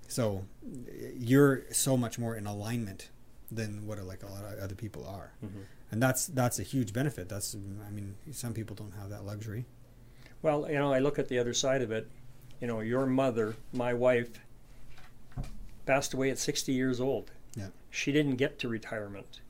So 0.08 0.46
you're 1.18 1.64
so 1.72 1.98
much 1.98 2.20
more 2.20 2.36
in 2.36 2.46
alignment 2.46 3.10
than 3.52 3.86
what 3.88 3.98
like 4.04 4.22
a 4.24 4.28
lot 4.28 4.44
of 4.46 4.60
other 4.60 4.76
people 4.76 5.06
are, 5.08 5.32
Mhm. 5.44 5.64
and 5.92 6.02
that's 6.02 6.28
that's 6.28 6.60
a 6.60 6.64
huge 6.64 6.94
benefit. 6.94 7.28
That's 7.30 7.56
I 7.56 7.90
mean, 7.90 8.16
some 8.32 8.54
people 8.54 8.76
don't 8.76 8.94
have 8.94 9.10
that 9.10 9.26
luxury. 9.26 9.66
Well, 10.44 10.68
you 10.70 10.76
know, 10.78 10.94
I 10.94 11.00
look 11.00 11.18
at 11.18 11.28
the 11.30 11.40
other 11.40 11.54
side 11.54 11.82
of 11.82 11.92
it. 11.92 12.08
You 12.62 12.68
know, 12.68 12.82
your 12.82 13.06
mother, 13.06 13.56
my 13.74 13.94
wife, 13.94 14.30
passed 15.86 16.14
away 16.14 16.30
at 16.30 16.38
60 16.38 16.72
years 16.74 17.00
old. 17.00 17.32
Yeah. 17.56 17.68
She 17.90 18.12
didn't 18.12 18.36
get 18.38 18.60
to 18.60 18.68
retirement. 18.68 19.42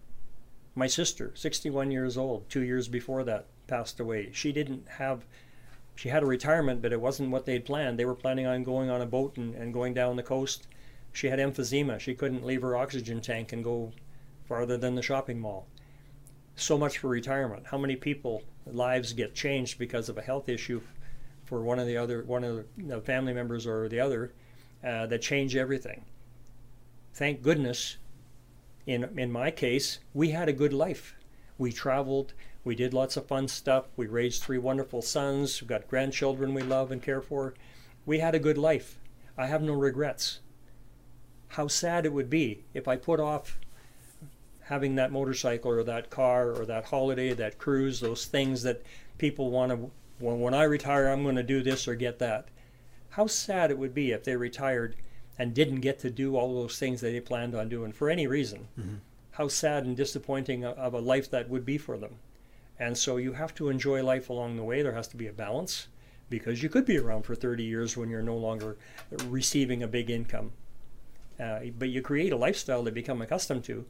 My 0.75 0.88
sister, 0.88 1.31
61 1.36 1.91
years 1.91 2.17
old, 2.17 2.49
two 2.49 2.62
years 2.62 2.88
before 2.88 3.23
that, 3.23 3.45
passed 3.67 3.99
away. 3.99 4.29
She 4.33 4.51
didn't 4.51 4.88
have, 4.88 5.25
she 5.95 6.09
had 6.09 6.23
a 6.23 6.27
retirement, 6.27 6.81
but 6.81 6.93
it 6.93 7.01
wasn't 7.01 7.31
what 7.31 7.45
they'd 7.45 7.65
planned. 7.65 7.99
They 7.99 8.05
were 8.05 8.15
planning 8.15 8.47
on 8.47 8.63
going 8.63 8.89
on 8.89 9.01
a 9.01 9.05
boat 9.05 9.38
and, 9.38 9.53
and 9.55 9.73
going 9.73 9.93
down 9.93 10.15
the 10.15 10.23
coast. 10.23 10.67
She 11.12 11.27
had 11.27 11.39
emphysema. 11.39 11.99
She 11.99 12.15
couldn't 12.15 12.45
leave 12.45 12.63
her 12.63 12.75
oxygen 12.75 13.21
tank 13.21 13.53
and 13.53 13.63
go 13.63 13.91
farther 14.45 14.77
than 14.77 14.95
the 14.95 15.01
shopping 15.01 15.39
mall. 15.39 15.67
So 16.55 16.77
much 16.77 16.97
for 16.97 17.07
retirement. 17.07 17.67
How 17.67 17.77
many 17.77 17.95
people 17.95 18.43
lives 18.65 19.13
get 19.13 19.36
changed 19.36 19.77
because 19.77 20.09
of 20.09 20.17
a 20.17 20.21
health 20.21 20.49
issue 20.49 20.81
for 21.45 21.62
one 21.62 21.79
of 21.79 21.88
the 21.88 21.97
other 21.97 22.23
one 22.23 22.43
of 22.43 22.65
the 22.77 23.01
family 23.01 23.33
members 23.33 23.67
or 23.67 23.89
the 23.89 23.99
other 23.99 24.31
uh, 24.83 25.05
that 25.07 25.21
change 25.21 25.55
everything. 25.55 26.03
Thank 27.13 27.41
goodness. 27.41 27.97
In 28.85 29.17
in 29.17 29.31
my 29.31 29.51
case, 29.51 29.99
we 30.13 30.31
had 30.31 30.49
a 30.49 30.53
good 30.53 30.73
life. 30.73 31.15
We 31.57 31.71
traveled. 31.71 32.33
We 32.63 32.75
did 32.75 32.93
lots 32.93 33.17
of 33.17 33.27
fun 33.27 33.47
stuff. 33.47 33.85
We 33.95 34.07
raised 34.07 34.41
three 34.41 34.57
wonderful 34.57 35.01
sons. 35.01 35.61
We've 35.61 35.67
got 35.67 35.87
grandchildren 35.87 36.53
we 36.53 36.63
love 36.63 36.91
and 36.91 37.01
care 37.01 37.21
for. 37.21 37.53
We 38.05 38.19
had 38.19 38.35
a 38.35 38.39
good 38.39 38.57
life. 38.57 38.99
I 39.37 39.47
have 39.47 39.61
no 39.61 39.73
regrets. 39.73 40.39
How 41.49 41.67
sad 41.67 42.05
it 42.05 42.13
would 42.13 42.29
be 42.29 42.63
if 42.73 42.87
I 42.87 42.95
put 42.95 43.19
off 43.19 43.59
having 44.61 44.95
that 44.95 45.11
motorcycle 45.11 45.71
or 45.71 45.83
that 45.83 46.09
car 46.09 46.51
or 46.51 46.65
that 46.65 46.85
holiday, 46.85 47.33
that 47.33 47.57
cruise, 47.57 47.99
those 47.99 48.25
things 48.25 48.63
that 48.63 48.81
people 49.17 49.51
want 49.51 49.71
to. 49.71 49.91
When, 50.19 50.39
when 50.39 50.53
I 50.53 50.63
retire, 50.63 51.09
I'm 51.09 51.23
going 51.23 51.35
to 51.35 51.43
do 51.43 51.61
this 51.61 51.87
or 51.87 51.95
get 51.95 52.19
that. 52.19 52.47
How 53.09 53.27
sad 53.27 53.71
it 53.71 53.77
would 53.77 53.93
be 53.93 54.11
if 54.11 54.23
they 54.23 54.35
retired 54.35 54.95
and 55.37 55.53
didn't 55.53 55.81
get 55.81 55.99
to 55.99 56.09
do 56.09 56.35
all 56.35 56.53
those 56.53 56.77
things 56.77 57.01
that 57.01 57.11
they 57.11 57.19
planned 57.19 57.55
on 57.55 57.69
doing 57.69 57.91
for 57.91 58.09
any 58.09 58.27
reason. 58.27 58.67
Mhm. 58.79 58.99
How 59.31 59.47
sad 59.47 59.85
and 59.85 59.97
disappointing 59.97 60.63
of- 60.63 60.93
a 60.93 60.99
life 60.99 61.29
that 61.31 61.49
would 61.49 61.65
be 61.65 61.77
for 61.77 61.97
them. 61.97 62.17
And 62.79 62.97
so 62.97 63.17
you 63.17 63.33
have 63.33 63.53
to 63.55 63.69
enjoy 63.69 64.03
life 64.03 64.29
along 64.29 64.57
the 64.57 64.63
way. 64.63 64.81
There 64.81 64.93
has 64.93 65.07
to 65.09 65.17
be 65.17 65.27
a 65.27 65.33
balance 65.33 65.87
because 66.29 66.61
you 66.63 66.69
could 66.69 66.85
be 66.85 66.97
around 66.97 67.23
for 67.23 67.35
30 67.35 67.63
years 67.63 67.95
when 67.97 68.09
you're 68.09 68.21
no 68.23 68.37
longer 68.37 68.77
receiving 69.27 69.81
a 69.83 69.87
big 69.87 70.09
income. 70.09 70.51
Uh, 71.39 71.59
but 71.77 71.89
you 71.89 72.01
create 72.01 72.31
a 72.31 72.37
lifestyle 72.37 72.83
they 72.83 72.91
become 72.91 73.21
accustomed 73.21 73.63
to. 73.65 73.85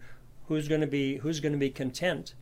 Who's 0.47 0.67
going 0.67 0.81
to 0.81 0.87
be 0.87 1.17
Who's 1.17 1.39
going 1.39 1.53
to 1.53 1.57
be 1.59 1.69
content 1.69 2.33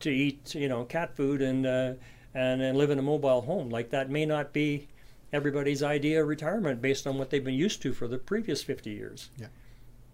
to 0.00 0.10
eat, 0.10 0.54
you 0.54 0.68
know, 0.68 0.84
cat 0.84 1.14
food 1.14 1.42
and 1.42 1.66
uh, 1.66 1.94
and 2.34 2.62
and 2.62 2.76
live 2.76 2.90
in 2.90 2.98
a 2.98 3.02
mobile 3.02 3.42
home? 3.42 3.70
Like 3.70 3.90
that 3.90 4.10
may 4.10 4.24
not 4.26 4.52
be 4.52 4.88
everybody's 5.32 5.82
idea 5.82 6.22
of 6.22 6.28
retirement 6.28 6.82
based 6.82 7.06
on 7.06 7.18
what 7.18 7.30
they've 7.30 7.44
been 7.44 7.54
used 7.54 7.82
to 7.82 7.92
for 7.92 8.08
the 8.08 8.18
previous 8.18 8.62
50 8.62 8.90
years. 8.90 9.30
Yeah. 9.38 9.46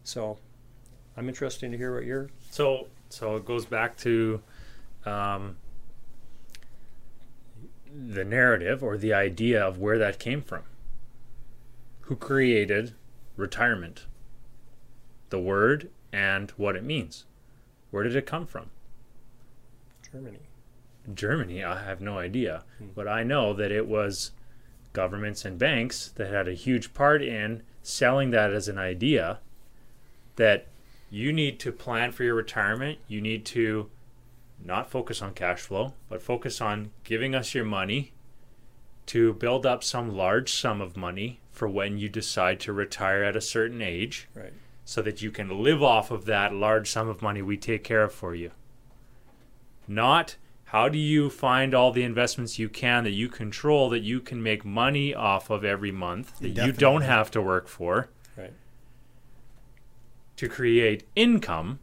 So, 0.05 0.39
I'm 1.17 1.29
interested 1.29 1.71
to 1.71 1.77
hear 1.77 1.95
what 1.95 2.05
you're. 2.05 2.29
So 2.51 2.89
so 3.09 3.37
it 3.37 3.45
goes 3.45 3.67
back 3.67 3.97
to 3.99 4.43
um, 5.05 5.57
the 7.95 8.25
narrative 8.25 8.83
or 8.83 8.97
the 8.97 9.15
idea 9.15 9.65
of 9.65 9.79
where 9.79 9.99
that 9.99 10.19
came 10.19 10.43
from. 10.43 10.63
Who 12.03 12.17
created 12.17 12.95
retirement? 13.37 14.07
The 15.31 15.41
word 15.41 15.91
and 16.13 16.51
what 16.53 16.77
it 16.77 16.85
means. 16.85 17.25
Where 17.91 18.03
did 18.03 18.17
it 18.17 18.27
come 18.27 18.47
from? 18.47 18.71
Germany. 20.13 20.39
Germany, 21.15 21.65
I 21.65 21.83
have 21.85 22.01
no 22.01 22.19
idea. 22.19 22.65
Hmm. 22.79 22.87
But 22.95 23.09
I 23.09 23.23
know 23.23 23.53
that 23.55 23.71
it 23.73 23.87
was 23.87 24.33
governments 24.97 25.45
and 25.45 25.59
banks 25.59 26.09
that 26.17 26.33
had 26.33 26.49
a 26.49 26.55
huge 26.55 26.95
part 26.95 27.23
in 27.23 27.63
selling 27.83 28.31
that 28.31 28.51
as 28.53 28.67
an 28.67 28.79
idea 28.79 29.39
that 30.37 30.67
you 31.11 31.33
need 31.35 31.61
to 31.61 31.71
plan 31.71 32.11
for 32.13 32.25
your 32.25 32.35
retirement. 32.35 32.99
You 33.07 33.21
need 33.21 33.45
to 33.47 33.91
not 34.65 34.91
focus 34.91 35.21
on 35.21 35.35
cash 35.35 35.61
flow, 35.61 35.93
but 36.09 36.23
focus 36.23 36.61
on 36.63 36.91
giving 37.05 37.35
us 37.35 37.55
your 37.55 37.65
money 37.67 38.13
to 39.07 39.35
build 39.35 39.67
up 39.67 39.85
some 39.85 40.17
large 40.17 40.51
sum 40.53 40.81
of 40.81 40.97
money 40.97 41.41
for 41.53 41.69
when 41.69 41.99
you 41.99 42.09
decide 42.09 42.59
to 42.61 42.73
retire 42.73 43.23
at 43.23 43.37
a 43.37 43.41
certain 43.41 43.83
age 43.83 44.29
Right. 44.35 44.53
so 44.85 45.03
that 45.03 45.21
you 45.23 45.31
can 45.31 45.63
live 45.63 45.83
off 45.83 46.11
of 46.11 46.25
that 46.25 46.55
large 46.55 46.91
sum 46.91 47.07
of 47.09 47.21
money 47.23 47.43
we 47.43 47.57
take 47.59 47.85
care 47.85 48.03
of 48.03 48.13
for 48.13 48.35
you. 48.35 48.51
Not 49.87 50.37
how 50.67 50.89
do 50.89 50.99
you 50.99 51.31
find 51.31 51.75
all 51.75 51.93
the 51.93 52.03
investments 52.03 52.59
you 52.59 52.69
can 52.69 53.05
that 53.05 53.13
you 53.13 53.29
control 53.29 53.89
that 53.91 54.03
you 54.03 54.21
can 54.21 54.43
make 54.43 54.65
money 54.65 55.15
off 55.15 55.49
of 55.51 55.65
every 55.65 55.93
month 55.93 56.39
that 56.41 56.51
you 56.51 56.73
don't 56.73 57.03
have 57.03 57.31
to 57.31 57.41
work 57.41 57.69
for 57.69 58.09
Right. 58.37 58.53
to 60.37 60.49
create 60.49 61.05
income 61.15 61.79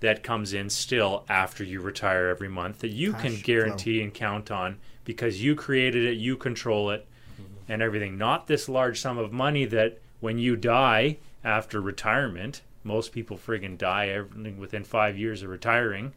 that 0.00 0.22
comes 0.22 0.52
in 0.52 0.70
still 0.70 1.24
after 1.28 1.64
you 1.64 1.80
retire 1.80 2.28
every 2.28 2.48
month 2.48 2.78
that 2.80 2.88
you 2.88 3.12
can 3.12 3.34
Cash 3.34 3.42
guarantee 3.42 4.00
and 4.02 4.14
count 4.14 4.50
on 4.50 4.78
because 5.04 5.42
you 5.42 5.54
created 5.56 6.04
it, 6.04 6.18
you 6.18 6.36
control 6.36 6.90
it, 6.90 7.06
mm-hmm. 7.34 7.72
and 7.72 7.82
everything. 7.82 8.16
Not 8.16 8.46
this 8.46 8.68
large 8.68 9.00
sum 9.00 9.18
of 9.18 9.32
money 9.32 9.64
that 9.64 9.98
when 10.20 10.38
you 10.38 10.54
die 10.54 11.16
after 11.42 11.80
retirement, 11.80 12.62
most 12.84 13.10
people 13.12 13.36
friggin' 13.36 13.78
die 13.78 14.08
everything 14.08 14.58
within 14.58 14.84
five 14.84 15.18
years 15.18 15.42
of 15.42 15.50
retiring, 15.50 16.12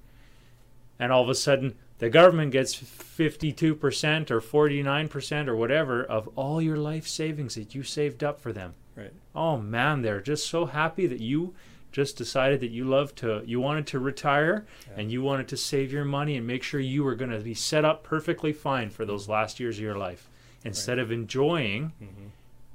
and 0.99 1.11
all 1.11 1.23
of 1.23 1.29
a 1.29 1.35
sudden 1.35 1.75
the 2.01 2.09
government 2.09 2.51
gets 2.51 2.73
52% 2.75 4.31
or 4.31 4.41
49% 4.41 5.47
or 5.47 5.55
whatever 5.55 6.03
of 6.03 6.27
all 6.35 6.61
your 6.61 6.77
life 6.77 7.07
savings 7.07 7.55
that 7.55 7.73
you 7.75 7.83
saved 7.83 8.23
up 8.23 8.39
for 8.41 8.51
them 8.51 8.73
Right. 8.97 9.13
oh 9.33 9.57
man 9.57 10.01
they're 10.01 10.19
just 10.19 10.47
so 10.47 10.65
happy 10.65 11.07
that 11.07 11.21
you 11.21 11.53
just 11.93 12.17
decided 12.17 12.59
that 12.61 12.71
you 12.71 12.83
love 12.85 13.13
to 13.15 13.41
you 13.45 13.59
wanted 13.61 13.87
to 13.87 13.99
retire 13.99 14.65
Yeah. 14.87 14.99
and 15.01 15.11
you 15.11 15.21
wanted 15.21 15.47
to 15.49 15.57
save 15.57 15.91
your 15.93 16.03
money 16.05 16.35
and 16.37 16.45
make 16.45 16.63
sure 16.63 16.79
you 16.79 17.03
were 17.03 17.15
going 17.15 17.31
to 17.31 17.39
be 17.39 17.53
set 17.53 17.85
up 17.85 18.03
perfectly 18.03 18.51
fine 18.51 18.89
for 18.89 19.05
those 19.05 19.29
last 19.29 19.59
years 19.59 19.77
of 19.77 19.83
your 19.83 19.97
life 19.97 20.27
instead 20.65 20.99
of 20.99 21.11
enjoying 21.11 21.93
Mm-hmm. 22.03 22.27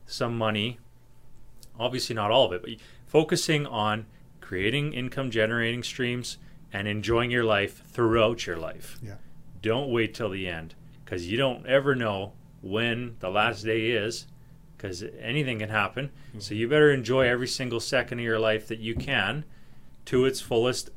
some 0.07 0.39
money 0.39 0.79
obviously 1.79 2.15
not 2.15 2.31
all 2.31 2.47
of 2.47 2.53
it 2.53 2.63
but 2.63 2.71
focusing 3.07 3.67
on 3.67 4.07
creating 4.41 4.93
income 4.95 5.31
generating 5.31 5.83
streams 5.83 6.39
and 6.73 6.89
enjoying 6.89 7.31
your 7.31 7.45
life 7.45 7.83
throughout 7.87 8.47
your 8.47 8.57
life 8.57 8.99
Yeah. 9.03 9.15
don't 9.63 9.91
wait 9.91 10.15
till 10.15 10.31
the 10.31 10.49
end 10.49 10.75
because 11.05 11.31
you 11.31 11.37
don't 11.37 11.67
ever 11.67 11.95
know 11.95 12.33
when 12.63 13.17
the 13.21 13.31
last 13.31 13.63
day 13.63 13.91
is 13.91 14.27
because 14.77 15.05
anything 15.21 15.61
can 15.61 15.71
happen. 15.71 16.11
Mm-hmm. 16.31 16.41
So 16.41 16.55
you 16.55 16.69
better 16.69 16.93
enjoy 16.93 17.29
every 17.29 17.49
single 17.49 17.81
second 17.81 18.19
of 18.19 18.25
your 18.25 18.39
life 18.39 18.67
that 18.69 18.79
you 18.79 18.95
can 18.95 19.45
to 20.07 20.25
its 20.25 20.41
fullest 20.41 20.91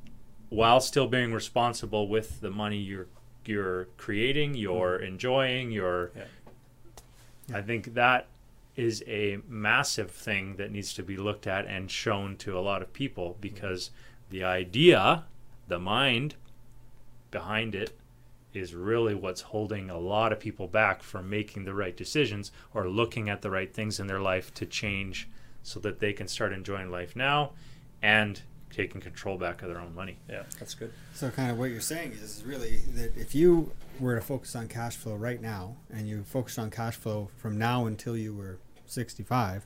while 0.50 0.82
still 0.82 1.08
being 1.08 1.34
responsible 1.34 2.08
with 2.08 2.42
the 2.42 2.50
money 2.50 2.78
you're 2.78 3.08
you're 3.46 3.86
creating, 3.98 4.54
you're 4.54 4.98
mm-hmm. 4.98 5.06
enjoying, 5.08 5.72
you're 5.72 6.12
Yeah. 6.16 6.26
I 7.58 7.62
think 7.62 7.94
that 7.96 8.28
is 8.76 9.04
a 9.08 9.40
massive 9.48 10.12
thing 10.12 10.56
that 10.58 10.72
needs 10.72 10.94
to 10.94 11.04
be 11.04 11.18
looked 11.18 11.48
at 11.48 11.66
and 11.66 11.90
shown 11.90 12.38
to 12.38 12.58
a 12.58 12.62
lot 12.62 12.82
of 12.82 12.94
people 12.94 13.38
because 13.42 13.92
the 14.30 14.44
idea, 14.44 15.26
the 15.70 15.80
mind 15.80 16.36
behind 17.32 17.74
it 17.76 17.98
is 18.54 18.74
really 18.74 19.14
what's 19.14 19.42
holding 19.42 19.90
a 19.90 19.98
lot 19.98 20.32
of 20.34 20.40
people 20.40 20.68
back 20.68 21.04
from 21.04 21.30
making 21.30 21.66
the 21.66 21.74
right 21.74 21.96
decisions 21.96 22.52
or 22.74 22.90
looking 22.90 23.30
at 23.30 23.42
the 23.42 23.50
right 23.50 23.74
things 23.74 24.00
in 24.00 24.08
their 24.08 24.20
life 24.20 24.54
to 24.56 24.66
change 24.66 25.30
so 25.64 25.80
that 25.80 26.00
they 26.00 26.12
can 26.12 26.28
start 26.28 26.52
enjoying 26.52 26.90
life 26.90 27.16
now 27.16 27.52
and 28.02 28.42
taking 28.72 29.02
control 29.02 29.38
back 29.38 29.62
of 29.62 29.70
their 29.70 29.80
own 29.80 29.94
money. 29.94 30.18
Yeah, 30.30 30.44
that's 30.58 30.74
good. 30.74 30.92
So, 31.14 31.30
kind 31.30 31.52
of 31.52 31.58
what 31.58 31.70
you're 31.70 31.82
saying 31.82 32.14
is 32.14 32.44
really 32.46 32.78
that 32.96 33.16
if 33.16 33.36
you 33.36 33.72
were 34.00 34.16
to 34.16 34.22
focus 34.22 34.56
on 34.56 34.68
cash 34.68 34.96
flow 34.96 35.16
right 35.16 35.42
now, 35.42 35.76
and 35.92 36.08
you 36.08 36.24
focused 36.24 36.60
on 36.60 36.70
cash 36.70 36.96
flow 36.96 37.30
from 37.38 37.58
now 37.58 37.86
until 37.86 38.16
you 38.16 38.34
were 38.34 38.58
65, 38.86 39.66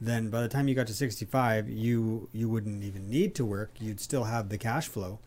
then 0.00 0.30
by 0.30 0.40
the 0.40 0.48
time 0.48 0.68
you 0.68 0.74
got 0.74 0.86
to 0.86 0.94
65, 0.94 1.68
you 1.68 2.28
you 2.32 2.48
wouldn't 2.48 2.82
even 2.82 3.08
need 3.08 3.34
to 3.36 3.44
work. 3.44 3.72
You'd 3.78 4.00
still 4.00 4.24
have 4.24 4.48
the 4.48 4.58
cash 4.58 4.88
flow 4.88 5.20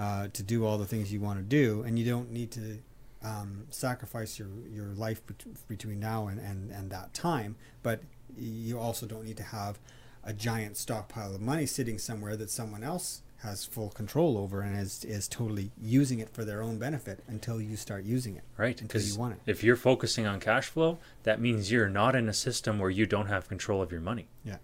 uh, 0.00 0.28
to 0.32 0.42
do 0.42 0.64
all 0.64 0.78
the 0.78 0.86
things 0.86 1.12
you 1.12 1.20
want 1.20 1.38
to 1.38 1.44
do, 1.44 1.82
and 1.82 1.98
you 1.98 2.04
don't 2.10 2.30
need 2.30 2.50
to 2.52 2.78
um, 3.22 3.66
sacrifice 3.68 4.38
your 4.38 4.48
your 4.72 4.86
life 4.94 5.20
bet- 5.26 5.68
between 5.68 6.00
now 6.00 6.28
and, 6.28 6.40
and 6.40 6.70
and 6.70 6.90
that 6.90 7.12
time. 7.12 7.56
But 7.82 8.00
you 8.36 8.78
also 8.78 9.06
don't 9.06 9.24
need 9.24 9.36
to 9.36 9.42
have 9.42 9.78
a 10.24 10.32
giant 10.32 10.76
stockpile 10.76 11.34
of 11.34 11.40
money 11.40 11.66
sitting 11.66 11.98
somewhere 11.98 12.36
that 12.36 12.50
someone 12.50 12.82
else 12.82 13.22
has 13.42 13.64
full 13.64 13.88
control 13.90 14.38
over 14.38 14.62
and 14.62 14.78
is 14.78 15.04
is 15.04 15.28
totally 15.28 15.70
using 15.80 16.18
it 16.18 16.30
for 16.30 16.44
their 16.44 16.62
own 16.62 16.78
benefit 16.78 17.20
until 17.28 17.60
you 17.60 17.76
start 17.76 18.04
using 18.04 18.36
it. 18.36 18.44
Right? 18.56 18.80
Until 18.80 19.02
you 19.02 19.18
want 19.18 19.34
it. 19.34 19.40
if 19.46 19.62
you're 19.62 19.76
focusing 19.76 20.26
on 20.26 20.40
cash 20.40 20.68
flow, 20.68 20.98
that 21.24 21.40
means 21.40 21.70
you're 21.70 21.88
not 21.90 22.14
in 22.14 22.28
a 22.28 22.34
system 22.34 22.78
where 22.78 22.90
you 22.90 23.04
don't 23.04 23.26
have 23.26 23.48
control 23.48 23.82
of 23.82 23.92
your 23.92 24.00
money. 24.00 24.28
Yeah. 24.44 24.56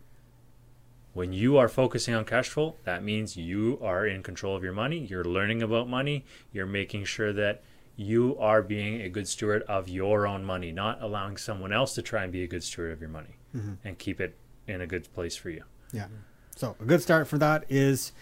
When 1.16 1.32
you 1.32 1.56
are 1.56 1.66
focusing 1.66 2.12
on 2.14 2.26
cash 2.26 2.50
flow, 2.50 2.76
that 2.84 3.02
means 3.02 3.38
you 3.38 3.78
are 3.82 4.06
in 4.06 4.22
control 4.22 4.54
of 4.54 4.62
your 4.62 4.74
money. 4.74 4.98
You're 4.98 5.24
learning 5.24 5.62
about 5.62 5.88
money. 5.88 6.26
You're 6.52 6.66
making 6.66 7.06
sure 7.06 7.32
that 7.32 7.62
you 7.96 8.36
are 8.38 8.60
being 8.60 9.00
a 9.00 9.08
good 9.08 9.26
steward 9.26 9.62
of 9.62 9.88
your 9.88 10.26
own 10.26 10.44
money, 10.44 10.72
not 10.72 11.00
allowing 11.02 11.38
someone 11.38 11.72
else 11.72 11.94
to 11.94 12.02
try 12.02 12.22
and 12.24 12.30
be 12.30 12.42
a 12.42 12.46
good 12.46 12.62
steward 12.62 12.92
of 12.92 13.00
your 13.00 13.08
money 13.08 13.38
Mhm. 13.54 13.78
and 13.82 13.98
keep 13.98 14.20
it 14.20 14.36
in 14.68 14.82
a 14.82 14.86
good 14.86 15.10
place 15.14 15.34
for 15.36 15.48
you. 15.48 15.64
Yeah. 15.90 16.08
So 16.54 16.76
a 16.78 16.84
good 16.84 17.00
start 17.00 17.26
for 17.28 17.38
that 17.38 17.64
is 17.70 18.12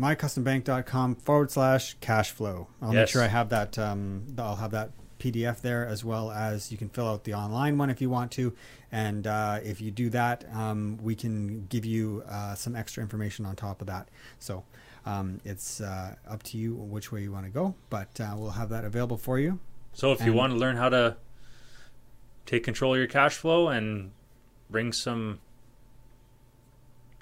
mycustombank.com 0.00 1.16
forward 1.16 1.50
slash 1.50 1.96
cash 2.00 2.30
flow. 2.30 2.68
I'll 2.80 2.94
make 2.94 3.08
sure 3.08 3.22
I 3.22 3.26
have 3.26 3.50
that. 3.50 3.78
Um, 3.78 4.22
I'll 4.38 4.56
have 4.56 4.70
that 4.70 4.92
PDF 5.18 5.60
there 5.60 5.86
as 5.86 6.04
well 6.04 6.30
as 6.30 6.70
you 6.70 6.78
can 6.78 6.88
fill 6.88 7.08
out 7.08 7.24
the 7.24 7.34
online 7.34 7.78
one 7.78 7.90
if 7.90 8.00
you 8.00 8.10
want 8.10 8.30
to. 8.32 8.54
And 8.90 9.26
uh, 9.26 9.60
if 9.62 9.80
you 9.80 9.90
do 9.90 10.10
that, 10.10 10.44
um, 10.54 10.98
we 11.02 11.14
can 11.14 11.66
give 11.66 11.84
you 11.84 12.22
uh, 12.28 12.54
some 12.54 12.74
extra 12.74 13.02
information 13.02 13.44
on 13.44 13.56
top 13.56 13.80
of 13.80 13.86
that. 13.88 14.08
So 14.38 14.64
um, 15.04 15.40
it's 15.44 15.80
uh, 15.80 16.14
up 16.28 16.42
to 16.44 16.58
you 16.58 16.74
which 16.74 17.12
way 17.12 17.22
you 17.22 17.32
want 17.32 17.44
to 17.44 17.50
go, 17.50 17.74
but 17.90 18.20
uh, 18.20 18.34
we'll 18.36 18.50
have 18.50 18.68
that 18.70 18.84
available 18.84 19.16
for 19.16 19.38
you. 19.38 19.58
So 19.92 20.12
if 20.12 20.24
you 20.24 20.32
want 20.32 20.52
to 20.52 20.58
learn 20.58 20.76
how 20.76 20.90
to 20.90 21.16
take 22.46 22.62
control 22.62 22.94
of 22.94 22.98
your 22.98 23.08
cash 23.08 23.36
flow 23.36 23.68
and 23.68 24.12
bring 24.70 24.92
some 24.92 25.40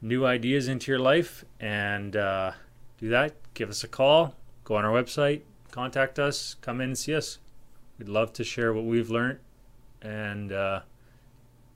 new 0.03 0.27
ideas 0.27 0.69
into 0.69 0.91
your 0.91 0.99
life 0.99 1.45
and 1.59 2.17
uh, 2.17 2.53
do 2.99 3.09
that, 3.09 3.35
give 3.55 3.71
us 3.71 3.83
a 3.83 3.89
call, 3.89 4.35
go 4.65 4.77
on 4.77 4.85
our 4.85 4.93
website, 4.93 5.43
contact 5.71 6.19
us, 6.19 6.55
come 6.61 6.81
in 6.81 6.91
and 6.91 6.99
see 6.99 7.15
us. 7.15 7.39
We'd 7.99 8.09
love 8.09 8.33
to 8.35 8.45
share 8.45 8.73
what 8.73 8.85
we've 8.85 9.11
learned 9.11 9.39
and 10.03 10.53
uh, 10.53 10.81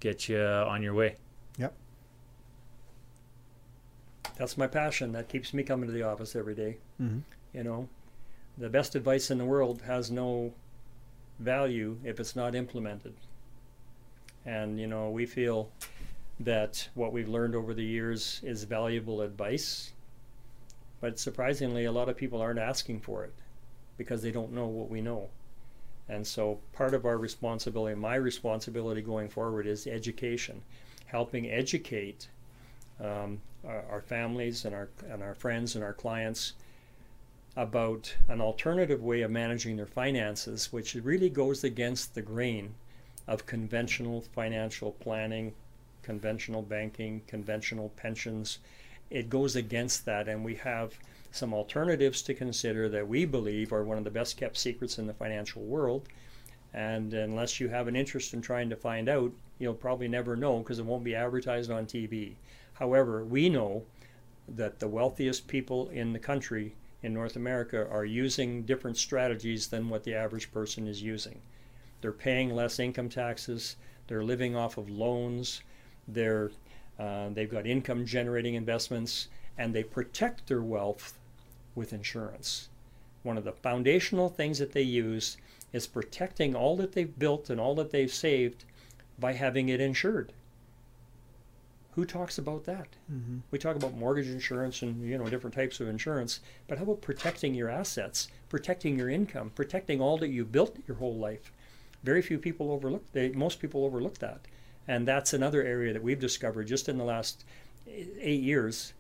get 0.01 0.29
you 0.29 0.41
on 0.41 0.83
your 0.83 0.95
way. 0.95 1.17
Yep. 1.59 1.75
That's 4.37 4.59
my 4.59 4.67
passion. 4.67 5.13
That 5.13 5.29
keeps 5.29 5.55
me 5.55 5.63
coming 5.63 5.87
to 5.89 5.93
the 5.93 6.03
office 6.03 6.37
every 6.37 6.55
day. 6.55 6.79
Mm-hmm. 7.01 7.21
You 7.53 7.65
know, 7.65 7.89
the 8.59 8.69
best 8.69 8.95
advice 8.95 9.31
in 9.31 9.39
the 9.39 9.45
world 9.45 9.83
has 9.83 10.11
no 10.11 10.53
value 11.39 11.99
if 12.05 12.21
it's 12.21 12.37
not 12.37 12.55
implemented. 12.55 13.15
And, 14.45 14.79
you 14.79 14.87
know, 14.87 15.11
we 15.11 15.27
feel 15.27 15.71
that 16.41 16.89
what 16.95 17.13
we've 17.13 17.29
learned 17.29 17.55
over 17.55 17.75
the 17.75 17.85
years 17.85 18.41
is 18.43 18.65
valuable 18.65 19.21
advice. 19.21 19.93
But 21.01 21.19
surprisingly, 21.19 21.87
a 21.87 21.93
lot 21.93 22.09
of 22.09 22.17
people 22.17 22.41
aren't 22.41 22.59
asking 22.59 23.01
for 23.01 23.25
it 23.25 23.35
because 23.97 24.23
they 24.23 24.31
don't 24.31 24.53
know 24.53 24.67
what 24.67 24.91
we 24.91 25.01
know. 25.01 25.29
And 26.11 26.27
so 26.27 26.59
part 26.73 26.93
of 26.93 27.07
our 27.07 27.17
responsibility, 27.17 27.95
my 27.95 28.17
responsibility 28.17 29.01
going 29.01 29.29
forward, 29.29 29.67
is 29.67 29.87
education, 29.87 30.61
helping 31.07 31.49
educate 31.49 32.29
um, 32.99 33.41
our, 33.65 33.85
our 33.91 34.01
families 34.01 34.65
and 34.65 34.75
our 34.75 34.89
and 35.09 35.23
our 35.23 35.35
friends 35.35 35.77
and 35.77 35.85
our 35.85 35.93
clients 35.93 36.55
about 37.57 38.13
an 38.29 38.41
alternative 38.41 39.03
way 39.03 39.23
of 39.23 39.31
managing 39.31 39.77
their 39.77 39.87
finances, 39.87 40.73
which 40.73 40.95
really 40.97 41.31
goes 41.31 41.63
against 41.63 42.15
the 42.15 42.23
grain 42.23 42.75
of 43.29 43.47
conventional 43.47 44.21
financial 44.21 44.93
planning, 44.93 45.53
conventional 46.03 46.63
banking, 46.63 47.23
conventional 47.29 47.91
pensions. 47.91 48.59
It 49.11 49.31
goes 49.31 49.55
against 49.55 50.05
that, 50.07 50.29
and 50.29 50.45
we 50.45 50.57
have 50.57 50.99
some 51.33 51.55
alternatives 51.55 52.23
to 52.23 52.35
consider 52.35 52.89
that 52.89 53.07
we 53.07 53.25
believe 53.25 53.73
are 53.73 53.85
one 53.85 53.99
of 53.99 54.05
the 54.05 54.11
best 54.11 54.37
kept 54.37 54.57
secrets 54.57 54.99
in 54.99 55.07
the 55.07 55.15
financial 55.15 55.63
world. 55.63 56.09
And 56.73 57.15
unless 57.15 57.61
you 57.61 57.69
have 57.69 57.89
an 57.89 57.97
interest 57.97 58.35
in 58.35 58.43
trying 58.43 58.71
to 58.71 58.77
find 58.77 59.09
out, 59.09 59.33
you'll 59.59 59.75
probably 59.75 60.09
never 60.09 60.37
know 60.37 60.59
because 60.59 60.79
it 60.79 60.87
won't 60.87 61.05
be 61.05 61.15
advertised 61.15 61.71
on 61.71 61.87
TV. 61.87 62.35
However, 62.75 63.25
we 63.25 63.49
know 63.49 63.85
that 64.49 64.79
the 64.79 64.89
wealthiest 64.89 65.47
people 65.47 65.89
in 65.91 66.13
the 66.13 66.19
country 66.19 66.75
in 67.03 67.15
North 67.15 67.37
America 67.37 67.89
are 67.91 68.05
using 68.05 68.63
different 68.63 68.97
strategies 68.97 69.69
than 69.69 69.89
what 69.89 70.05
the 70.05 70.15
average 70.15 70.53
person 70.53 70.87
is 70.87 71.03
using. 71.03 71.41
They're 72.01 72.13
paying 72.13 72.55
less 72.55 72.79
income 72.79 73.09
taxes, 73.09 73.77
they're 74.07 74.25
living 74.25 74.57
off 74.57 74.79
of 74.79 74.91
loans, 74.91 75.63
they're, 76.09 76.51
uh, 76.99 77.29
they've 77.31 77.51
got 77.51 77.67
income 77.67 78.05
generating 78.05 78.55
investments, 78.55 79.29
and 79.57 79.75
they 79.75 79.83
protect 79.83 80.47
their 80.47 80.63
wealth 80.63 81.19
with 81.81 81.95
insurance. 81.95 82.69
One 83.23 83.39
of 83.39 83.45
the 83.45 83.53
foundational 83.53 84.29
things 84.29 84.59
that 84.59 84.73
they 84.73 84.83
use 84.83 85.39
is 85.73 85.87
protecting 85.87 86.55
all 86.55 86.77
that 86.77 86.93
they've 86.93 87.19
built 87.19 87.49
and 87.49 87.59
all 87.59 87.75
that 87.77 87.91
they've 87.91 88.13
saved 88.13 88.65
by 89.19 89.33
having 89.33 89.71
it 89.71 89.81
insured. 89.81 90.35
Who 91.93 92.05
talks 92.05 92.37
about 92.37 92.65
that? 92.65 92.89
Mm-hmm. 93.11 93.39
We 93.51 93.59
talk 93.59 93.77
about 93.77 93.97
mortgage 93.97 94.29
insurance 94.29 94.83
and 94.83 95.03
you 95.03 95.17
know 95.17 95.29
different 95.29 95.55
types 95.55 95.81
of 95.81 95.89
insurance, 95.89 96.41
but 96.69 96.77
how 96.77 96.85
about 96.85 97.01
protecting 97.01 97.55
your 97.55 97.71
assets, 97.71 98.29
protecting 98.51 98.99
your 98.99 99.09
income, 99.09 99.51
protecting 99.55 100.01
all 100.01 100.19
that 100.19 100.29
you 100.29 100.45
built 100.45 100.77
your 100.87 100.99
whole 100.99 101.17
life? 101.17 101.51
Very 102.05 102.23
few 102.23 102.39
people 102.39 102.71
overlook. 102.71 103.11
They, 103.13 103.31
most 103.31 103.59
people 103.59 103.85
overlook 103.85 104.19
that, 104.19 104.41
and 104.87 105.09
that's 105.09 105.33
another 105.33 105.63
area 105.63 105.95
that 105.95 106.03
we've 106.03 106.21
discovered 106.21 106.67
just 106.69 106.89
in 106.89 106.99
the 106.99 107.05
last 107.05 107.45
eight 107.89 108.43
years, 108.43 108.93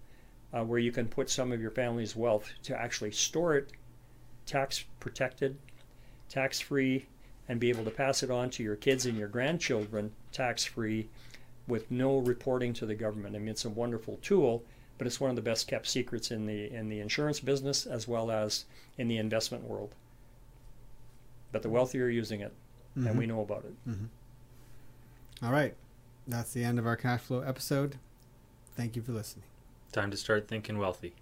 uh, 0.53 0.65
where 0.65 0.79
you 0.79 0.93
can 0.93 1.07
put 1.07 1.31
some 1.31 1.53
of 1.53 1.61
your 1.61 1.71
family's 1.71 2.17
wealth 2.17 2.51
to 2.65 2.81
actually 2.81 3.13
store 3.13 3.57
it, 3.57 3.71
tax 4.47 4.85
protected, 4.99 5.57
tax 6.29 6.61
free, 6.61 7.07
and 7.49 7.61
be 7.61 7.69
able 7.69 7.85
to 7.85 7.91
pass 7.91 8.23
it 8.23 8.31
on 8.31 8.51
to 8.51 8.63
your 8.63 8.77
kids 8.77 9.07
and 9.07 9.19
your 9.19 9.29
grandchildren 9.29 10.13
tax 10.33 10.65
free 10.65 11.09
with 11.67 11.91
no 11.91 12.19
reporting 12.19 12.73
to 12.73 12.87
the 12.87 12.95
government. 12.95 13.37
I 13.37 13.39
mean, 13.39 13.49
it's 13.49 13.65
a 13.65 13.71
wonderful 13.71 14.19
tool, 14.23 14.63
but 14.99 15.07
it's 15.07 15.21
one 15.21 15.31
of 15.31 15.37
the 15.37 15.43
best 15.43 15.67
kept 15.67 15.87
secrets 15.87 16.31
in 16.31 16.47
the 16.47 16.73
in 16.73 16.89
the 16.89 17.01
insurance 17.01 17.41
business 17.41 17.87
as 17.87 18.07
well 18.07 18.31
as 18.31 18.65
in 18.99 19.09
the 19.09 19.19
investment 19.19 19.65
world. 19.65 19.95
But 21.53 21.63
the 21.63 21.69
wealthy 21.69 22.01
are 22.01 22.09
using 22.09 22.41
it, 22.41 22.53
and 22.95 23.19
we 23.19 23.27
know 23.27 23.41
about 23.41 23.65
it. 23.65 23.91
Mm-hmm. 23.91 25.47
All 25.47 25.53
right. 25.53 25.75
That's 26.29 26.53
the 26.53 26.63
end 26.63 26.79
of 26.79 26.87
our 26.87 26.97
cash 26.97 27.21
flow 27.23 27.41
episode. 27.41 27.97
Thank 28.77 28.95
you 28.95 29.03
for 29.03 29.13
listening. 29.13 29.45
Time 29.93 30.13
to 30.13 30.17
start 30.17 30.47
thinking 30.47 30.79
wealthy. 30.79 31.15